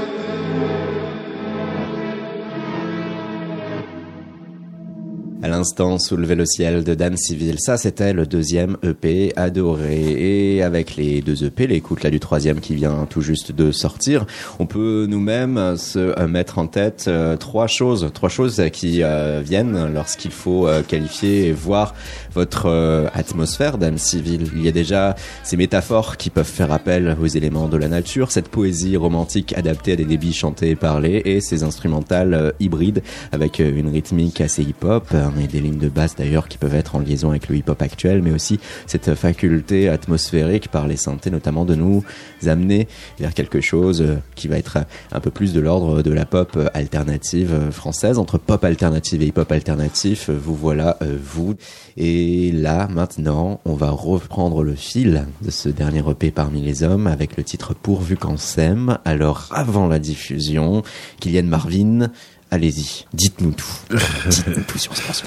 À 5.44 5.48
l'instant, 5.48 5.98
Soulever 5.98 6.36
le 6.36 6.46
ciel 6.46 6.84
de 6.84 6.94
Dame 6.94 7.18
Civile. 7.18 7.56
Ça, 7.58 7.76
c'était 7.76 8.14
le 8.14 8.24
deuxième 8.24 8.78
EP 8.82 9.30
adoré. 9.36 10.54
Et 10.54 10.62
avec 10.62 10.96
les 10.96 11.20
deux 11.20 11.44
EP, 11.44 11.66
l'écoute 11.66 12.02
là 12.02 12.08
du 12.08 12.18
troisième 12.18 12.60
qui 12.60 12.74
vient 12.74 13.06
tout 13.10 13.20
juste 13.20 13.52
de 13.52 13.70
sortir, 13.70 14.24
on 14.58 14.64
peut 14.64 15.04
nous-mêmes 15.06 15.76
se 15.76 15.98
euh, 15.98 16.26
mettre 16.28 16.56
en 16.56 16.66
tête 16.66 17.04
euh, 17.08 17.36
trois 17.36 17.66
choses, 17.66 18.10
trois 18.14 18.30
choses 18.30 18.62
qui 18.72 19.02
euh, 19.02 19.42
viennent 19.44 19.92
lorsqu'il 19.92 20.30
faut 20.30 20.66
qualifier 20.88 21.48
et 21.48 21.52
voir 21.52 21.94
votre 22.34 22.66
euh, 22.66 23.06
atmosphère 23.14 23.78
d'âme 23.78 23.98
civile. 23.98 24.48
Il 24.54 24.64
y 24.64 24.68
a 24.68 24.72
déjà 24.72 25.14
ces 25.42 25.56
métaphores 25.56 26.16
qui 26.16 26.30
peuvent 26.30 26.44
faire 26.44 26.72
appel 26.72 27.16
aux 27.20 27.26
éléments 27.26 27.68
de 27.68 27.76
la 27.76 27.88
nature, 27.88 28.30
cette 28.30 28.48
poésie 28.48 28.96
romantique 28.96 29.54
adaptée 29.56 29.92
à 29.92 29.96
des 29.96 30.04
débits 30.04 30.32
chantés 30.32 30.70
et 30.70 30.76
parlés, 30.76 31.22
et 31.24 31.40
ces 31.40 31.62
instrumentales 31.62 32.34
euh, 32.34 32.50
hybrides 32.60 33.02
avec 33.32 33.60
euh, 33.60 33.72
une 33.74 33.88
rythmique 33.88 34.40
assez 34.40 34.62
hip-hop 34.62 35.14
et 35.40 35.46
des 35.46 35.60
lignes 35.60 35.78
de 35.78 35.88
basse 35.88 36.16
d'ailleurs 36.16 36.48
qui 36.48 36.58
peuvent 36.58 36.74
être 36.74 36.96
en 36.96 36.98
liaison 36.98 37.30
avec 37.30 37.48
le 37.48 37.56
hip-hop 37.56 37.80
actuel, 37.80 38.22
mais 38.22 38.32
aussi 38.32 38.58
cette 38.86 39.14
faculté 39.14 39.88
atmosphérique 39.88 40.68
par 40.68 40.88
les 40.88 40.96
synthés 40.96 41.30
notamment 41.30 41.64
de 41.64 41.74
nous 41.74 42.04
amener 42.46 42.88
vers 43.18 43.32
quelque 43.32 43.60
chose 43.60 44.02
euh, 44.02 44.16
qui 44.34 44.48
va 44.48 44.58
être 44.58 44.78
un 45.12 45.20
peu 45.20 45.30
plus 45.30 45.52
de 45.52 45.60
l'ordre 45.60 46.02
de 46.02 46.12
la 46.12 46.24
pop 46.24 46.58
alternative 46.74 47.70
française. 47.70 48.18
Entre 48.18 48.38
pop 48.38 48.64
alternative 48.64 49.22
et 49.22 49.26
hip-hop 49.26 49.50
alternatif, 49.52 50.30
vous 50.30 50.54
voilà, 50.54 50.98
vous. 51.22 51.54
Et 51.96 52.23
là, 52.52 52.88
maintenant, 52.88 53.60
on 53.64 53.74
va 53.74 53.90
reprendre 53.90 54.62
le 54.62 54.74
fil 54.74 55.26
de 55.42 55.50
ce 55.50 55.68
dernier 55.68 56.02
EP 56.08 56.30
parmi 56.30 56.60
les 56.60 56.82
hommes 56.82 57.06
avec 57.06 57.36
le 57.36 57.44
titre 57.44 57.74
Pourvu 57.74 58.16
qu'on 58.16 58.36
s'aime. 58.36 58.98
Alors, 59.04 59.48
avant 59.50 59.86
la 59.86 59.98
diffusion, 59.98 60.82
Kylian 61.20 61.44
Marvin, 61.44 62.10
allez-y, 62.50 63.06
dites-nous 63.12 63.52
tout. 63.52 63.76
dites-nous 64.28 64.62
tout 64.62 64.78
sur 64.78 64.96
ce 64.96 65.02
morceau. 65.04 65.26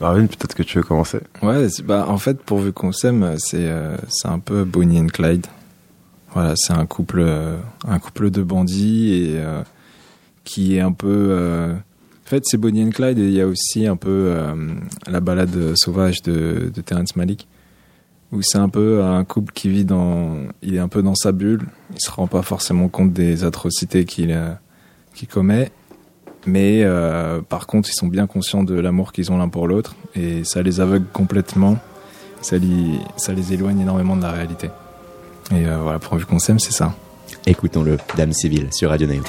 Marvin, 0.00 0.26
peut-être 0.26 0.54
que 0.54 0.62
tu 0.62 0.78
veux 0.78 0.84
commencer. 0.84 1.20
Ouais, 1.42 1.68
bah 1.84 2.06
en 2.08 2.18
fait, 2.18 2.42
pourvu 2.42 2.72
qu'on 2.72 2.92
s'aime, 2.92 3.36
c'est 3.38 3.68
euh, 3.68 3.96
c'est 4.08 4.28
un 4.28 4.38
peu 4.38 4.64
Bonnie 4.64 4.98
and 4.98 5.06
Clyde. 5.06 5.46
Voilà, 6.32 6.54
c'est 6.56 6.72
un 6.72 6.84
couple 6.84 7.20
euh, 7.20 7.56
un 7.86 8.00
couple 8.00 8.30
de 8.30 8.42
bandits 8.42 9.14
et 9.14 9.32
euh, 9.36 9.62
qui 10.42 10.76
est 10.76 10.80
un 10.80 10.92
peu 10.92 11.28
euh, 11.30 11.74
en 12.26 12.28
fait, 12.28 12.42
c'est 12.44 12.56
Bonnie 12.56 12.82
and 12.84 12.90
Clyde 12.90 13.18
et 13.18 13.24
il 13.26 13.32
y 13.32 13.40
a 13.40 13.46
aussi 13.46 13.86
un 13.86 13.96
peu 13.96 14.08
euh, 14.30 14.54
la 15.06 15.20
balade 15.20 15.74
sauvage 15.76 16.22
de, 16.22 16.70
de 16.74 16.80
Terrence 16.80 17.16
Malick 17.16 17.46
où 18.32 18.40
c'est 18.42 18.58
un 18.58 18.68
peu 18.68 19.02
un 19.04 19.22
couple 19.24 19.52
qui 19.52 19.68
vit 19.68 19.84
dans 19.84 20.36
il 20.62 20.74
est 20.74 20.78
un 20.80 20.88
peu 20.88 21.02
dans 21.02 21.14
sa 21.14 21.32
bulle, 21.32 21.62
il 21.92 22.00
se 22.00 22.10
rend 22.10 22.26
pas 22.26 22.42
forcément 22.42 22.88
compte 22.88 23.12
des 23.12 23.44
atrocités 23.44 24.04
qu'il 24.06 24.32
euh, 24.32 24.52
qu'il 25.14 25.28
commet 25.28 25.70
mais 26.46 26.82
euh, 26.84 27.40
par 27.40 27.66
contre, 27.66 27.88
ils 27.90 27.94
sont 27.94 28.06
bien 28.08 28.26
conscients 28.26 28.64
de 28.64 28.74
l'amour 28.74 29.12
qu'ils 29.12 29.30
ont 29.32 29.38
l'un 29.38 29.48
pour 29.48 29.66
l'autre 29.66 29.94
et 30.14 30.44
ça 30.44 30.60
les 30.62 30.80
aveugle 30.80 31.06
complètement. 31.12 31.78
Ça, 32.42 32.58
li- 32.58 32.98
ça 33.16 33.32
les 33.32 33.54
éloigne 33.54 33.80
énormément 33.80 34.14
de 34.14 34.20
la 34.22 34.30
réalité. 34.30 34.68
Et 35.50 35.64
euh, 35.66 35.78
voilà, 35.82 35.98
pourvu 35.98 36.26
qu'on 36.26 36.38
s'aime, 36.38 36.58
c'est 36.58 36.72
ça. 36.74 36.94
Écoutons-le, 37.46 37.96
Dame 38.18 38.34
Civile, 38.34 38.68
sur 38.70 38.90
Radio 38.90 39.06
Néo. 39.06 39.22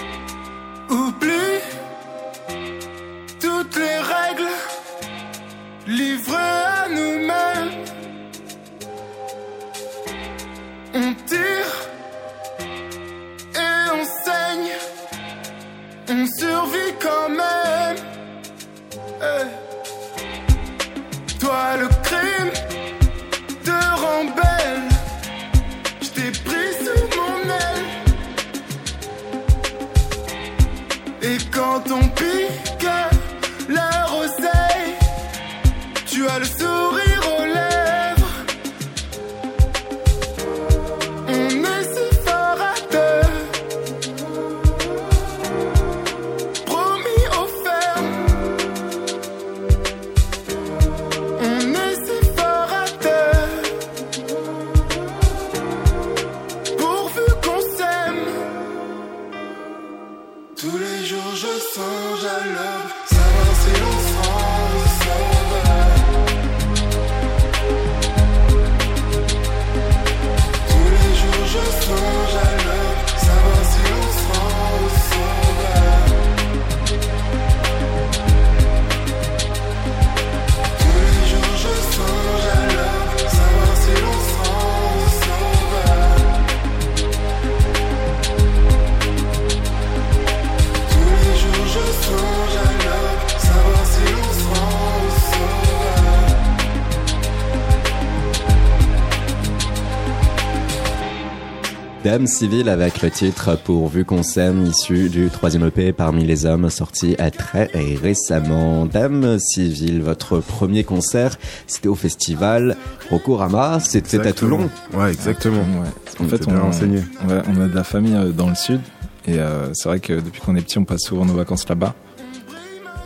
Dame 102.06 102.28
civile 102.28 102.70
avec 102.70 103.02
le 103.02 103.10
titre 103.10 103.58
Pourvu 103.58 104.06
qu'on 104.06 104.22
s'aime, 104.22 104.64
issu 104.64 105.10
du 105.10 105.30
troisième 105.32 105.66
EP 105.66 105.92
parmi 105.92 106.24
les 106.24 106.46
hommes, 106.46 106.70
sorti 106.70 107.16
à 107.18 107.32
très 107.32 107.72
récemment. 108.00 108.86
Dame 108.86 109.40
civile, 109.40 110.04
votre 110.04 110.38
premier 110.38 110.84
concert, 110.84 111.36
c'était 111.66 111.88
au 111.88 111.96
festival 111.96 112.78
Rokorama, 113.10 113.80
c'était 113.80 114.20
à. 114.20 114.34
Toulon. 114.34 114.70
Ouais, 114.94 115.12
exactement. 115.12 115.62
Ouais. 115.62 115.88
En 116.20 116.26
On 116.26 116.28
fait, 116.28 116.36
était 116.36 116.46
bien 116.46 116.60
on, 116.62 116.66
renseigné. 116.66 116.98
ouais, 117.28 117.42
on 117.48 117.60
a 117.60 117.68
de 117.68 117.74
la 117.76 117.84
famille 117.84 118.14
euh, 118.16 118.30
dans 118.32 118.50
le 118.50 118.56
sud. 118.56 118.82
Et 119.28 119.40
euh, 119.40 119.74
c'est 119.74 119.90
vrai 119.90 120.00
que 120.00 120.14
depuis 120.14 120.42
qu'on 120.42 120.56
est 120.56 120.62
petit, 120.62 120.78
on 120.78 120.86
passe 120.86 121.02
souvent 121.02 121.26
nos 121.26 121.34
vacances 121.34 121.68
là-bas. 121.68 121.96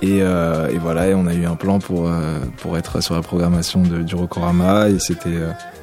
Et, 0.01 0.21
euh, 0.21 0.67
et 0.69 0.77
voilà, 0.77 1.07
et 1.07 1.13
on 1.13 1.25
a 1.25 1.33
eu 1.33 1.45
un 1.45 1.55
plan 1.55 1.79
pour, 1.79 2.07
euh, 2.09 2.39
pour 2.57 2.77
être 2.77 3.01
sur 3.01 3.15
la 3.15 3.21
programmation 3.21 3.81
de, 3.81 4.01
du 4.01 4.15
Rokorama. 4.15 4.89
Et 4.89 4.99
c'était 4.99 5.29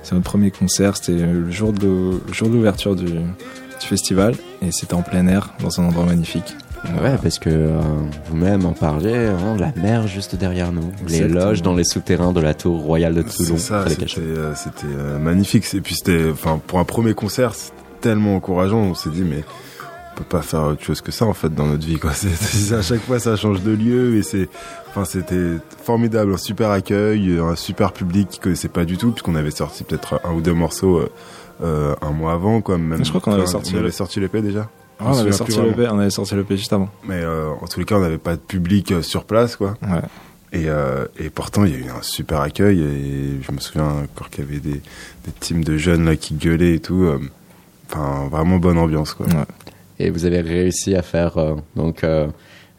c'est 0.06 0.14
notre 0.14 0.30
premier 0.30 0.52
concert. 0.52 0.96
C'était 0.96 1.18
le 1.18 1.50
jour 1.50 1.72
de 1.72 2.20
d'ouverture 2.44 2.94
du, 2.94 3.06
du 3.06 3.86
festival. 3.86 4.36
Et 4.62 4.70
c'était 4.70 4.94
en 4.94 5.02
plein 5.02 5.26
air, 5.26 5.52
dans 5.60 5.80
un 5.80 5.84
endroit 5.84 6.04
magnifique. 6.04 6.54
Ouais, 7.02 7.16
parce 7.20 7.40
que 7.40 7.50
euh, 7.50 7.80
vous-même 8.28 8.64
en 8.64 8.72
parliez, 8.72 9.26
hein, 9.26 9.56
la 9.58 9.72
mer 9.82 10.06
juste 10.06 10.36
derrière 10.36 10.70
nous, 10.70 10.92
les 11.08 11.26
loges 11.26 11.60
dans 11.60 11.74
les 11.74 11.82
souterrains 11.82 12.32
de 12.32 12.40
la 12.40 12.54
tour 12.54 12.80
royale 12.80 13.14
de 13.14 13.22
Toulon. 13.22 13.56
C'était 13.56 14.20
euh, 14.20 14.54
euh, 14.84 15.18
magnifique. 15.18 15.66
Et 15.74 15.80
puis 15.80 15.96
c'était, 15.96 16.30
enfin, 16.30 16.60
pour 16.64 16.78
un 16.78 16.84
premier 16.84 17.14
concert, 17.14 17.54
tellement 18.00 18.36
encourageant. 18.36 18.78
On 18.78 18.94
s'est 18.94 19.10
dit, 19.10 19.22
mais 19.22 19.42
peut 20.16 20.24
pas 20.24 20.42
faire 20.42 20.62
autre 20.64 20.82
chose 20.82 21.00
que 21.00 21.12
ça 21.12 21.24
en 21.26 21.32
fait 21.34 21.54
dans 21.54 21.66
notre 21.66 21.86
vie. 21.86 21.98
Quoi. 21.98 22.12
C'est, 22.14 22.74
à 22.74 22.82
chaque 22.82 23.02
fois, 23.02 23.18
ça 23.18 23.36
change 23.36 23.62
de 23.62 23.70
lieu 23.72 24.16
et 24.16 24.22
c'est, 24.22 24.48
enfin, 24.88 25.04
c'était 25.04 25.52
formidable, 25.84 26.32
un 26.34 26.36
super 26.38 26.70
accueil, 26.70 27.38
un 27.38 27.54
super 27.56 27.92
public 27.92 28.28
qui 28.28 28.38
connaissait 28.40 28.68
pas 28.68 28.84
du 28.84 28.96
tout, 28.96 29.10
puisqu'on 29.12 29.34
avait 29.34 29.50
sorti 29.50 29.84
peut-être 29.84 30.20
un 30.24 30.32
ou 30.32 30.40
deux 30.40 30.54
morceaux 30.54 30.98
euh, 30.98 31.08
euh, 31.62 31.94
un 32.02 32.10
mois 32.10 32.32
avant, 32.32 32.60
quoi. 32.60 32.78
Même, 32.78 33.04
Je 33.04 33.08
crois 33.10 33.20
qu'on 33.20 33.32
avait 33.32 33.46
sorti 33.46 33.72
on 33.74 33.76
le- 33.76 33.82
avait 33.84 33.90
sorti 33.92 34.20
l'EP 34.20 34.40
déjà. 34.42 34.68
Ah, 34.98 35.04
on, 35.12 35.18
avait 35.18 35.32
sorti. 35.32 35.52
P, 35.76 35.86
on 35.90 35.98
avait 35.98 36.08
sorti 36.10 36.34
P 36.34 36.56
juste 36.56 36.72
avant. 36.72 36.88
Mais 37.06 37.20
euh, 37.20 37.50
en 37.60 37.66
tous 37.66 37.78
les 37.80 37.84
cas, 37.84 37.96
on 37.96 38.00
n'avait 38.00 38.16
pas 38.18 38.34
de 38.36 38.40
public 38.40 38.92
euh, 38.92 39.02
sur 39.02 39.24
place, 39.24 39.56
quoi. 39.56 39.74
Ouais. 39.82 40.00
Et, 40.52 40.70
euh, 40.70 41.04
et 41.18 41.28
pourtant, 41.28 41.64
il 41.66 41.72
y 41.72 41.74
a 41.74 41.78
eu 41.78 41.90
un 41.90 42.00
super 42.02 42.40
accueil. 42.40 42.80
Et 42.80 43.42
je 43.42 43.52
me 43.52 43.58
souviens 43.60 43.84
encore 44.04 44.30
qu'il 44.30 44.44
y 44.44 44.48
avait 44.48 44.58
des, 44.60 44.80
des 45.26 45.32
teams 45.38 45.62
de 45.64 45.76
jeunes 45.76 46.06
là 46.06 46.16
qui 46.16 46.32
gueulaient 46.34 46.74
et 46.74 46.80
tout. 46.80 47.02
euh, 47.02 47.18
Enfin, 47.92 48.26
vraiment 48.30 48.56
bonne 48.56 48.78
ambiance, 48.78 49.12
quoi. 49.14 49.26
Ouais. 49.26 49.32
Et 49.98 50.10
vous 50.10 50.24
avez 50.26 50.40
réussi 50.40 50.94
à 50.94 51.02
faire 51.02 51.38
euh, 51.38 51.54
donc 51.74 52.04
euh, 52.04 52.26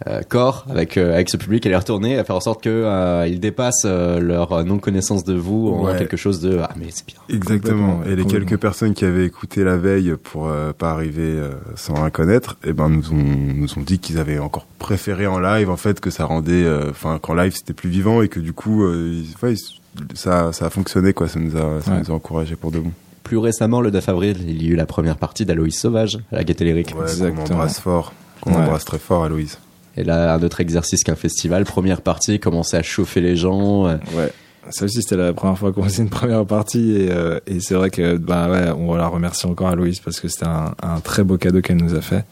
euh, 0.07 0.21
corps 0.21 0.67
avec 0.69 0.95
euh, 0.97 1.15
avec 1.15 1.27
ce 1.29 1.37
public 1.37 1.65
et 1.65 1.69
les 1.69 1.75
retourner, 1.75 2.19
à 2.19 2.23
faire 2.23 2.35
en 2.35 2.39
sorte 2.39 2.63
que 2.63 2.69
euh, 2.69 3.25
ils 3.27 3.39
dépassent 3.39 3.81
euh, 3.85 4.19
leur 4.19 4.63
non 4.63 4.77
connaissance 4.77 5.23
de 5.23 5.33
vous 5.33 5.69
en 5.69 5.85
Ouais. 5.85 5.97
quelque 5.97 6.17
chose 6.17 6.39
de 6.39 6.59
ah 6.61 6.69
mais 6.77 6.85
c'est 6.91 7.07
bien. 7.07 7.17
Exactement. 7.35 8.01
Et 8.07 8.15
les 8.15 8.25
quelques 8.25 8.57
personnes 8.59 8.93
qui 8.93 9.05
avaient 9.05 9.25
écouté 9.25 9.63
la 9.63 9.77
veille 9.77 10.13
pour 10.21 10.47
euh, 10.49 10.71
pas 10.73 10.91
arriver 10.91 11.23
euh, 11.23 11.49
sans 11.75 11.95
rien 11.95 12.11
connaître, 12.11 12.57
et 12.63 12.73
ben 12.73 12.89
nous 12.89 13.11
ont 13.11 13.15
nous 13.55 13.79
ont 13.79 13.81
dit 13.81 13.97
qu'ils 13.97 14.19
avaient 14.19 14.37
encore 14.37 14.67
préféré 14.77 15.25
en 15.25 15.39
live 15.39 15.71
en 15.71 15.77
fait 15.77 15.99
que 15.99 16.11
ça 16.11 16.25
rendait, 16.25 16.51
euh, 16.63 16.91
enfin 16.91 17.17
qu'en 17.19 17.33
live 17.33 17.53
c'était 17.55 17.73
plus 17.73 17.89
vivant 17.89 18.21
et 18.21 18.27
que 18.27 18.39
du 18.39 18.53
coup, 18.53 18.83
euh, 18.83 19.11
ils- 19.23 19.35
ouais, 19.43 19.53
ils- 19.55 19.77
ça 20.15 20.53
ça 20.53 20.67
a 20.67 20.69
fonctionné 20.69 21.13
quoi. 21.13 21.27
Ça 21.27 21.39
nous 21.39 21.57
a 21.57 21.81
ça 21.81 21.93
Ouais. 21.93 21.99
nous 22.01 22.11
a 22.11 22.13
encouragé 22.13 22.55
pour 22.55 22.69
de 22.69 22.77
bon. 22.77 22.91
Plus 23.27 23.37
récemment, 23.37 23.81
le 23.81 23.89
9 23.91 24.07
avril, 24.07 24.37
il 24.47 24.63
y 24.63 24.67
a 24.69 24.71
eu 24.71 24.75
la 24.77 24.85
première 24.85 25.17
partie 25.17 25.43
d'Aloïs 25.45 25.77
Sauvage 25.77 26.17
à 26.31 26.37
la 26.37 26.43
Gaieté 26.45 26.63
Lyrique. 26.63 26.93
Ouais, 26.97 27.31
qu'on 27.33 27.43
embrasse 27.53 27.79
fort, 27.81 28.13
qu'on 28.39 28.51
Ouais. 28.51 28.57
embrasse 28.57 28.85
très 28.85 28.99
fort, 28.99 29.25
Aloïse. 29.25 29.57
Et 29.97 30.05
là, 30.05 30.33
un 30.35 30.41
autre 30.43 30.61
exercice 30.61 31.03
qu'un 31.03 31.15
festival, 31.17 31.65
première 31.65 32.01
partie, 32.01 32.39
commencer 32.39 32.77
à 32.77 32.83
chauffer 32.83 33.19
les 33.19 33.35
gens. 33.35 33.85
euh, 33.87 33.97
Ouais. 34.15 34.31
Ça 34.69 34.85
aussi, 34.85 35.01
c'était 35.01 35.17
la 35.17 35.33
première 35.33 35.57
fois 35.57 35.73
qu'on 35.73 35.83
faisait 35.83 36.03
une 36.03 36.09
première 36.09 36.45
partie 36.45 36.91
et, 36.91 37.11
euh, 37.11 37.39
et 37.47 37.59
c'est 37.59 37.73
vrai 37.75 37.89
que 37.89 38.15
bah 38.17 38.49
ouais, 38.49 38.69
on 38.77 38.95
la 38.95 39.07
remercie 39.07 39.45
encore 39.45 39.67
à 39.67 39.75
Louise 39.75 39.99
parce 39.99 40.19
que 40.21 40.27
c'était 40.29 40.45
un, 40.47 40.73
un 40.81 40.99
très 41.01 41.23
beau 41.23 41.37
cadeau 41.37 41.59
qu'elle 41.61 41.77
nous 41.77 41.95
a 41.95 42.01
fait. 42.01 42.23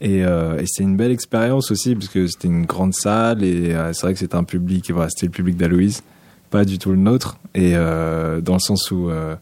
Et, 0.00 0.24
euh, 0.24 0.58
et 0.58 0.66
c'était 0.66 0.84
une 0.84 0.96
belle 0.96 1.10
expérience 1.12 1.70
aussi 1.70 1.94
parce 1.94 2.08
que 2.08 2.26
c'était 2.26 2.48
une 2.48 2.64
grande 2.66 2.94
salle 2.94 3.42
et 3.44 3.74
euh, 3.74 3.92
c'est 3.94 4.02
vrai 4.06 4.12
que 4.14 4.18
c'était 4.20 4.36
un 4.36 4.44
public, 4.44 4.90
voilà, 4.90 5.08
c'était 5.10 5.26
le 5.26 5.32
public 5.32 5.56
d'Aloïse, 5.56 6.02
pas 6.50 6.64
du 6.66 6.78
tout 6.78 6.90
le 6.90 6.96
nôtre. 6.98 7.38
Et 7.54 7.72
euh, 7.74 8.40
dans 8.42 8.54
le 8.54 8.58
sens 8.60 8.90
où, 8.90 9.08
euh, 9.08 9.34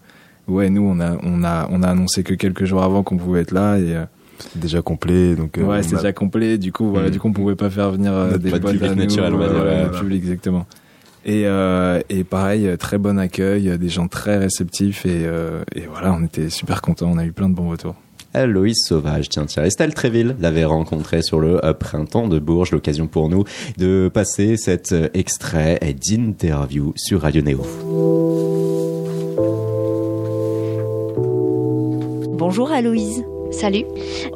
ouais, 0.48 0.70
nous 0.70 0.82
on 0.82 1.00
a 1.00 1.16
on 1.22 1.44
a 1.44 1.68
on 1.70 1.82
a 1.82 1.88
annoncé 1.88 2.22
que 2.22 2.34
quelques 2.34 2.64
jours 2.64 2.82
avant 2.82 3.02
qu'on 3.02 3.16
pouvait 3.16 3.40
être 3.42 3.52
là 3.52 3.78
et 3.78 3.94
euh, 3.96 4.04
C'était 4.38 4.58
déjà 4.60 4.82
complet, 4.82 5.34
donc. 5.36 5.58
euh, 5.58 5.62
ouais, 5.62 5.78
a- 5.78 5.82
déjà 5.82 6.12
complet. 6.12 6.58
Du 6.58 6.72
coup, 6.72 6.90
voilà, 6.90 7.08
Mm. 7.08 7.12
du 7.12 7.18
coup, 7.20 7.28
on 7.28 7.32
pouvait 7.32 7.54
pas 7.54 7.70
faire 7.70 7.90
venir 7.92 8.12
euh, 8.12 8.38
des 8.38 8.50
potes 8.50 8.72
public 8.72 8.94
naturel, 8.96 9.34
ouais, 9.34 9.88
public 9.98 10.22
exactement. 10.22 10.66
Et 11.24 11.46
euh, 11.46 12.00
et 12.10 12.24
pareil, 12.24 12.68
très 12.78 12.98
bon 12.98 13.18
accueil, 13.18 13.78
des 13.78 13.88
gens 13.88 14.08
très 14.08 14.38
réceptifs 14.38 15.06
et 15.06 15.22
et 15.76 15.82
voilà, 15.90 16.12
on 16.12 16.24
était 16.24 16.50
super 16.50 16.82
contents. 16.82 17.08
On 17.12 17.18
a 17.18 17.24
eu 17.24 17.32
plein 17.32 17.48
de 17.48 17.54
bons 17.54 17.68
retours. 17.68 17.94
Aloïs 18.34 18.86
Sauvage, 18.86 19.28
tiens, 19.28 19.44
tiens. 19.44 19.62
Estelle 19.62 19.92
Tréville 19.92 20.34
l'avait 20.40 20.64
rencontré 20.64 21.20
sur 21.22 21.38
le 21.38 21.60
printemps 21.78 22.28
de 22.28 22.38
Bourges, 22.38 22.72
l'occasion 22.72 23.06
pour 23.06 23.28
nous 23.28 23.44
de 23.76 24.10
passer 24.12 24.56
cet 24.56 24.94
extrait 25.12 25.78
d'interview 25.82 26.94
sur 26.96 27.20
Radio 27.20 27.42
Néo. 27.42 28.91
Bonjour 32.44 32.72
Aloïse. 32.72 33.24
Salut. 33.52 33.84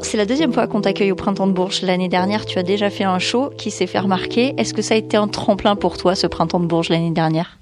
C'est 0.00 0.16
la 0.16 0.26
deuxième 0.26 0.52
fois 0.52 0.68
qu'on 0.68 0.80
t'accueille 0.80 1.10
au 1.10 1.16
printemps 1.16 1.48
de 1.48 1.52
Bourges. 1.52 1.82
L'année 1.82 2.08
dernière, 2.08 2.46
tu 2.46 2.56
as 2.56 2.62
déjà 2.62 2.88
fait 2.88 3.02
un 3.02 3.18
show 3.18 3.50
qui 3.58 3.72
s'est 3.72 3.88
fait 3.88 3.98
remarquer. 3.98 4.54
Est-ce 4.58 4.74
que 4.74 4.80
ça 4.80 4.94
a 4.94 4.96
été 4.96 5.16
un 5.16 5.26
tremplin 5.26 5.74
pour 5.74 5.98
toi, 5.98 6.14
ce 6.14 6.28
printemps 6.28 6.60
de 6.60 6.66
Bourges 6.66 6.88
l'année 6.88 7.10
dernière? 7.10 7.58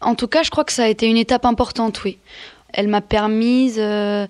En 0.00 0.14
tout 0.14 0.26
cas, 0.26 0.42
je 0.42 0.48
crois 0.48 0.64
que 0.64 0.72
ça 0.72 0.84
a 0.84 0.88
été 0.88 1.06
une 1.06 1.18
étape 1.18 1.44
importante, 1.44 2.02
oui. 2.02 2.16
Elle 2.72 2.88
m'a 2.88 3.02
permise. 3.02 3.76
euh, 3.78 4.26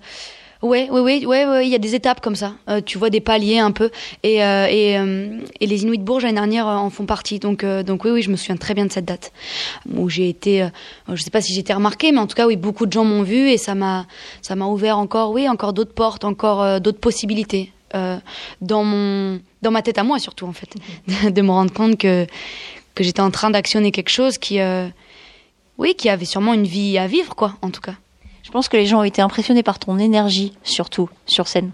Ouais, 0.61 0.89
ouais, 0.89 0.99
ouais, 1.01 1.25
ouais, 1.25 1.45
ouais, 1.45 1.67
il 1.67 1.71
y 1.71 1.75
a 1.75 1.79
des 1.79 1.95
étapes 1.95 2.21
comme 2.21 2.35
ça. 2.35 2.53
Euh, 2.69 2.81
tu 2.83 2.97
vois 2.97 3.09
des 3.09 3.19
paliers 3.19 3.59
un 3.59 3.71
peu, 3.71 3.91
et 4.23 4.43
euh, 4.43 4.67
et, 4.69 4.97
euh, 4.97 5.39
et 5.59 5.67
les 5.67 5.83
Inuits 5.83 5.97
de 5.97 6.03
Bourges 6.03 6.23
l'année 6.23 6.35
dernière 6.35 6.67
en 6.67 6.89
font 6.89 7.05
partie. 7.05 7.39
Donc 7.39 7.65
donc 7.65 8.05
oui, 8.05 8.11
oui, 8.11 8.21
je 8.21 8.31
me 8.31 8.35
souviens 8.35 8.57
très 8.57 8.73
bien 8.73 8.85
de 8.85 8.91
cette 8.91 9.05
date 9.05 9.31
où 9.93 10.09
j'ai 10.09 10.29
été. 10.29 10.67
je 11.11 11.21
sais 11.21 11.29
pas 11.29 11.41
si 11.41 11.53
j'ai 11.53 11.59
été 11.59 11.73
remarquée, 11.73 12.11
mais 12.11 12.19
en 12.19 12.27
tout 12.27 12.35
cas 12.35 12.47
oui, 12.47 12.55
beaucoup 12.55 12.85
de 12.85 12.93
gens 12.93 13.05
m'ont 13.05 13.23
vu 13.23 13.49
et 13.49 13.57
ça 13.57 13.75
m'a 13.75 14.05
ça 14.41 14.55
m'a 14.55 14.65
ouvert 14.65 14.97
encore, 14.97 15.31
oui, 15.31 15.47
encore 15.49 15.73
d'autres 15.73 15.93
portes, 15.93 16.23
encore 16.23 16.79
d'autres 16.81 16.99
possibilités 16.99 17.71
dans 18.61 18.83
mon 18.83 19.39
dans 19.61 19.71
ma 19.71 19.81
tête 19.81 19.97
à 19.97 20.03
moi 20.03 20.19
surtout 20.19 20.45
en 20.47 20.53
fait, 20.53 20.75
de 21.31 21.41
me 21.41 21.51
rendre 21.51 21.73
compte 21.73 21.97
que 21.97 22.25
que 22.93 23.03
j'étais 23.03 23.21
en 23.21 23.31
train 23.31 23.49
d'actionner 23.49 23.91
quelque 23.91 24.09
chose 24.09 24.37
qui 24.37 24.59
oui, 25.77 25.95
qui 25.95 26.09
avait 26.09 26.25
sûrement 26.25 26.53
une 26.53 26.65
vie 26.67 26.97
à 26.97 27.07
vivre, 27.07 27.35
quoi, 27.35 27.55
en 27.61 27.69
tout 27.69 27.81
cas. 27.81 27.95
Je 28.55 28.57
pense 28.57 28.69
que 28.69 28.77
les 28.77 28.85
gens 28.85 28.99
ont 28.99 29.03
été 29.03 29.21
impressionnés 29.21 29.63
par 29.63 29.79
ton 29.79 29.99
énergie, 29.99 30.53
surtout 30.63 31.09
sur 31.25 31.49
scène. 31.49 31.73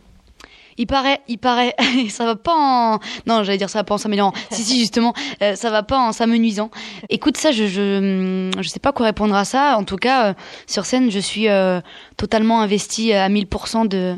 Il 0.79 0.88
paraît, 0.88 1.21
il 1.27 1.38
paraît, 1.38 1.75
ça 2.09 2.25
va 2.25 2.36
pas 2.36 2.55
en, 2.57 2.99
non, 3.27 3.43
j'allais 3.43 3.59
dire 3.59 3.69
ça 3.69 3.77
va 3.77 3.84
pas 3.84 3.93
en 3.93 3.97
s'améliorant. 3.99 4.34
si, 4.49 4.63
si, 4.63 4.79
justement, 4.79 5.13
euh, 5.43 5.53
ça 5.53 5.69
va 5.69 5.84
pas 5.84 5.99
en 5.99 6.11
s'amenuisant. 6.11 6.71
Écoute, 7.09 7.38
ça, 7.38 7.51
je, 7.51 7.67
je, 7.67 8.49
je 8.59 8.67
sais 8.67 8.79
pas 8.79 8.93
quoi 8.93 9.05
répondre 9.05 9.36
à 9.36 9.45
ça. 9.45 9.77
En 9.77 9.84
tout 9.84 9.97
cas, 9.97 10.29
euh, 10.29 10.34
sur 10.65 10.88
scène, 10.88 11.11
je 11.11 11.19
suis 11.19 11.49
euh, 11.49 11.82
totalement 12.17 12.61
investie 12.61 13.13
à 13.13 13.29
1000% 13.29 13.88
de, 13.88 14.15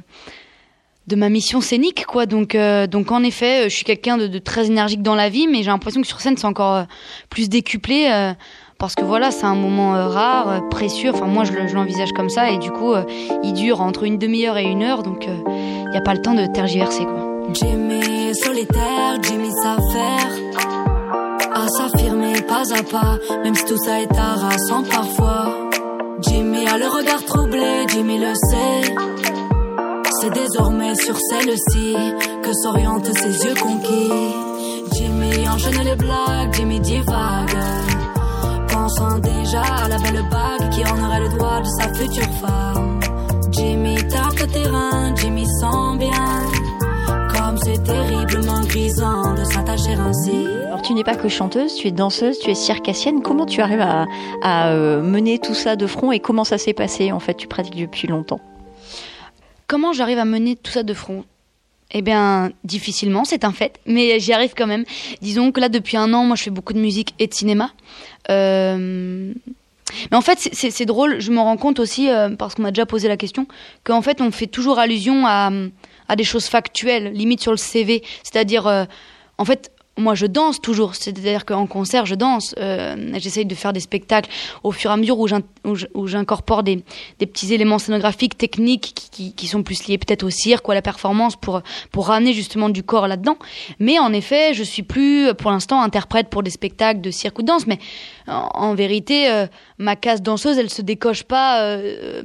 de 1.08 1.16
ma 1.18 1.28
mission 1.28 1.60
scénique, 1.60 2.06
quoi. 2.06 2.28
Donc, 2.28 2.56
euh, 2.56 2.88
donc 2.88 3.12
en 3.12 3.24
effet, 3.24 3.70
je 3.70 3.76
suis 3.76 3.84
quelqu'un 3.84 4.16
de, 4.16 4.28
de 4.28 4.40
très 4.40 4.68
énergique 4.68 5.02
dans 5.02 5.16
la 5.16 5.28
vie, 5.28 5.48
mais 5.48 5.64
j'ai 5.64 5.70
l'impression 5.70 6.00
que 6.00 6.08
sur 6.08 6.22
scène, 6.22 6.38
c'est 6.38 6.48
encore 6.48 6.86
plus 7.30 7.50
décuplé. 7.50 8.34
Parce 8.84 8.96
que 8.96 9.06
voilà, 9.06 9.32
c'est 9.32 9.46
un 9.46 9.56
moment 9.56 9.96
euh, 9.96 10.10
rare, 10.10 10.50
euh, 10.50 10.60
précieux. 10.70 11.12
Enfin, 11.14 11.26
moi, 11.26 11.46
je, 11.46 11.54
le- 11.54 11.68
je 11.68 11.74
l'envisage 11.74 12.12
comme 12.12 12.28
ça, 12.28 12.50
et 12.50 12.58
du 12.58 12.70
coup, 12.70 12.92
euh, 12.92 13.06
il 13.42 13.54
dure 13.54 13.80
entre 13.80 14.04
une 14.04 14.18
demi-heure 14.18 14.58
et 14.58 14.66
une 14.66 14.84
heure, 14.84 15.04
donc 15.04 15.26
il 15.26 15.90
n'y 15.90 15.96
a 15.96 16.02
pas 16.02 16.14
le 16.14 16.22
temps 16.22 16.34
de 16.34 16.46
tergiverser, 16.48 17.06
quoi. 17.06 17.16
Jimmy 17.54 18.36
solitaire, 18.36 19.16
Jimmy 19.22 19.50
s'affaire 19.64 20.32
à 21.56 21.66
s'affirmer 21.70 22.42
pas 22.42 22.64
à 22.78 22.84
pas, 22.84 23.20
même 23.46 23.56
si 23.56 23.64
tout 23.64 23.78
ça 23.78 24.02
est 24.02 24.18
harassant 24.18 24.84
parfois. 24.92 25.46
Jimmy 26.20 26.68
a 26.68 26.78
le 26.78 26.88
regard 26.90 27.24
troublé, 27.24 27.86
Jimmy 27.88 28.20
le 28.20 28.34
sait. 28.36 28.94
C'est 30.20 30.34
désormais 30.34 30.96
sur 30.96 31.16
celle-ci 31.30 31.96
que 32.44 32.52
s'orientent 32.52 33.16
ses 33.18 33.46
yeux 33.46 33.56
conquis. 33.62 34.12
les 35.86 35.96
blagues, 35.96 36.54
Jimmy 36.54 36.80
divague. 36.82 37.93
Pensant 38.84 39.18
déjà 39.20 39.62
à 39.62 39.88
la 39.88 39.98
belle 39.98 40.22
bague 40.30 40.70
qui 40.70 40.82
ornerait 40.82 41.22
le 41.22 41.30
doigt 41.30 41.62
de 41.62 41.68
sa 41.68 41.94
future 41.94 42.30
femme. 42.42 43.00
Jimmy 43.52 43.96
tape 44.10 44.38
le 44.38 44.46
terrain, 44.48 45.16
Jimmy 45.16 45.46
sent 45.46 45.98
bien. 46.00 46.12
Comme 47.34 47.58
c'est 47.64 47.82
terriblement 47.82 48.60
grisant 48.66 49.36
de 49.36 49.46
s'attacher 49.46 49.94
ainsi. 49.94 50.48
Alors 50.66 50.82
tu 50.82 50.94
n'es 50.96 51.06
pas 51.06 51.16
que 51.16 51.30
chanteuse, 51.30 51.76
tu 51.76 51.88
es 51.88 51.92
danseuse, 51.92 52.40
tu 52.40 52.50
es 52.50 52.56
circassienne. 52.56 53.22
Comment 53.22 53.46
tu 53.46 53.62
arrives 53.62 53.80
à, 53.80 54.06
à, 54.42 54.72
euh, 54.72 55.02
mener 55.02 55.40
tout 55.40 55.54
ça 55.54 55.78
de 55.78 55.88
front 55.88 56.12
et 56.12 56.20
comment 56.20 56.44
ça 56.44 56.58
s'est 56.58 56.74
passé 56.74 57.14
En 57.14 57.22
fait, 57.22 57.36
tu 57.36 57.48
pratiques 57.48 57.78
depuis 57.78 58.10
longtemps? 58.10 58.42
Comment 59.68 59.94
j'arrive 59.94 60.20
à 60.20 60.26
mener 60.26 60.58
tout 60.58 60.74
ça 60.74 60.84
de 60.84 60.94
front? 60.94 61.24
Eh 61.92 62.02
bien, 62.02 62.52
difficilement, 62.64 63.24
c'est 63.26 63.44
un 63.44 63.52
fait, 63.52 63.80
mais 63.86 64.20
j'y 64.20 64.34
arrive 64.34 64.54
quand 64.56 64.68
même. 64.68 64.84
Disons 65.22 65.52
que 65.52 65.60
là, 65.60 65.70
depuis 65.70 65.98
un 65.98 66.14
an, 66.14 66.24
moi, 66.24 66.36
je 66.36 66.44
fais 66.44 66.50
beaucoup 66.50 66.74
de 66.74 66.80
musique 66.80 67.14
et 67.20 67.28
de 67.28 67.34
cinéma. 67.34 67.72
Euh, 68.30 69.34
Mais 70.10 70.18
en 70.18 70.22
fait, 70.22 70.40
c'est- 70.54 70.86
drôle, 70.86 71.20
je 71.20 71.30
me 71.30 71.40
rends 71.40 71.58
compte 71.58 71.80
aussi, 71.80 72.10
euh, 72.10 72.30
parce 72.36 72.56
qu'on 72.56 72.64
m'a 72.64 72.72
déjà 72.72 72.86
posé 72.88 73.08
la 73.08 73.18
question, 73.18 73.46
qu'en 73.84 74.02
fait, 74.02 74.22
on 74.22 74.32
fait 74.32 74.48
toujours 74.48 74.80
allusion 74.80 75.28
à, 75.28 75.52
à 76.08 76.16
des 76.16 76.24
choses 76.24 76.48
factuelles, 76.48 77.12
limite 77.14 77.42
sur 77.42 77.52
le 77.52 77.58
CV. 77.58 78.02
C'est-à-dire, 78.24 78.66
euh, 78.66 78.86
en 79.38 79.46
fait, 79.46 79.72
moi, 79.98 80.16
je 80.16 80.26
danse 80.26 80.60
toujours. 80.60 80.96
C'est-à-dire 80.96 81.46
qu'en 81.46 81.68
concert, 81.68 82.06
je 82.06 82.16
danse. 82.16 82.56
Euh, 82.58 82.96
J'essaye 83.18 83.46
de 83.46 83.54
faire 83.54 83.74
des 83.74 83.80
spectacles 83.80 84.30
au 84.64 84.72
fur 84.72 84.90
et 84.90 84.94
à 84.94 84.98
mesure 84.98 85.20
où 85.20 86.08
j'incorpore 86.08 86.64
des, 86.64 86.84
petits 87.20 87.54
éléments 87.54 87.78
scénographiques, 87.78 88.38
techniques, 88.38 88.96
qui, 89.12 89.48
sont 89.48 89.62
plus 89.62 89.88
liés 89.88 90.00
peut-être 90.00 90.24
au 90.24 90.32
cirque 90.32 90.68
ou 90.68 90.72
à 90.72 90.76
la 90.76 90.82
performance 90.82 91.36
pour, 91.36 91.62
ramener 91.96 92.34
justement 92.34 92.70
du 92.70 92.82
corps 92.82 93.08
là-dedans. 93.08 93.38
Mais 93.80 94.00
en 94.00 94.14
effet, 94.14 94.54
je 94.54 94.64
suis 94.64 94.84
plus, 94.84 95.34
pour 95.36 95.52
l'instant, 95.52 95.82
interprète 95.82 96.30
pour 96.30 96.42
des 96.42 96.52
spectacles 96.52 97.02
de 97.02 97.12
cirque 97.12 97.38
ou 97.40 97.42
de 97.44 97.48
danse. 97.48 97.68
Mais 97.68 97.78
en, 98.28 98.50
en 98.54 98.74
vérité, 98.74 99.30
euh, 99.30 99.46
ma 99.78 99.96
case 99.96 100.24
danseuse, 100.24 100.58
elle 100.58 100.72
se 100.72 100.82
décoche 100.82 101.24
pas 101.24 101.62
euh, 101.62 102.24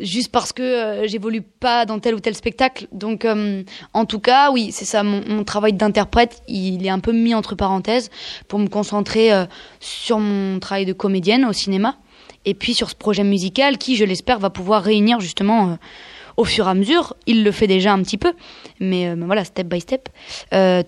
juste 0.00 0.30
parce 0.30 0.52
que 0.52 0.62
euh, 0.62 1.06
j'évolue 1.06 1.42
pas 1.42 1.86
dans 1.86 1.98
tel 1.98 2.14
ou 2.14 2.20
tel 2.20 2.34
spectacle. 2.34 2.86
Donc, 2.92 3.24
euh, 3.24 3.62
en 3.92 4.04
tout 4.04 4.20
cas, 4.20 4.50
oui, 4.50 4.70
c'est 4.72 4.84
ça. 4.84 5.02
Mon, 5.02 5.44
travail 5.44 5.72
d'interprète, 5.72 6.42
il 6.48 6.84
est 6.84 6.90
un 6.90 6.98
peu 6.98 7.12
mis 7.12 7.34
entre 7.34 7.54
parenthèses 7.54 8.10
pour 8.48 8.58
me 8.58 8.68
concentrer 8.68 9.32
euh, 9.32 9.46
sur 9.80 10.18
mon 10.18 10.58
travail 10.58 10.86
de 10.86 10.92
comédienne 10.92 11.44
au 11.44 11.52
cinéma 11.52 11.96
et 12.44 12.54
puis 12.54 12.74
sur 12.74 12.90
ce 12.90 12.94
projet 12.94 13.24
musical 13.24 13.78
qui, 13.78 13.96
je 13.96 14.04
l'espère, 14.04 14.38
va 14.38 14.50
pouvoir 14.50 14.82
réunir 14.82 15.20
justement 15.20 15.78
au 16.36 16.44
fur 16.44 16.66
et 16.66 16.70
à 16.70 16.74
mesure. 16.74 17.14
Il 17.26 17.44
le 17.44 17.50
fait 17.50 17.66
déjà 17.66 17.92
un 17.92 18.02
petit 18.02 18.18
peu, 18.18 18.32
mais 18.80 19.14
voilà, 19.14 19.44
step 19.44 19.66
by 19.66 19.80
step, 19.80 20.08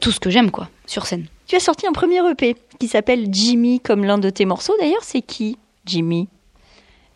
tout 0.01 0.13
ce 0.13 0.21
que 0.21 0.31
j'aime, 0.31 0.53
quoi, 0.53 0.69
sur 0.87 1.07
scène. 1.07 1.27
Tu 1.49 1.57
as 1.57 1.61
sorti 1.61 1.87
un 1.87 1.93
premier 1.93 2.21
EP 2.31 2.57
qui 2.79 2.87
s'appelle 2.87 3.27
Jimmy, 3.33 3.81
comme 3.81 4.05
l'un 4.05 4.19
de 4.19 4.31
tes 4.31 4.45
morceaux. 4.45 4.75
D'ailleurs, 4.79 5.03
c'est 5.03 5.23
qui 5.23 5.59
Jimmy? 5.85 6.29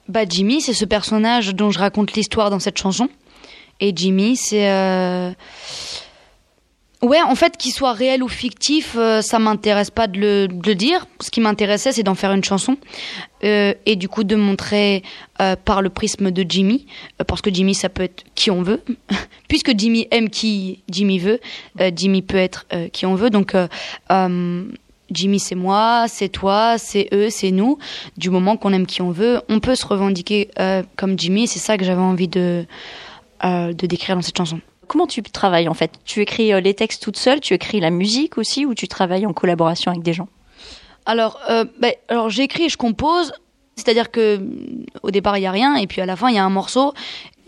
Bah 0.08 0.24
Jimmy, 0.28 0.60
c'est 0.60 0.72
ce 0.72 0.84
personnage 0.84 1.54
dont 1.54 1.70
je 1.70 1.78
raconte 1.78 2.12
l'histoire 2.14 2.50
dans 2.50 2.58
cette 2.58 2.78
chanson. 2.78 3.08
Et 3.80 3.92
Jimmy, 3.94 4.36
c'est 4.36 4.68
euh... 4.68 5.30
ouais, 7.02 7.20
en 7.20 7.34
fait, 7.34 7.56
qu'il 7.56 7.72
soit 7.72 7.92
réel 7.92 8.22
ou 8.22 8.28
fictif, 8.28 8.94
euh, 8.96 9.22
ça 9.22 9.38
m'intéresse 9.38 9.90
pas 9.90 10.06
de 10.08 10.18
le, 10.18 10.74
dire. 10.74 11.06
Ce 11.20 11.30
qui 11.30 11.40
m'intéressait, 11.40 11.92
c'est 11.92 12.02
d'en 12.02 12.14
faire 12.14 12.32
une 12.32 12.44
chanson 12.44 12.76
euh, 13.44 13.74
et 13.86 13.96
du 13.96 14.08
coup 14.08 14.24
de 14.24 14.36
montrer 14.36 15.02
euh, 15.40 15.56
par 15.56 15.82
le 15.82 15.90
prisme 15.90 16.30
de 16.30 16.44
Jimmy, 16.48 16.86
parce 17.26 17.42
que 17.42 17.52
Jimmy, 17.52 17.74
ça 17.74 17.88
peut 17.88 18.04
être 18.04 18.24
qui 18.34 18.50
on 18.50 18.62
veut, 18.62 18.82
puisque 19.48 19.76
Jimmy 19.76 20.08
aime 20.10 20.30
qui 20.30 20.82
Jimmy 20.90 21.18
veut. 21.18 21.40
Jimmy 21.94 22.22
peut 22.22 22.36
être 22.38 22.66
qui 22.92 23.06
on 23.06 23.14
veut, 23.14 23.30
donc. 23.30 23.54
Jimmy, 25.14 25.38
c'est 25.38 25.54
moi, 25.54 26.06
c'est 26.08 26.28
toi, 26.28 26.76
c'est 26.78 27.08
eux, 27.12 27.30
c'est 27.30 27.50
nous. 27.50 27.78
Du 28.16 28.30
moment 28.30 28.56
qu'on 28.56 28.72
aime 28.72 28.86
qui 28.86 29.02
on 29.02 29.10
veut, 29.10 29.40
on 29.48 29.60
peut 29.60 29.74
se 29.74 29.86
revendiquer 29.86 30.50
euh, 30.58 30.82
comme 30.96 31.18
Jimmy. 31.18 31.46
C'est 31.46 31.58
ça 31.58 31.76
que 31.76 31.84
j'avais 31.84 32.00
envie 32.00 32.28
de, 32.28 32.66
euh, 33.44 33.72
de 33.72 33.86
décrire 33.86 34.16
dans 34.16 34.22
cette 34.22 34.36
chanson. 34.36 34.60
Comment 34.86 35.06
tu 35.06 35.22
travailles 35.22 35.68
en 35.68 35.74
fait? 35.74 35.92
Tu 36.04 36.20
écris 36.20 36.52
euh, 36.52 36.60
les 36.60 36.74
textes 36.74 37.02
toute 37.02 37.16
seule, 37.16 37.40
tu 37.40 37.54
écris 37.54 37.80
la 37.80 37.90
musique 37.90 38.36
aussi 38.38 38.66
ou 38.66 38.74
tu 38.74 38.88
travailles 38.88 39.26
en 39.26 39.32
collaboration 39.32 39.90
avec 39.90 40.02
des 40.02 40.12
gens? 40.12 40.28
Alors, 41.06 41.40
euh, 41.50 41.64
ben, 41.80 41.92
alors 42.08 42.30
j'écris 42.30 42.64
et 42.64 42.68
je 42.68 42.76
compose. 42.76 43.32
C'est-à-dire 43.74 44.10
que 44.10 44.38
au 45.02 45.10
départ 45.10 45.38
il 45.38 45.42
y 45.42 45.46
a 45.46 45.50
rien 45.50 45.76
et 45.76 45.86
puis 45.86 46.02
à 46.02 46.06
la 46.06 46.14
fin 46.14 46.28
il 46.28 46.34
y 46.34 46.38
a 46.38 46.44
un 46.44 46.50
morceau 46.50 46.92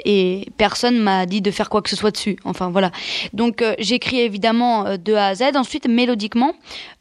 et 0.05 0.49
personne 0.57 0.99
m'a 0.99 1.27
dit 1.27 1.41
de 1.41 1.51
faire 1.51 1.69
quoi 1.69 1.83
que 1.83 1.91
ce 1.91 1.97
soit 1.97 2.11
dessus. 2.11 2.37
Enfin 2.45 2.71
voilà. 2.71 2.91
Donc 3.33 3.63
euh, 3.63 3.75
j'écris 3.79 4.21
évidemment 4.21 4.87
euh, 4.87 4.97
de 4.97 5.15
A 5.15 5.29
à 5.29 5.35
Z. 5.35 5.57
Ensuite 5.57 5.87
mélodiquement, 5.89 6.55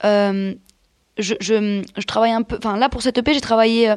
euh, 0.03 0.53
je, 1.17 2.01
travaille 2.05 2.31
un 2.31 2.43
peu. 2.43 2.57
Enfin 2.57 2.77
là 2.77 2.89
pour 2.89 3.01
cette 3.01 3.17
EP 3.17 3.33
j'ai 3.33 3.41
travaillé 3.41 3.93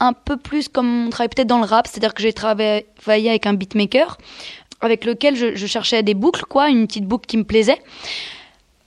un 0.00 0.12
peu 0.12 0.36
plus 0.36 0.68
comme 0.68 1.06
on 1.06 1.10
travaille 1.10 1.28
peut-être 1.28 1.48
dans 1.48 1.58
le 1.58 1.66
rap, 1.66 1.86
c'est-à-dire 1.86 2.14
que 2.14 2.22
j'ai 2.22 2.32
travaillé 2.32 2.84
avec 3.06 3.46
un 3.46 3.54
beatmaker 3.54 4.18
avec 4.80 5.04
lequel 5.04 5.34
je, 5.34 5.56
je 5.56 5.66
cherchais 5.66 6.04
des 6.04 6.14
boucles 6.14 6.44
quoi, 6.44 6.68
une 6.68 6.86
petite 6.86 7.04
boucle 7.04 7.26
qui 7.26 7.36
me 7.36 7.44
plaisait. 7.44 7.80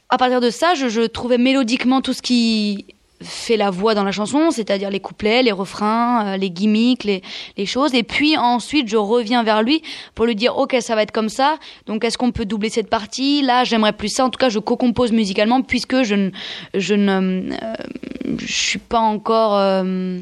À 0.08 0.18
partir 0.18 0.41
de 0.41 0.49
ça, 0.49 0.74
je 0.74 1.06
trouvais 1.08 1.38
mélodiquement 1.38 2.02
tout 2.02 2.14
ce 2.14 2.22
qui 2.22 2.86
fait 3.22 3.58
la 3.58 3.70
voix 3.70 3.94
dans 3.94 4.04
la 4.04 4.12
chanson, 4.12 4.52
c'est-à-dire 4.52 4.90
les 4.90 5.00
couplets, 5.00 5.44
les 5.44 5.52
refrains, 5.52 6.26
euh, 6.26 6.38
les 6.38 6.50
gimmicks, 6.50 7.04
les, 7.04 7.22
choses. 7.66 7.94
Et 7.94 8.04
puis 8.04 8.38
ensuite, 8.38 8.88
je 8.88 8.98
reviens 8.98 9.44
vers 9.44 9.62
lui 9.62 9.82
pour 10.16 10.26
lui 10.26 10.36
dire, 10.36 10.58
ok, 10.58 10.76
ça 10.82 10.96
va 10.96 11.04
être 11.04 11.12
comme 11.12 11.30
ça. 11.30 11.58
Donc, 11.86 12.04
est-ce 12.04 12.18
qu'on 12.18 12.32
peut 12.32 12.46
doubler 12.46 12.70
cette 12.70 12.90
partie? 12.90 13.42
Là, 13.42 13.64
j'aimerais 13.64 13.94
plus 13.94 14.10
ça. 14.10 14.26
En 14.26 14.30
tout 14.30 14.40
cas, 14.40 14.50
je 14.50 14.60
co-compose 14.60 15.12
musicalement 15.12 15.62
puisque 15.62 16.04
je 16.04 16.16
ne, 16.16 16.30
je 16.74 16.96
ne, 16.96 17.52
euh, 17.52 18.38
suis 18.46 18.80
pas 18.80 19.00
encore. 19.00 19.56
euh, 19.56 20.20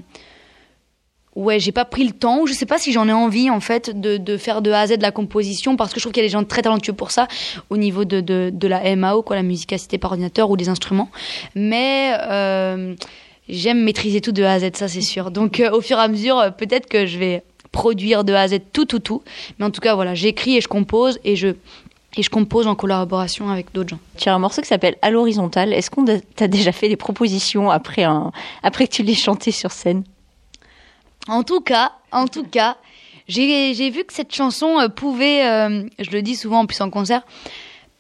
Ouais, 1.36 1.60
j'ai 1.60 1.72
pas 1.72 1.86
pris 1.86 2.06
le 2.06 2.12
temps, 2.12 2.40
ou 2.42 2.48
je 2.48 2.54
sais 2.54 2.66
pas 2.66 2.80
si 2.80 2.92
j'en 2.92 3.08
ai 3.08 3.14
envie 3.14 3.50
en 3.50 3.60
fait 3.60 4.02
de, 4.02 4.18
de 4.18 4.36
faire 4.36 4.62
de 4.62 4.72
A 4.72 4.82
à 4.82 4.88
Z 4.88 4.98
la 5.00 5.12
composition, 5.12 5.78
parce 5.78 5.94
que 5.94 6.00
je 6.00 6.04
trouve 6.04 6.12
qu'il 6.12 6.24
y 6.24 6.26
a 6.26 6.28
des 6.28 6.32
gens 6.34 6.44
très 6.44 6.64
talentueux 6.64 6.94
pour 6.94 7.12
ça, 7.12 7.28
au 7.70 7.78
niveau 7.78 8.04
de, 8.04 8.20
de, 8.20 8.50
de 8.52 8.68
la 8.68 8.96
MAO, 8.96 9.22
quoi, 9.22 9.36
la 9.36 9.44
musique 9.44 9.74
par 10.02 10.12
ordinateur 10.12 10.50
ou 10.50 10.58
des 10.58 10.70
instruments. 10.70 11.10
Mais 11.56 12.14
euh, 12.20 12.96
j'aime 13.48 13.84
maîtriser 13.84 14.22
tout 14.22 14.32
de 14.32 14.44
A 14.44 14.54
à 14.54 14.60
Z, 14.60 14.72
ça 14.74 14.88
c'est 14.88 15.02
sûr. 15.02 15.30
Donc 15.32 15.60
euh, 15.60 15.72
au 15.72 15.82
fur 15.82 15.98
et 15.98 16.02
à 16.02 16.08
mesure, 16.08 16.40
euh, 16.40 16.50
peut-être 16.50 16.88
que 16.88 17.06
je 17.06 17.20
vais 17.20 17.44
produire 17.72 18.24
de 18.24 18.34
A 18.34 18.42
à 18.42 18.48
Z 18.48 18.60
tout, 18.74 18.86
tout, 18.86 19.00
tout. 19.00 19.22
Mais 19.60 19.66
en 19.66 19.72
tout 19.72 19.82
cas, 19.82 19.94
voilà, 19.94 20.16
j'écris 20.16 20.58
et 20.58 20.62
je 20.62 20.68
compose 20.68 21.20
et 21.24 21.36
je, 21.36 21.50
et 22.18 22.24
je 22.24 22.30
compose 22.32 22.66
en 22.66 22.74
collaboration 22.74 23.50
avec 23.50 23.72
d'autres 23.72 23.90
gens. 23.90 24.00
Tu 24.18 24.28
as 24.30 24.34
un 24.34 24.40
morceau 24.40 24.62
qui 24.64 24.68
s'appelle 24.68 24.98
À 25.04 25.12
l'horizontale. 25.12 25.74
Est-ce 25.74 25.92
qu'on 25.92 26.06
t'a 26.36 26.48
déjà 26.48 26.72
fait 26.72 26.90
des 26.90 26.98
propositions 26.98 27.70
après, 27.70 28.04
un... 28.04 28.32
après 28.64 28.88
que 28.88 28.94
tu 28.94 29.04
l'aies 29.04 29.14
chanté 29.14 29.52
sur 29.52 29.72
scène? 29.72 30.04
En 31.30 31.44
tout 31.44 31.62
cas, 31.62 31.92
en 32.12 32.28
tout 32.28 32.44
cas, 32.44 32.78
j'ai 33.28 33.90
vu 33.92 34.04
que 34.04 34.14
cette 34.14 34.34
chanson 34.34 34.80
euh, 34.80 34.88
pouvait, 34.88 35.46
euh, 35.46 35.84
je 36.00 36.10
le 36.10 36.24
dis 36.24 36.36
souvent 36.36 36.62
en 36.62 36.66
plus 36.66 36.82
en 36.82 36.90
concert, 36.90 37.22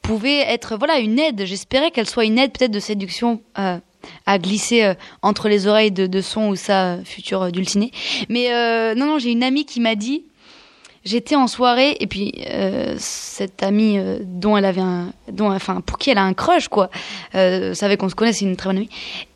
pouvait 0.02 0.40
être 0.40 0.76
voilà 0.78 0.98
une 0.98 1.20
aide. 1.20 1.46
J'espérais 1.46 1.92
qu'elle 1.92 2.10
soit 2.10 2.26
une 2.26 2.40
aide 2.40 2.52
peut-être 2.52 2.72
de 2.72 2.80
séduction 2.80 3.42
euh, 3.60 3.78
à 4.26 4.40
glisser 4.40 4.94
entre 5.22 5.48
les 5.48 5.68
oreilles 5.68 5.92
de, 5.92 6.08
de 6.08 6.22
son 6.22 6.48
ou 6.48 6.56
sa 6.56 6.98
future 7.04 7.52
dulcinée. 7.52 7.92
Mais 8.30 8.50
non, 8.96 9.06
non, 9.06 9.20
j'ai 9.20 9.32
une 9.32 9.44
amie 9.44 9.66
qui 9.66 9.82
m'a 9.82 9.96
dit, 9.96 10.24
j'étais 11.04 11.36
en 11.36 11.48
soirée 11.48 11.98
et 12.00 12.08
puis 12.08 12.34
cette 12.98 13.62
amie 13.62 14.00
dont 14.22 14.56
elle 14.56 14.64
avait 14.64 14.82
un, 14.82 15.12
dont, 15.32 15.52
enfin 15.52 15.82
pour 15.82 15.98
qui 15.98 16.10
elle 16.10 16.18
a 16.18 16.24
un 16.24 16.34
crush 16.34 16.70
quoi, 16.70 16.90
savait 17.34 17.98
qu'on 17.98 18.08
se 18.08 18.16
connaît, 18.16 18.32
c'est 18.32 18.46
une 18.46 18.56
très 18.56 18.70
bonne 18.70 18.78
amie. 18.78 18.90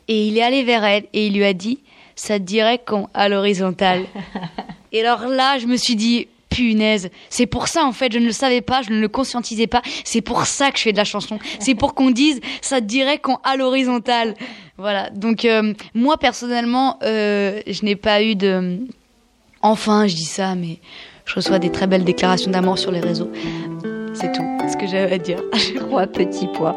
Et 0.08 0.26
il 0.26 0.38
est 0.38 0.42
allé 0.42 0.64
vers 0.64 0.82
elle 0.82 1.04
et 1.12 1.26
il 1.26 1.34
lui 1.34 1.44
a 1.44 1.52
dit, 1.52 1.80
ça 2.16 2.38
te 2.38 2.44
dirait 2.44 2.78
qu'on 2.78 3.08
à 3.14 3.28
l'horizontale. 3.28 4.04
Et 4.92 5.04
alors 5.04 5.26
là, 5.28 5.58
je 5.58 5.66
me 5.66 5.76
suis 5.76 5.96
dit, 5.96 6.28
punaise, 6.54 7.10
c'est 7.30 7.46
pour 7.46 7.68
ça 7.68 7.84
en 7.84 7.92
fait, 7.92 8.12
je 8.12 8.18
ne 8.18 8.26
le 8.26 8.32
savais 8.32 8.60
pas, 8.60 8.82
je 8.82 8.90
ne 8.90 9.00
le 9.00 9.08
conscientisais 9.08 9.66
pas, 9.66 9.82
c'est 10.04 10.20
pour 10.20 10.46
ça 10.46 10.70
que 10.70 10.78
je 10.78 10.84
fais 10.84 10.92
de 10.92 10.96
la 10.96 11.04
chanson. 11.04 11.38
C'est 11.58 11.74
pour 11.74 11.94
qu'on 11.94 12.10
dise, 12.10 12.40
ça 12.60 12.80
te 12.80 12.86
dirait 12.86 13.18
qu'on 13.18 13.36
à 13.42 13.56
l'horizontale. 13.56 14.34
Voilà, 14.78 15.10
donc 15.10 15.44
euh, 15.44 15.74
moi 15.94 16.16
personnellement, 16.16 16.98
euh, 17.02 17.60
je 17.66 17.84
n'ai 17.84 17.96
pas 17.96 18.22
eu 18.22 18.36
de... 18.36 18.78
Enfin, 19.62 20.06
je 20.06 20.14
dis 20.14 20.24
ça, 20.24 20.54
mais 20.54 20.78
je 21.24 21.34
reçois 21.34 21.58
des 21.58 21.70
très 21.70 21.86
belles 21.86 22.04
déclarations 22.04 22.50
d'amour 22.50 22.78
sur 22.78 22.90
les 22.90 23.00
réseaux. 23.00 23.30
C'est 24.14 24.30
tout 24.32 24.42
ce 24.70 24.76
que 24.76 24.86
j'avais 24.86 25.14
à 25.14 25.18
dire. 25.18 25.42
Roi 25.90 26.06
petit 26.06 26.46
pois. 26.54 26.76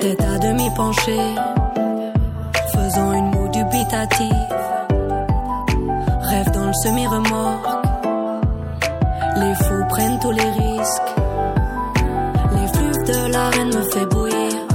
Tête 0.00 0.20
à 0.20 0.38
demi 0.38 0.68
penchée, 0.76 1.16
faisant 2.74 3.12
une 3.12 3.30
moue 3.30 3.48
dubitative. 3.48 4.39
Semi-remorque. 6.72 7.66
Les 9.36 9.54
fous 9.54 9.84
prennent 9.88 10.18
tous 10.20 10.30
les 10.30 10.50
risques. 10.50 11.10
L'effluve 12.54 13.04
de 13.06 13.32
l'arène 13.32 13.68
me 13.68 13.82
fait 13.90 14.06
bouillir. 14.06 14.66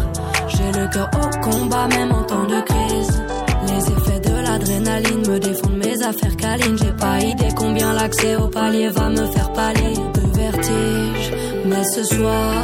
J'ai 0.47 0.71
le 0.79 0.87
cœur 0.87 1.09
au 1.13 1.49
combat, 1.49 1.87
même 1.87 2.11
en 2.11 2.23
temps 2.23 2.43
de 2.43 2.61
crise. 2.61 3.23
Les 3.67 3.91
effets 3.91 4.19
de 4.19 4.43
l'adrénaline 4.43 5.27
me 5.27 5.39
défendent 5.39 5.77
mes 5.77 6.01
affaires 6.03 6.37
câlines. 6.37 6.77
J'ai 6.77 6.91
pas 6.91 7.19
idée 7.19 7.53
combien 7.55 7.93
l'accès 7.93 8.35
au 8.35 8.47
palier 8.47 8.89
va 8.89 9.09
me 9.09 9.25
faire 9.27 9.51
pâlir 9.53 9.97
de 10.13 10.37
vertige. 10.37 11.33
Mais 11.65 11.83
ce 11.83 12.03
soir, 12.03 12.63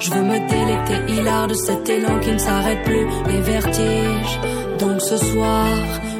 Je 0.00 0.10
veux 0.10 0.22
me 0.22 0.38
délecter, 0.48 1.12
hilar 1.12 1.48
de 1.48 1.54
cet 1.54 1.88
élan 1.88 2.20
qui 2.20 2.30
ne 2.30 2.38
s'arrête 2.38 2.82
plus, 2.84 3.06
les 3.26 3.40
vertiges. 3.40 4.40
Donc 4.78 5.00
ce 5.00 5.16
soir, 5.16 5.66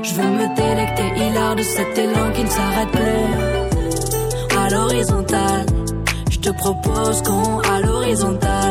je 0.08 0.14
veux 0.14 0.30
me 0.40 0.46
délecter, 0.54 1.08
hilar 1.22 1.54
de 1.56 1.62
cet 1.62 1.98
élan 1.98 2.32
qui 2.34 2.42
ne 2.44 2.48
s'arrête 2.48 2.90
plus. 2.98 4.58
À 4.58 4.70
l'horizontale, 4.70 5.66
je 6.30 6.38
te 6.38 6.50
propose 6.50 7.22
qu'on 7.22 7.58
à 7.58 7.80
l'horizontale, 7.80 8.67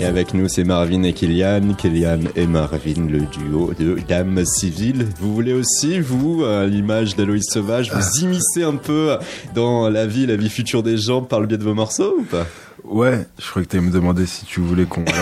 Et 0.00 0.04
avec 0.04 0.32
nous, 0.32 0.46
c'est 0.48 0.62
Marvin 0.62 1.02
et 1.02 1.12
Kylian. 1.12 1.74
Kylian 1.76 2.20
et 2.36 2.46
Marvin, 2.46 3.06
le 3.08 3.20
duo 3.20 3.72
de 3.78 3.98
Dame 4.08 4.44
Civile. 4.44 5.06
Vous 5.20 5.34
voulez 5.34 5.52
aussi, 5.52 5.98
vous, 5.98 6.44
à 6.44 6.66
l'image 6.66 7.16
d'Aloïs 7.16 7.44
Sauvage, 7.50 7.92
vous 7.92 8.20
immiscer 8.22 8.62
un 8.62 8.76
peu 8.76 9.16
dans 9.56 9.88
la 9.90 10.06
vie, 10.06 10.26
la 10.26 10.36
vie 10.36 10.50
future 10.50 10.84
des 10.84 10.96
gens 10.96 11.22
par 11.22 11.40
le 11.40 11.46
biais 11.48 11.58
de 11.58 11.64
vos 11.64 11.74
morceaux 11.74 12.14
ou 12.20 12.22
pas? 12.22 12.46
Ouais, 12.84 13.26
je 13.40 13.50
croyais 13.50 13.66
que 13.66 13.76
tu 13.76 13.80
me 13.82 13.90
demander 13.90 14.24
si 14.24 14.44
tu 14.46 14.60
voulais 14.60 14.84
qu'on. 14.84 15.04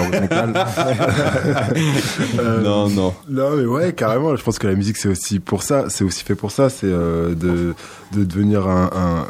Euh, 2.39 2.61
Non, 2.63 2.89
non. 2.91 3.15
Non, 3.29 3.57
mais 3.57 3.65
ouais, 3.65 3.93
carrément. 3.95 4.37
Je 4.37 4.43
pense 4.43 4.59
que 4.59 4.67
la 4.67 4.75
musique, 4.75 4.99
c'est 4.99 5.09
aussi 5.09 5.41
pour 5.41 5.63
ça. 5.63 5.87
C'est 5.89 6.05
aussi 6.05 6.23
fait 6.23 6.35
pour 6.35 6.51
ça. 6.51 6.69
C'est 6.69 6.87
euh, 6.87 7.35
de, 7.35 7.75
de 8.13 8.25
devenir 8.25 8.67
un, 8.69 8.91
un, 8.95 9.27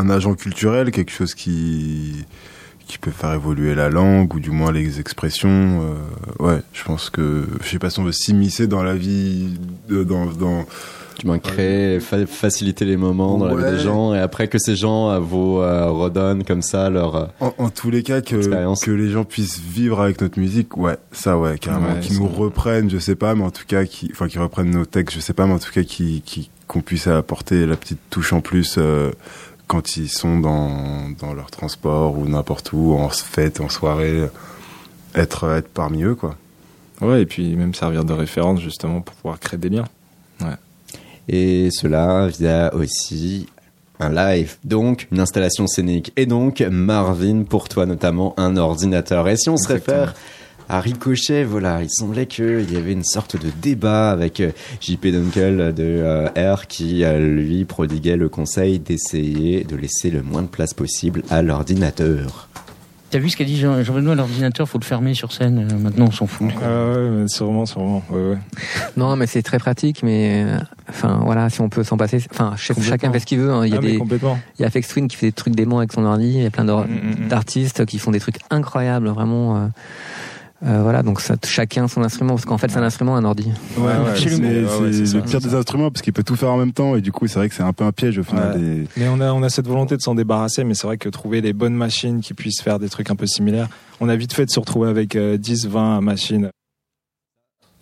un 0.00 0.10
agent 0.10 0.34
culturel, 0.34 0.90
quelque 0.90 1.12
chose 1.12 1.34
qui 1.34 2.24
qui 2.88 2.98
peut 2.98 3.12
faire 3.12 3.32
évoluer 3.32 3.74
la 3.76 3.90
langue 3.90 4.34
ou 4.34 4.40
du 4.40 4.50
moins 4.50 4.72
les 4.72 4.98
expressions. 4.98 5.82
Euh, 6.40 6.42
ouais, 6.44 6.60
je 6.72 6.82
pense 6.82 7.10
que 7.10 7.46
je 7.62 7.68
sais 7.68 7.78
pas 7.78 7.90
si 7.90 8.00
on 8.00 8.04
veut 8.04 8.10
s'immiscer 8.12 8.66
dans 8.66 8.82
la 8.82 8.94
vie, 8.94 9.58
dans, 9.88 10.26
dans 10.26 10.64
Du 11.20 11.26
moins 11.26 11.38
créer, 11.38 12.00
fa- 12.00 12.26
faciliter 12.26 12.84
les 12.84 12.96
moments 12.96 13.38
dans 13.38 13.46
la 13.54 13.70
vie 13.70 13.76
des 13.76 13.82
gens 13.82 14.14
et 14.14 14.18
après 14.20 14.48
que 14.48 14.58
ces 14.58 14.74
gens 14.76 15.10
euh, 15.10 15.18
vous 15.18 15.58
euh, 15.58 15.90
redonnent 15.90 16.44
comme 16.44 16.62
ça 16.62 16.88
leur... 16.90 17.30
En, 17.40 17.52
en 17.58 17.70
tous 17.70 17.90
les 17.90 18.02
cas, 18.02 18.20
que, 18.22 18.36
Expérience. 18.36 18.80
que 18.84 18.90
les 18.90 19.10
gens 19.10 19.24
puissent 19.24 19.60
vivre 19.60 20.00
avec 20.00 20.20
notre 20.20 20.38
musique, 20.38 20.76
ouais, 20.76 20.96
ça, 21.12 21.36
ouais, 21.38 21.58
carrément. 21.58 21.94
Ouais, 21.94 22.00
qui 22.00 22.14
nous 22.14 22.26
reprennent, 22.28 22.88
je 22.88 22.98
sais 22.98 23.16
pas, 23.16 23.34
mais 23.34 23.44
en 23.44 23.50
tout 23.50 23.64
cas, 23.66 23.84
qui, 23.84 24.08
enfin, 24.12 24.28
qui 24.28 24.38
reprennent 24.38 24.70
nos 24.70 24.86
textes, 24.86 25.14
je 25.16 25.20
sais 25.20 25.34
pas, 25.34 25.46
mais 25.46 25.54
en 25.54 25.58
tout 25.58 25.72
cas, 25.72 25.82
qui, 25.82 26.22
qui, 26.24 26.50
qu'on 26.68 26.80
puisse 26.82 27.06
apporter 27.06 27.66
la 27.66 27.76
petite 27.76 27.98
touche 28.10 28.32
en 28.32 28.40
plus 28.40 28.76
euh, 28.78 29.10
quand 29.68 29.96
ils 29.96 30.08
sont 30.08 30.40
dans, 30.40 31.10
dans 31.20 31.34
leur 31.34 31.50
transport 31.52 32.18
ou 32.18 32.26
n'importe 32.26 32.72
où, 32.72 32.94
en 32.94 33.08
fête, 33.10 33.60
en 33.60 33.68
soirée, 33.68 34.24
être, 35.14 35.48
être 35.50 35.68
parmi 35.68 36.02
eux, 36.02 36.16
quoi. 36.16 36.36
Ouais, 37.00 37.22
et 37.22 37.26
puis 37.26 37.54
même 37.54 37.74
servir 37.74 38.04
de 38.04 38.12
référence 38.12 38.60
justement 38.60 39.00
pour 39.00 39.14
pouvoir 39.14 39.38
créer 39.38 39.58
des 39.58 39.68
liens. 39.68 39.84
Et 41.30 41.68
cela 41.70 42.26
via 42.28 42.74
aussi 42.74 43.46
un 44.00 44.08
live, 44.10 44.56
donc 44.64 45.06
une 45.12 45.20
installation 45.20 45.66
scénique. 45.66 46.12
Et 46.16 46.24
donc, 46.24 46.60
Marvin, 46.62 47.42
pour 47.42 47.68
toi 47.68 47.84
notamment, 47.84 48.32
un 48.38 48.56
ordinateur. 48.56 49.28
Et 49.28 49.36
si 49.36 49.50
on 49.50 49.58
se 49.58 49.64
Exactement. 49.64 49.98
réfère 49.98 50.14
à 50.68 50.80
Ricochet, 50.80 51.44
voilà, 51.44 51.82
il 51.82 51.90
semblait 51.90 52.26
qu'il 52.26 52.70
y 52.72 52.76
avait 52.76 52.92
une 52.92 53.04
sorte 53.04 53.36
de 53.42 53.50
débat 53.62 54.10
avec 54.10 54.40
euh, 54.40 54.50
JP 54.80 55.06
Dunkel 55.08 55.72
de 55.74 55.82
euh, 55.84 56.28
R 56.54 56.66
qui 56.66 57.04
euh, 57.04 57.18
lui 57.18 57.64
prodiguait 57.64 58.16
le 58.16 58.28
conseil 58.28 58.78
d'essayer 58.78 59.64
de 59.64 59.76
laisser 59.76 60.10
le 60.10 60.22
moins 60.22 60.42
de 60.42 60.48
place 60.48 60.74
possible 60.74 61.22
à 61.30 61.42
l'ordinateur. 61.42 62.48
T'as 63.10 63.18
vu 63.20 63.30
ce 63.30 63.38
qu'a 63.38 63.44
dit 63.44 63.56
Jean- 63.56 63.82
Jean-Benoît 63.82 64.14
L'ordinateur, 64.14 64.68
faut 64.68 64.76
le 64.78 64.84
fermer 64.84 65.14
sur 65.14 65.32
scène. 65.32 65.66
Maintenant, 65.80 66.08
on 66.08 66.10
s'en 66.10 66.26
fout. 66.26 66.48
Ah 66.62 66.92
ouais, 66.92 67.24
sûrement, 67.28 67.64
sûrement. 67.64 68.02
Ouais, 68.10 68.20
ouais. 68.32 68.38
Non, 68.98 69.16
mais 69.16 69.26
c'est 69.26 69.40
très 69.42 69.58
pratique, 69.58 70.02
mais 70.02 70.44
enfin 70.90 71.22
voilà, 71.24 71.48
si 71.48 71.62
on 71.62 71.70
peut 71.70 71.84
s'en 71.84 71.96
passer. 71.96 72.22
Enfin, 72.30 72.52
chacun 72.58 73.10
fait 73.10 73.20
ce 73.20 73.24
qu'il 73.24 73.38
veut. 73.38 73.50
hein. 73.50 73.64
Il 73.64 73.70
y 73.72 73.74
a 73.74 73.78
Ah, 73.78 73.80
des, 73.80 73.98
il 74.58 74.62
y 74.62 74.64
a 74.66 74.68
Fex 74.68 74.86
Twin 74.88 75.08
qui 75.08 75.16
fait 75.16 75.28
des 75.28 75.32
trucs 75.32 75.54
démons 75.56 75.78
avec 75.78 75.90
son 75.94 76.04
ordi. 76.04 76.26
Il 76.34 76.42
y 76.42 76.46
a 76.46 76.50
plein 76.50 76.64
Mm, 76.64 76.82
mm, 76.82 77.24
mm. 77.24 77.28
d'artistes 77.28 77.86
qui 77.86 77.98
font 77.98 78.10
des 78.10 78.20
trucs 78.20 78.40
incroyables, 78.50 79.08
vraiment. 79.08 79.56
euh, 79.56 79.66
euh, 80.66 80.82
voilà, 80.82 81.02
donc 81.04 81.20
ça, 81.20 81.36
chacun 81.44 81.86
son 81.86 82.02
instrument, 82.02 82.34
parce 82.34 82.44
qu'en 82.44 82.58
fait, 82.58 82.68
c'est 82.70 82.78
un 82.78 82.82
instrument, 82.82 83.14
un 83.16 83.24
ordi. 83.24 83.52
Ouais, 83.76 83.84
ouais, 83.84 83.92
c'est 84.16 84.24
le 84.30 85.06
ça, 85.06 85.20
pire 85.20 85.40
des 85.40 85.50
ça. 85.50 85.56
instruments 85.58 85.90
parce 85.90 86.02
qu'il 86.02 86.12
peut 86.12 86.24
tout 86.24 86.34
faire 86.36 86.50
en 86.50 86.56
même 86.56 86.72
temps 86.72 86.96
et 86.96 87.00
du 87.00 87.12
coup 87.12 87.26
c'est 87.28 87.38
vrai 87.38 87.48
que 87.48 87.54
c'est 87.54 87.62
un 87.62 87.72
peu 87.72 87.84
un 87.84 87.92
piège 87.92 88.18
au 88.18 88.24
final. 88.24 88.54
Ouais. 88.54 88.58
des- 88.58 88.88
Mais 88.96 89.08
on 89.08 89.20
a, 89.20 89.32
on 89.32 89.42
a 89.44 89.48
cette 89.50 89.68
volonté 89.68 89.96
de 89.96 90.00
s'en 90.02 90.14
débarrasser, 90.16 90.64
mais 90.64 90.74
c'est 90.74 90.86
vrai 90.88 90.98
que 90.98 91.08
trouver 91.08 91.40
les 91.40 91.52
bonnes 91.52 91.74
machines 91.74 92.20
qui 92.20 92.34
puissent 92.34 92.60
faire 92.60 92.78
des 92.80 92.88
trucs 92.88 93.10
un 93.10 93.16
peu 93.16 93.26
similaires, 93.26 93.68
on 94.00 94.08
a 94.08 94.16
vite 94.16 94.32
fait 94.32 94.46
de 94.46 94.50
se 94.50 94.58
retrouver 94.58 94.88
avec 94.88 95.14
euh, 95.14 95.36
10, 95.36 95.66
20 95.68 96.00
machines. 96.00 96.50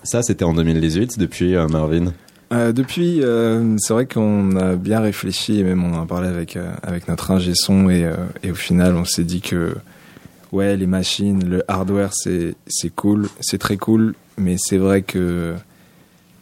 Ça, 0.02 0.22
c'était 0.22 0.44
en 0.44 0.52
2018, 0.54 1.18
depuis 1.18 1.54
euh, 1.56 1.66
Marvin. 1.68 2.12
Euh, 2.52 2.72
depuis, 2.72 3.22
euh, 3.22 3.74
c'est 3.78 3.92
vrai 3.92 4.06
qu'on 4.06 4.54
a 4.56 4.76
bien 4.76 5.00
réfléchi 5.00 5.58
et 5.58 5.64
même 5.64 5.82
on 5.82 5.94
en 5.98 6.02
a 6.02 6.06
parlé 6.06 6.28
avec, 6.28 6.56
euh, 6.56 6.70
avec 6.84 7.08
notre 7.08 7.32
ingé 7.32 7.52
son 7.56 7.90
et, 7.90 8.04
euh, 8.04 8.14
et 8.44 8.52
au 8.52 8.54
final 8.54 8.94
on 8.94 9.04
s'est 9.04 9.24
dit 9.24 9.40
que 9.40 9.74
ouais 10.52 10.76
les 10.76 10.86
machines, 10.86 11.44
le 11.48 11.62
hardware 11.68 12.10
c'est 12.12 12.54
c'est 12.66 12.94
cool, 12.94 13.28
c'est 13.40 13.58
très 13.58 13.76
cool, 13.76 14.14
mais 14.38 14.56
c'est 14.58 14.78
vrai 14.78 15.02
que 15.02 15.54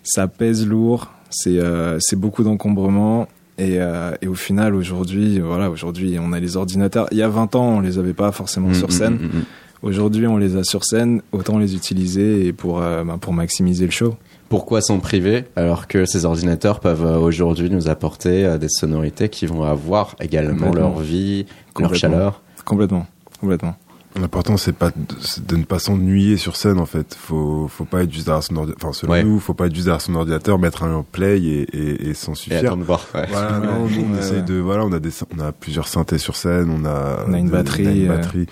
ça 0.02 0.28
pèse 0.28 0.66
lourd, 0.66 1.10
c'est 1.30 1.58
euh, 1.58 1.98
c'est 2.00 2.16
beaucoup 2.16 2.42
d'encombrement 2.44 3.28
et, 3.56 3.76
euh, 3.80 4.12
et 4.20 4.26
au 4.26 4.34
final 4.34 4.74
aujourd'hui 4.74 5.38
voilà 5.40 5.70
aujourd'hui 5.70 6.18
on 6.20 6.32
a 6.32 6.40
les 6.40 6.56
ordinateurs. 6.56 7.06
Il 7.12 7.18
y 7.18 7.22
a 7.22 7.28
20 7.28 7.54
ans 7.56 7.76
on 7.76 7.80
les 7.80 7.98
avait 7.98 8.12
pas 8.12 8.32
forcément 8.32 8.68
Mm, 8.68 8.74
sur 8.74 8.88
mm, 8.88 8.92
scène. 8.92 9.14
mm. 9.14 9.42
Aujourd'hui 9.82 10.26
on 10.26 10.38
les 10.38 10.56
a 10.56 10.64
sur 10.64 10.84
scène, 10.84 11.20
autant 11.32 11.58
les 11.58 11.74
utiliser 11.74 12.46
et 12.46 12.52
pour 12.52 12.80
euh, 12.82 13.04
ben, 13.04 13.18
pour 13.18 13.32
maximiser 13.32 13.84
le 13.84 13.90
show. 13.90 14.16
Pourquoi 14.48 14.80
s'en 14.80 14.98
priver 14.98 15.44
alors 15.56 15.88
que 15.88 16.04
ces 16.04 16.24
ordinateurs 16.26 16.80
peuvent 16.80 17.04
euh, 17.04 17.18
aujourd'hui 17.18 17.70
nous 17.70 17.88
apporter 17.88 18.56
des 18.58 18.68
sonorités 18.68 19.28
qui 19.28 19.46
vont 19.46 19.62
avoir 19.62 20.14
également 20.20 20.72
leur 20.72 20.98
vie, 21.00 21.46
leur 21.78 21.94
chaleur? 21.94 22.42
Complètement, 22.64 23.06
complètement. 23.40 23.76
L'important, 24.16 24.56
c'est 24.56 24.72
pas 24.72 24.90
de, 24.90 25.42
de 25.46 25.56
ne 25.56 25.64
pas 25.64 25.78
s'ennuyer 25.80 26.36
sur 26.36 26.54
scène, 26.56 26.78
en 26.78 26.86
fait. 26.86 27.16
Faut, 27.20 27.66
faut 27.68 27.84
pas 27.84 28.04
être 28.04 28.12
juste 28.12 28.26
derrière 28.26 28.44
son 28.44 28.54
ordinateur. 28.56 28.88
Enfin, 28.88 28.92
selon 28.98 29.12
Ouais. 29.12 29.24
nous, 29.24 29.40
faut 29.40 29.54
pas 29.54 29.66
être 29.66 29.74
juste 29.74 29.86
derrière 29.86 30.00
son 30.00 30.14
ordinateur, 30.14 30.58
mettre 30.60 30.84
un 30.84 31.04
play 31.10 31.40
et, 31.42 31.62
et, 31.76 32.10
et 32.10 32.14
s'en 32.14 32.32
et 32.32 32.36
suffire. 32.36 32.58
attendre 32.60 32.78
de 32.78 32.84
voir. 32.84 33.04
ouais. 33.14 33.26
Voilà, 33.28 33.58
Ouais, 33.60 33.66
non, 33.66 33.88
nous, 33.88 34.04
on 34.08 34.12
ouais, 34.12 34.18
essaye 34.20 34.36
ouais. 34.36 34.42
de, 34.42 34.54
voilà, 34.54 34.84
on 34.84 34.92
a 34.92 35.00
des, 35.00 35.10
on 35.36 35.40
a 35.40 35.50
plusieurs 35.50 35.88
synthés 35.88 36.18
sur 36.18 36.36
scène, 36.36 36.70
on 36.70 36.84
a, 36.84 37.24
On 37.26 37.32
a 37.32 37.38
une 37.38 37.46
de- 37.46 37.50
batterie, 37.50 37.86
on 37.86 37.88
a 37.88 37.92
une 37.92 38.04
euh, 38.10 38.16
batterie. 38.16 38.46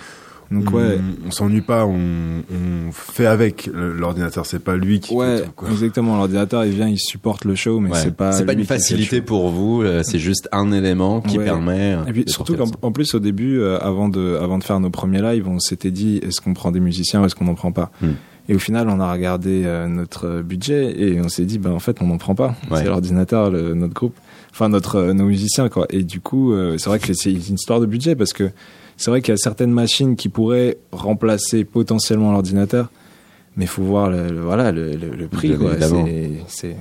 Donc 0.53 0.71
on, 0.73 0.77
ouais, 0.77 0.99
on 1.27 1.31
s'ennuie 1.31 1.61
pas, 1.63 1.87
on, 1.87 1.95
on 1.97 2.93
fait 2.93 3.27
avec 3.27 3.69
l'ordinateur, 3.73 4.45
c'est 4.47 4.59
pas 4.63 4.77
lui 4.77 5.01
qui 5.01 5.15
ouais, 5.15 5.39
fait 5.39 5.45
tout, 5.45 5.53
quoi. 5.57 5.71
exactement. 5.71 6.17
L'ordinateur, 6.17 6.65
il 6.65 6.73
vient, 6.73 6.89
il 6.89 6.99
supporte 6.99 7.45
le 7.45 7.55
show, 7.55 7.81
mais 7.81 7.91
Ouais. 7.91 7.99
c'est 8.03 8.15
pas. 8.17 8.33
C'est 8.33 8.45
pas 8.45 8.53
une 8.53 8.65
facilité 8.65 9.23
pour 9.23 9.49
vous, 9.51 9.83
euh, 9.83 10.03
c'est 10.05 10.19
juste 10.19 10.49
un 10.53 10.71
élément 10.73 11.21
qui 11.21 11.39
Ouais. 11.39 11.45
permet. 11.45 11.95
euh, 11.95 12.05
Et 12.07 12.13
puis 12.13 12.25
surtout 12.27 12.55
qu'en 12.57 12.67
en 12.83 12.93
plus 12.93 13.15
au 13.15 13.19
début, 13.19 13.59
euh, 13.61 13.79
avant 13.81 14.09
de 14.09 14.39
avant 14.41 14.59
de 14.59 14.65
faire 14.65 14.79
nos 14.81 14.91
premiers 14.91 15.23
lives, 15.23 15.49
on 15.49 15.59
s'était 15.59 15.91
dit 15.91 16.19
est-ce 16.23 16.41
qu'on 16.41 16.55
prend 16.55 16.71
des 16.71 16.81
musiciens 16.81 17.23
ou 17.23 17.27
est-ce 17.27 17.35
qu'on 17.35 17.45
n'en 17.47 17.55
prend 17.55 17.73
pas. 17.73 17.91
Hmm. 18.03 18.11
Et 18.49 18.55
au 18.57 18.59
final, 18.59 18.89
on 18.89 18.99
a 18.99 19.11
regardé 19.13 19.63
euh, 19.65 19.87
notre 19.87 20.43
budget 20.43 21.01
et 21.01 21.21
on 21.21 21.29
s'est 21.29 21.45
dit 21.45 21.59
ben 21.59 21.71
en 21.71 21.79
fait 21.79 22.03
on 22.03 22.07
n'en 22.09 22.19
prend 22.19 22.35
pas. 22.35 22.57
Ouais. 22.71 22.79
C'est 22.79 22.85
l'ordinateur, 22.87 23.51
le- 23.51 23.73
notre 23.75 23.95
groupe, 23.95 24.17
enfin 24.51 24.69
notre 24.69 24.97
euh, 24.97 25.13
nos 25.13 25.27
musiciens 25.27 25.69
quoi. 25.69 25.87
Et 25.91 26.03
du 26.03 26.21
coup, 26.21 26.53
euh, 26.53 26.77
c'est 26.77 26.91
vrai 26.91 26.99
que 26.99 27.13
c'est 27.15 27.31
une 27.33 27.55
histoire 27.55 27.79
de 27.81 27.87
budget 27.87 28.17
parce 28.17 28.33
que 28.33 28.51
c'est 28.97 29.11
vrai 29.11 29.21
qu'il 29.23 29.33
y 29.33 29.35
a 29.35 29.39
certaines 29.39 29.73
machines 29.73 30.17
qui 30.17 30.29
pourraient 30.29 30.79
remplacer 30.93 31.65
potentiellement 31.65 32.33
l'ordinateur, 32.33 32.91
mais 33.57 33.65
il 33.65 33.69
faut 33.69 33.83
voir 33.83 34.11
le, 34.11 34.29
le- 34.31 34.41
voilà 34.41 34.73
le, 34.73 34.93
le- 34.97 35.11
le 35.17 35.29
prix 35.29 35.57
quoi. 35.57 35.73
C'est 36.49 36.69
ouais. 36.69 36.77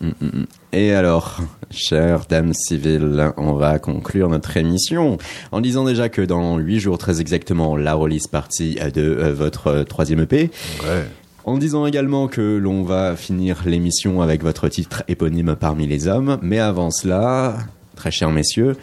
Mm, 0.00 0.06
mm, 0.20 0.26
mm. 0.40 0.46
Et 0.72 0.92
alors, 0.92 1.38
chère 1.70 2.24
dame 2.28 2.52
civile, 2.54 3.32
on 3.36 3.52
va 3.52 3.78
conclure 3.78 4.28
notre 4.28 4.56
émission 4.56 5.16
en 5.52 5.60
disant 5.60 5.84
déjà 5.84 6.08
que 6.08 6.22
dans 6.22 6.58
huit 6.58 6.80
jours 6.80 6.98
très 6.98 7.20
exactement, 7.20 7.76
la 7.76 7.94
release 7.94 8.26
partie 8.26 8.74
de 8.94 9.00
euh, 9.02 9.32
votre 9.32 9.84
troisième 9.84 10.20
EP. 10.20 10.50
Ouais. 10.82 11.04
En 11.44 11.56
disant 11.58 11.86
également 11.86 12.26
que 12.28 12.56
l'on 12.56 12.82
va 12.84 13.14
finir 13.16 13.62
l'émission 13.66 14.22
avec 14.22 14.42
votre 14.42 14.68
titre 14.68 15.02
éponyme 15.08 15.56
parmi 15.58 15.86
les 15.88 16.06
hommes. 16.08 16.38
Mais 16.42 16.58
avant 16.60 16.90
cela, 16.90 17.58
très 17.96 18.10
chers 18.12 18.30
messieurs, 18.30 18.76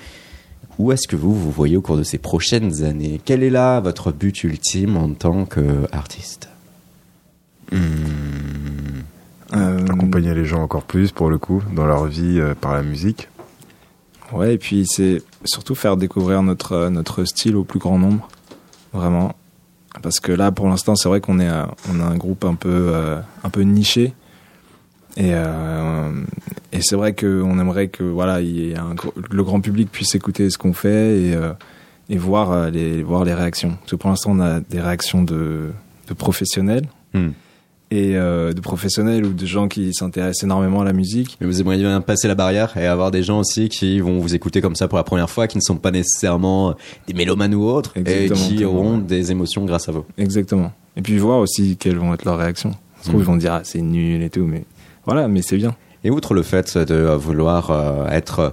où 0.80 0.94
est-ce 0.94 1.08
que 1.08 1.18
vous 1.18 1.36
vous 1.36 1.52
voyez 1.52 1.78
au 1.78 1.82
cours 1.82 1.98
de 1.98 2.04
ces 2.04 2.18
prochaines 2.18 2.84
années? 2.84 3.22
Quel 3.24 3.44
est 3.44 3.50
là 3.50 3.82
votre 3.82 4.12
but 4.12 4.44
ultime 4.44 4.98
en 4.98 5.10
tant 5.14 5.46
qu'artiste? 5.46 6.50
Hmm. 7.72 7.78
Euh, 9.54 9.86
Accompagner 9.88 10.34
les 10.34 10.46
gens 10.46 10.62
encore 10.62 10.84
plus, 10.84 11.12
pour 11.12 11.30
le 11.30 11.38
coup, 11.38 11.62
dans 11.76 11.86
leur 11.86 12.06
vie 12.06 12.40
euh, 12.40 12.56
par 12.56 12.74
la 12.74 12.82
musique. 12.82 13.28
Ouais, 14.32 14.54
et 14.54 14.58
puis 14.58 14.86
c'est 14.88 15.22
surtout 15.44 15.76
faire 15.76 15.98
découvrir 15.98 16.44
notre 16.44 16.74
euh, 16.74 16.90
notre 16.90 17.26
style 17.26 17.56
au 17.56 17.64
plus 17.64 17.80
grand 17.80 17.98
nombre, 18.00 18.30
vraiment. 18.94 19.36
Parce 20.02 20.20
que 20.20 20.32
là, 20.32 20.52
pour 20.52 20.70
l'instant, 20.70 20.96
c'est 20.96 21.10
vrai 21.10 21.20
qu'on 21.20 21.40
est 21.40 21.50
on 21.92 22.00
a 22.00 22.04
un 22.04 22.16
groupe 22.16 22.46
un 22.46 22.54
peu 22.54 22.70
euh, 22.70 23.20
un 23.44 23.50
peu 23.50 23.62
niché, 23.62 24.14
et 25.18 25.32
euh, 25.34 26.12
et 26.72 26.82
c'est 26.82 26.96
vrai 26.96 27.14
qu'on 27.14 27.60
aimerait 27.60 27.88
que 27.88 28.04
voilà, 28.04 28.42
il 28.42 28.50
y 28.60 28.72
ait 28.72 28.78
un, 28.78 28.94
gr- 28.96 29.12
le 29.30 29.44
grand 29.44 29.60
public 29.62 29.90
puisse 29.92 30.14
écouter 30.16 30.50
ce 30.50 30.58
qu'on 30.58 30.74
fait 30.74 31.20
et 31.22 31.34
euh, 31.36 31.52
et 32.10 32.18
voir 32.18 32.52
euh, 32.52 32.70
les 32.70 33.04
voir 33.04 33.24
les 33.26 33.34
réactions. 33.34 33.76
Parce 33.80 33.92
que 33.92 33.96
pour 33.96 34.10
l'instant, 34.10 34.32
on 34.34 34.40
a 34.40 34.60
des 34.60 34.80
réactions 34.82 35.24
de 35.24 35.70
de 36.08 36.14
professionnels. 36.14 36.88
Hmm. 37.14 37.30
et 37.92 38.16
euh, 38.18 38.54
de 38.54 38.62
professionnels 38.62 39.26
ou 39.26 39.34
de 39.34 39.46
gens 39.48 39.68
qui 39.68 39.96
s'intéressent 39.96 40.44
énormément 40.44 40.82
à 40.82 40.84
la 40.86 40.94
musique. 40.94 41.38
Mais 41.42 41.48
vous 41.48 41.60
aimeriez 41.60 41.82
bien 41.82 42.00
passer 42.02 42.28
la 42.28 42.36
barrière 42.36 42.78
et 42.78 42.86
avoir 42.86 43.10
des 43.10 43.24
gens 43.24 43.40
aussi 43.40 43.68
qui 43.68 44.00
vont 44.00 44.20
vous 44.20 44.36
écouter 44.36 44.62
comme 44.62 44.76
ça 44.76 44.88
pour 44.88 45.00
la 45.00 45.04
première 45.04 45.28
fois, 45.32 45.48
qui 45.48 45.58
ne 45.58 45.62
sont 45.64 45.78
pas 45.78 45.90
nécessairement 45.90 46.76
des 47.08 47.16
mélomanes 47.16 47.56
ou 47.56 47.64
autres, 47.64 47.94
Exactement, 47.96 48.40
et 48.52 48.56
qui 48.58 48.64
auront 48.64 49.00
des 49.00 49.32
émotions 49.32 49.66
grâce 49.66 49.90
à 49.90 49.92
vous. 49.92 50.06
Exactement. 50.20 50.72
Et 50.98 51.02
puis 51.02 51.18
voir 51.18 51.40
aussi 51.40 51.78
quelles 51.78 51.98
vont 51.98 52.14
être 52.14 52.26
leurs 52.26 52.38
réactions. 52.38 52.74
Ça 52.98 53.06
se 53.06 53.10
trouve, 53.10 53.22
ils 53.22 53.26
vont 53.26 53.38
dire 53.38 53.54
ah, 53.54 53.62
c'est 53.64 53.82
nul 53.82 54.22
et 54.22 54.30
tout, 54.30 54.46
mais 54.46 54.66
voilà, 55.06 55.28
mais 55.28 55.42
c'est 55.42 55.58
bien. 55.58 55.76
Et 56.04 56.10
outre 56.10 56.34
le 56.34 56.43
fait 56.43 56.78
de 56.78 57.14
vouloir 57.16 57.72
euh, 57.72 58.08
être 58.08 58.39
euh, 58.39 58.50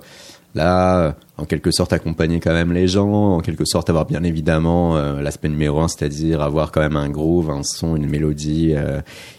là, 0.57 0.99
euh, 0.99 1.13
en 1.37 1.45
quelque 1.45 1.71
sorte 1.71 1.93
accompagner 1.93 2.41
quand 2.41 2.53
même 2.53 2.73
les 2.73 2.89
gens, 2.89 3.37
en 3.37 3.41
quelque 3.41 3.65
sorte 3.65 3.89
avoir 3.89 4.07
bien 4.07 4.25
évidemment 4.25 4.97
l'aspect 5.21 5.51
numéro 5.51 5.81
un, 5.81 5.89
c'est-à-dire 5.89 6.41
avoir 6.41 6.73
quand 6.73 6.81
même 6.81 6.97
un 6.97 7.11
groove, 7.11 7.51
un 7.51 7.63
son, 7.63 7.95
une 7.95 8.09
mélodie. 8.09 8.75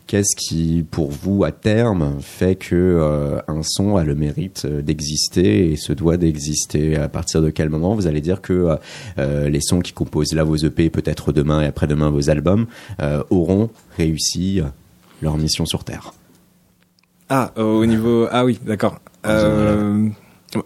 Qu'est-ce 0.05 0.36
qui, 0.36 0.86
pour 0.91 1.10
vous, 1.10 1.43
à 1.43 1.51
terme, 1.51 2.18
fait 2.22 2.53
que 2.53 3.41
un 3.47 3.64
son 3.64 3.97
a 3.97 4.03
le 4.03 4.14
mérite 4.14 4.68
d'exister 4.68 5.72
et 5.72 5.76
se 5.76 5.91
doit 5.91 6.18
d'exister? 6.18 6.97
À 6.97 7.10
partir 7.10 7.41
de 7.41 7.49
quel 7.49 7.70
moment 7.70 7.95
vous 7.95 8.05
allez 8.05 8.22
dire 8.22 8.41
que 8.41 8.78
les 9.18 9.62
sons 9.62 9.80
qui 9.80 9.93
composent 9.93 10.36
là 10.36 10.43
vos 10.43 10.55
EP, 10.55 10.91
peut-être 10.91 11.32
demain 11.32 11.64
et 11.64 11.66
après-demain 11.66 12.12
vos 12.12 12.30
albums, 12.30 12.68
auront 13.32 13.72
réussi 13.97 14.62
leur 15.24 15.36
mission 15.39 15.66
sur 15.66 15.84
Terre? 15.84 16.14
Ah, 17.30 17.52
au 17.58 17.86
niveau. 17.86 18.28
Ah 18.32 18.46
oui, 18.46 18.60
d'accord. 18.66 19.00
Euh, 19.26 20.08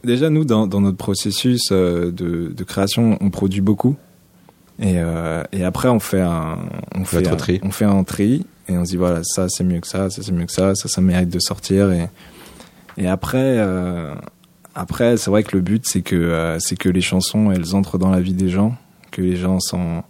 déjà, 0.03 0.29
nous, 0.29 0.45
dans, 0.45 0.67
dans 0.67 0.81
notre 0.81 0.97
processus 0.97 1.69
euh, 1.71 2.11
de, 2.11 2.53
de 2.55 2.63
création, 2.63 3.17
on 3.21 3.29
produit 3.29 3.61
beaucoup. 3.61 3.95
Et, 4.79 4.95
euh, 4.97 5.43
et 5.51 5.63
après, 5.63 5.89
on 5.89 5.99
fait 5.99 6.21
un, 6.21 6.59
on 6.95 7.03
fait 7.03 7.27
un, 7.27 7.35
tri. 7.35 7.59
on 7.63 7.71
fait 7.71 7.85
un 7.85 8.03
tri 8.03 8.45
et 8.67 8.77
on 8.77 8.85
se 8.85 8.91
dit 8.91 8.97
voilà, 8.97 9.21
ça 9.23 9.47
c'est 9.47 9.63
mieux 9.63 9.79
que 9.79 9.87
ça, 9.87 10.09
ça 10.09 10.23
c'est 10.23 10.31
mieux 10.31 10.45
que 10.45 10.51
ça, 10.51 10.73
ça 10.73 10.87
ça 10.87 11.01
mérite 11.01 11.29
de 11.29 11.39
sortir. 11.39 11.91
Et, 11.91 12.09
et 12.97 13.07
après, 13.07 13.57
euh, 13.57 14.15
après, 14.73 15.17
c'est 15.17 15.29
vrai 15.29 15.43
que 15.43 15.55
le 15.55 15.61
but 15.61 15.85
c'est 15.85 16.01
que 16.01 16.57
c'est 16.59 16.77
que 16.77 16.89
les 16.89 17.01
chansons 17.01 17.51
elles 17.51 17.75
entrent 17.75 17.99
dans 17.99 18.09
la 18.09 18.21
vie 18.21 18.33
des 18.33 18.49
gens, 18.49 18.75
que 19.11 19.21
les 19.21 19.35
gens 19.35 19.59
s'en 19.59 20.03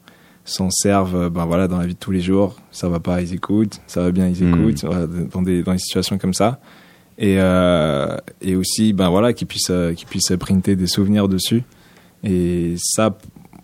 s'en 0.46 0.70
servent, 0.70 1.16
euh, 1.16 1.30
ben 1.30 1.46
voilà, 1.46 1.68
dans 1.68 1.78
la 1.78 1.86
vie 1.86 1.94
de 1.94 2.00
tous 2.00 2.12
les 2.12 2.22
jours. 2.22 2.56
Ça 2.72 2.90
va 2.90 3.00
pas, 3.00 3.22
ils 3.22 3.34
écoutent. 3.34 3.80
Ça 3.88 4.02
va 4.02 4.12
bien, 4.12 4.28
ils 4.28 4.44
Mm. 4.44 4.54
écoutent. 4.62 4.84
Voilà, 4.86 5.08
dans 5.08 5.42
des 5.42 5.64
dans 5.64 5.74
des 5.74 5.80
situations 5.80 6.18
comme 6.18 6.34
ça. 6.34 6.60
Et 7.18 7.36
euh, 7.40 8.18
et 8.42 8.56
aussi, 8.56 8.94
ben 8.94 9.10
voilà, 9.10 9.34
qu'ils 9.34 9.48
puissent 9.48 9.70
euh, 9.70 9.94
qu'ils 9.94 10.08
puissent 10.08 10.34
printer 10.40 10.76
des 10.76 10.88
souvenirs 10.88 11.28
dessus. 11.28 11.64
Et 12.24 12.76
ça, 12.78 13.18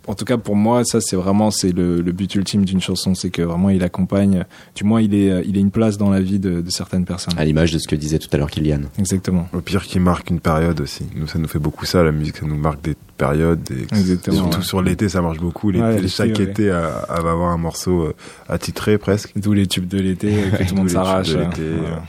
en 0.08 0.16
tout 0.16 0.26
cas 0.26 0.38
pour 0.38 0.56
moi, 0.56 0.84
ça 0.86 1.02
c'est 1.02 1.16
vraiment 1.16 1.52
c'est 1.52 1.72
le, 1.72 2.02
le 2.02 2.12
but 2.12 2.34
ultime 2.36 2.66
d'une 2.66 2.82
chanson, 2.82 3.14
c'est 3.14 3.30
que 3.30 3.42
vraiment 3.42 3.70
il 3.70 3.84
accompagne, 3.84 4.46
du 4.76 4.84
moins 4.84 5.02
il 5.02 5.14
est 5.14 5.44
il 5.46 5.58
est 5.58 5.60
une 5.60 5.72
place 5.72 5.98
dans 5.98 6.10
la 6.10 6.22
vie 6.22 6.40
de, 6.40 6.62
de 6.62 6.70
certaines 6.72 7.06
personnes. 7.06 7.34
À 7.38 7.46
l'image 7.46 7.72
de 7.74 7.78
ce 7.80 7.88
que 7.88 7.96
disait 7.96 8.18
tout 8.20 8.30
à 8.32 8.38
l'heure 8.38 8.50
Kylian. 8.50 8.82
Exactement. 8.98 9.48
Au 9.54 9.62
pire, 9.62 9.84
qui 9.84 10.00
marque 10.00 10.30
une 10.30 10.40
période 10.40 10.80
aussi. 10.82 11.04
Nous, 11.16 11.28
ça 11.28 11.38
nous 11.40 11.48
fait 11.48 11.60
beaucoup 11.60 11.86
ça, 11.86 12.04
la 12.04 12.12
musique, 12.12 12.38
ça 12.38 12.46
nous 12.46 12.58
marque 12.58 12.82
des 12.84 12.96
périodes. 13.18 13.62
Des... 13.64 13.84
Exactement, 13.84 14.38
Surtout 14.38 14.58
ouais. 14.60 14.64
sur 14.64 14.82
l'été, 14.82 15.10
ça 15.10 15.22
marche 15.22 15.40
beaucoup. 15.40 15.72
L'été, 15.72 15.84
Ouais, 15.84 15.96
l'été, 15.98 16.08
chaque 16.08 16.38
ouais. 16.38 16.44
été, 16.44 16.70
euh, 16.70 16.90
elle 17.16 17.24
va 17.24 17.32
avoir 17.32 17.50
un 17.52 17.58
morceau 17.58 18.04
euh, 18.04 18.16
attitré 18.50 18.98
presque. 18.98 19.32
D'où 19.36 19.54
les 19.54 19.68
tubes 19.68 19.88
de 19.88 20.00
l'été 20.00 20.32
que 20.58 20.64
tout 20.64 20.76
le 20.76 20.82
monde 20.82 20.90
s'arrache. 20.90 21.30
de 21.30 21.40
l'été, 21.40 21.62
Voilà. 21.62 21.88
euh, 21.92 22.00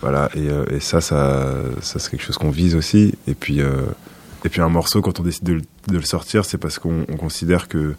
Voilà, 0.00 0.30
et, 0.34 0.48
euh, 0.48 0.76
et 0.76 0.80
ça, 0.80 1.00
ça, 1.00 1.52
ça 1.80 1.98
c'est 1.98 2.10
quelque 2.10 2.22
chose 2.24 2.38
qu'on 2.38 2.50
vise 2.50 2.74
aussi. 2.74 3.14
Et 3.28 3.34
puis, 3.34 3.60
euh, 3.60 3.82
et 4.44 4.48
puis 4.48 4.60
un 4.60 4.68
morceau, 4.68 5.00
quand 5.02 5.20
on 5.20 5.22
décide 5.22 5.44
de, 5.44 5.52
le- 5.54 5.62
de 5.88 5.96
le 5.96 6.02
sortir, 6.02 6.44
c'est 6.44 6.58
parce 6.58 6.78
qu'on 6.78 7.04
on 7.08 7.16
considère 7.16 7.68
que 7.68 7.94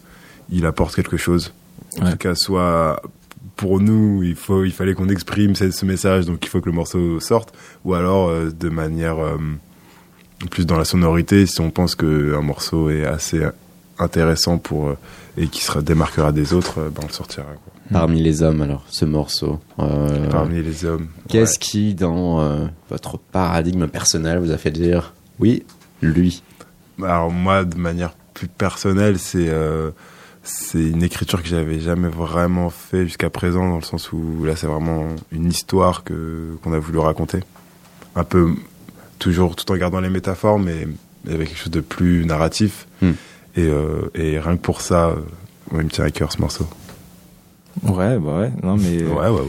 il 0.50 0.66
apporte 0.66 0.94
quelque 0.94 1.16
chose. 1.16 1.52
En 2.00 2.04
Ouais. 2.06 2.10
tout 2.12 2.16
cas, 2.18 2.34
soit 2.34 3.00
pour 3.56 3.80
nous, 3.80 4.22
il 4.22 4.34
faut, 4.34 4.64
il 4.64 4.72
fallait 4.72 4.94
qu'on 4.94 5.08
exprime 5.08 5.54
ce, 5.54 5.70
ce 5.70 5.84
message, 5.84 6.26
donc 6.26 6.44
il 6.44 6.48
faut 6.48 6.60
que 6.60 6.66
le 6.70 6.74
morceau 6.74 7.20
sorte, 7.20 7.52
ou 7.84 7.94
alors 7.94 8.28
euh, 8.28 8.50
de 8.50 8.68
manière 8.68 9.18
euh, 9.18 9.36
plus 10.50 10.66
dans 10.66 10.78
la 10.78 10.84
sonorité, 10.84 11.46
si 11.46 11.60
on 11.60 11.70
pense 11.70 11.94
que 11.94 12.34
un 12.36 12.42
morceau 12.42 12.90
est 12.90 13.04
assez 13.06 13.40
intéressant 13.98 14.58
pour 14.58 14.88
euh, 14.88 14.94
et 15.36 15.46
qui 15.46 15.62
sera 15.62 15.80
démarquera 15.82 16.32
des 16.32 16.52
autres, 16.54 16.80
euh, 16.80 16.88
ben 16.90 17.00
on 17.04 17.06
le 17.06 17.12
sortira. 17.12 17.44
quoi. 17.46 17.72
Parmi 17.92 18.22
les 18.22 18.42
hommes, 18.42 18.62
alors, 18.62 18.84
ce 18.88 19.04
morceau. 19.04 19.60
euh, 19.78 20.28
Parmi 20.30 20.62
les 20.62 20.84
hommes. 20.84 21.08
Qu'est-ce 21.28 21.58
qui, 21.58 21.94
dans 21.94 22.40
euh, 22.40 22.66
votre 22.90 23.18
paradigme 23.18 23.86
personnel, 23.86 24.38
vous 24.38 24.50
a 24.50 24.56
fait 24.56 24.70
dire 24.70 25.12
oui, 25.38 25.62
lui 26.02 26.42
Alors 27.02 27.30
moi, 27.30 27.64
de 27.64 27.76
manière 27.76 28.12
plus 28.34 28.48
personnelle, 28.48 29.18
c'est 29.18 29.48
euh, 29.48 29.90
c'est 30.42 30.82
une 30.82 31.02
écriture 31.02 31.42
que 31.42 31.48
j'avais 31.48 31.78
jamais 31.78 32.08
vraiment 32.08 32.70
fait 32.70 33.04
jusqu'à 33.04 33.30
présent, 33.30 33.68
dans 33.68 33.76
le 33.76 33.82
sens 33.82 34.12
où 34.12 34.44
là, 34.44 34.56
c'est 34.56 34.66
vraiment 34.66 35.06
une 35.30 35.48
histoire 35.48 36.02
que 36.04 36.56
qu'on 36.62 36.72
a 36.72 36.78
voulu 36.78 36.98
raconter, 36.98 37.40
un 38.16 38.24
peu 38.24 38.50
toujours 39.18 39.54
tout 39.54 39.70
en 39.70 39.76
gardant 39.76 40.00
les 40.00 40.10
métaphores, 40.10 40.58
mais 40.58 40.88
avec 41.28 41.48
quelque 41.48 41.58
chose 41.58 41.70
de 41.70 41.80
plus 41.80 42.26
narratif. 42.26 42.86
Hmm. 43.00 43.12
Et, 43.54 43.68
euh, 43.68 44.10
et 44.14 44.40
rien 44.40 44.56
que 44.56 44.62
pour 44.62 44.80
ça, 44.80 45.08
euh, 45.08 45.14
ouais, 45.70 45.80
il 45.80 45.84
me 45.84 45.90
tient 45.90 46.04
à 46.04 46.10
cœur 46.10 46.32
ce 46.32 46.40
morceau. 46.40 46.66
Ouais, 47.82 48.18
bah 48.18 48.38
ouais, 48.40 48.52
non 48.62 48.76
mais. 48.76 49.02
Ouais, 49.02 49.28
ouais, 49.28 49.30
ouais, 49.30 49.40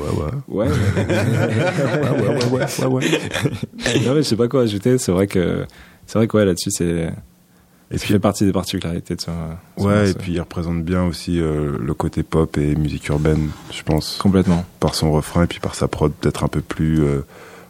Ouais, 0.47 0.67
ouais. 0.67 0.67
ouais, 0.67 0.69
ouais, 0.97 2.09
ouais, 2.21 2.35
ouais, 2.35 2.51
ouais, 2.51 2.85
ouais. 2.87 3.05
non, 4.05 4.13
mais 4.13 4.17
je 4.17 4.21
sais 4.21 4.35
pas 4.35 4.47
quoi 4.47 4.61
ajouter. 4.61 4.97
C'est 4.97 5.11
vrai 5.11 5.27
que, 5.27 5.65
c'est 6.13 6.19
vrai 6.19 6.27
que 6.27 6.37
ouais, 6.37 6.45
là-dessus, 6.45 6.69
c'est, 6.69 6.85
Et 6.85 7.97
ça 7.97 8.03
puis- 8.05 8.13
fait 8.13 8.19
partie 8.19 8.45
des 8.45 8.51
particularités 8.51 9.15
de 9.15 9.21
ce, 9.21 9.31
ce 9.79 9.83
Ouais, 9.83 10.11
et 10.11 10.13
puis 10.13 10.33
il 10.33 10.39
représente 10.39 10.83
bien 10.83 11.03
aussi 11.05 11.39
euh, 11.41 11.75
le 11.81 11.93
côté 11.95 12.21
pop 12.21 12.55
et 12.59 12.75
musique 12.75 13.07
urbaine, 13.09 13.49
je 13.71 13.81
pense. 13.81 14.17
Complètement. 14.17 14.63
Par 14.79 14.93
son 14.93 15.11
refrain 15.11 15.45
et 15.45 15.47
puis 15.47 15.59
par 15.59 15.73
sa 15.73 15.87
prod, 15.87 16.11
peut-être 16.13 16.43
un 16.43 16.47
peu 16.49 16.61
plus, 16.61 17.03
euh, 17.03 17.25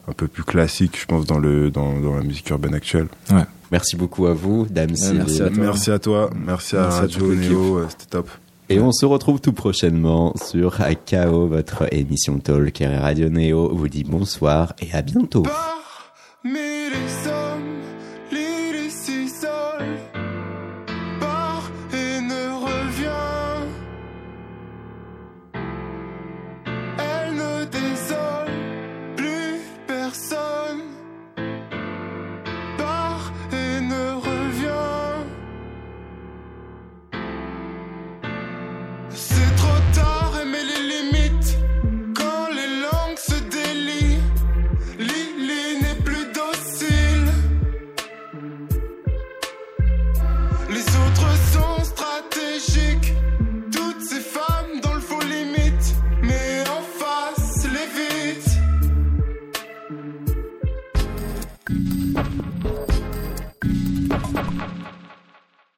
un 0.10 0.12
peu 0.12 0.28
plus 0.28 0.44
classique, 0.44 1.00
je 1.00 1.06
pense, 1.06 1.26
dans 1.26 1.40
le 1.40 1.72
dans, 1.72 1.98
dans 2.02 2.16
la 2.16 2.24
musique 2.24 2.50
urbaine 2.50 2.74
actuelle. 2.76 3.08
Ouais. 3.32 3.44
Merci 3.72 3.96
beaucoup 3.96 4.28
à 4.28 4.34
vous, 4.34 4.68
Dame 4.70 4.94
Sylvie. 4.94 5.18
merci 5.20 5.42
à 5.42 5.50
toi. 5.50 5.64
Merci 5.64 5.92
à 5.92 6.00
toi, 6.00 6.30
merci 6.46 6.76
à 6.76 6.82
Merci 6.82 6.98
à 6.98 7.00
Radio. 7.00 7.34
Néo, 7.36 7.78
euh, 7.78 7.86
c'était 7.90 8.10
top. 8.10 8.30
Et 8.70 8.80
on 8.82 8.92
se 8.92 9.06
retrouve 9.06 9.40
tout 9.40 9.54
prochainement 9.54 10.34
sur 10.36 10.78
KO, 11.10 11.48
votre 11.48 11.94
émission 11.94 12.40
Talk 12.40 12.82
et 12.82 12.88
Radio 12.88 13.30
Néo 13.30 13.74
vous 13.74 13.88
dit 13.88 14.04
bonsoir 14.04 14.74
et 14.82 14.94
à 14.94 15.02
bientôt. 15.02 15.44
Bye. 16.44 17.33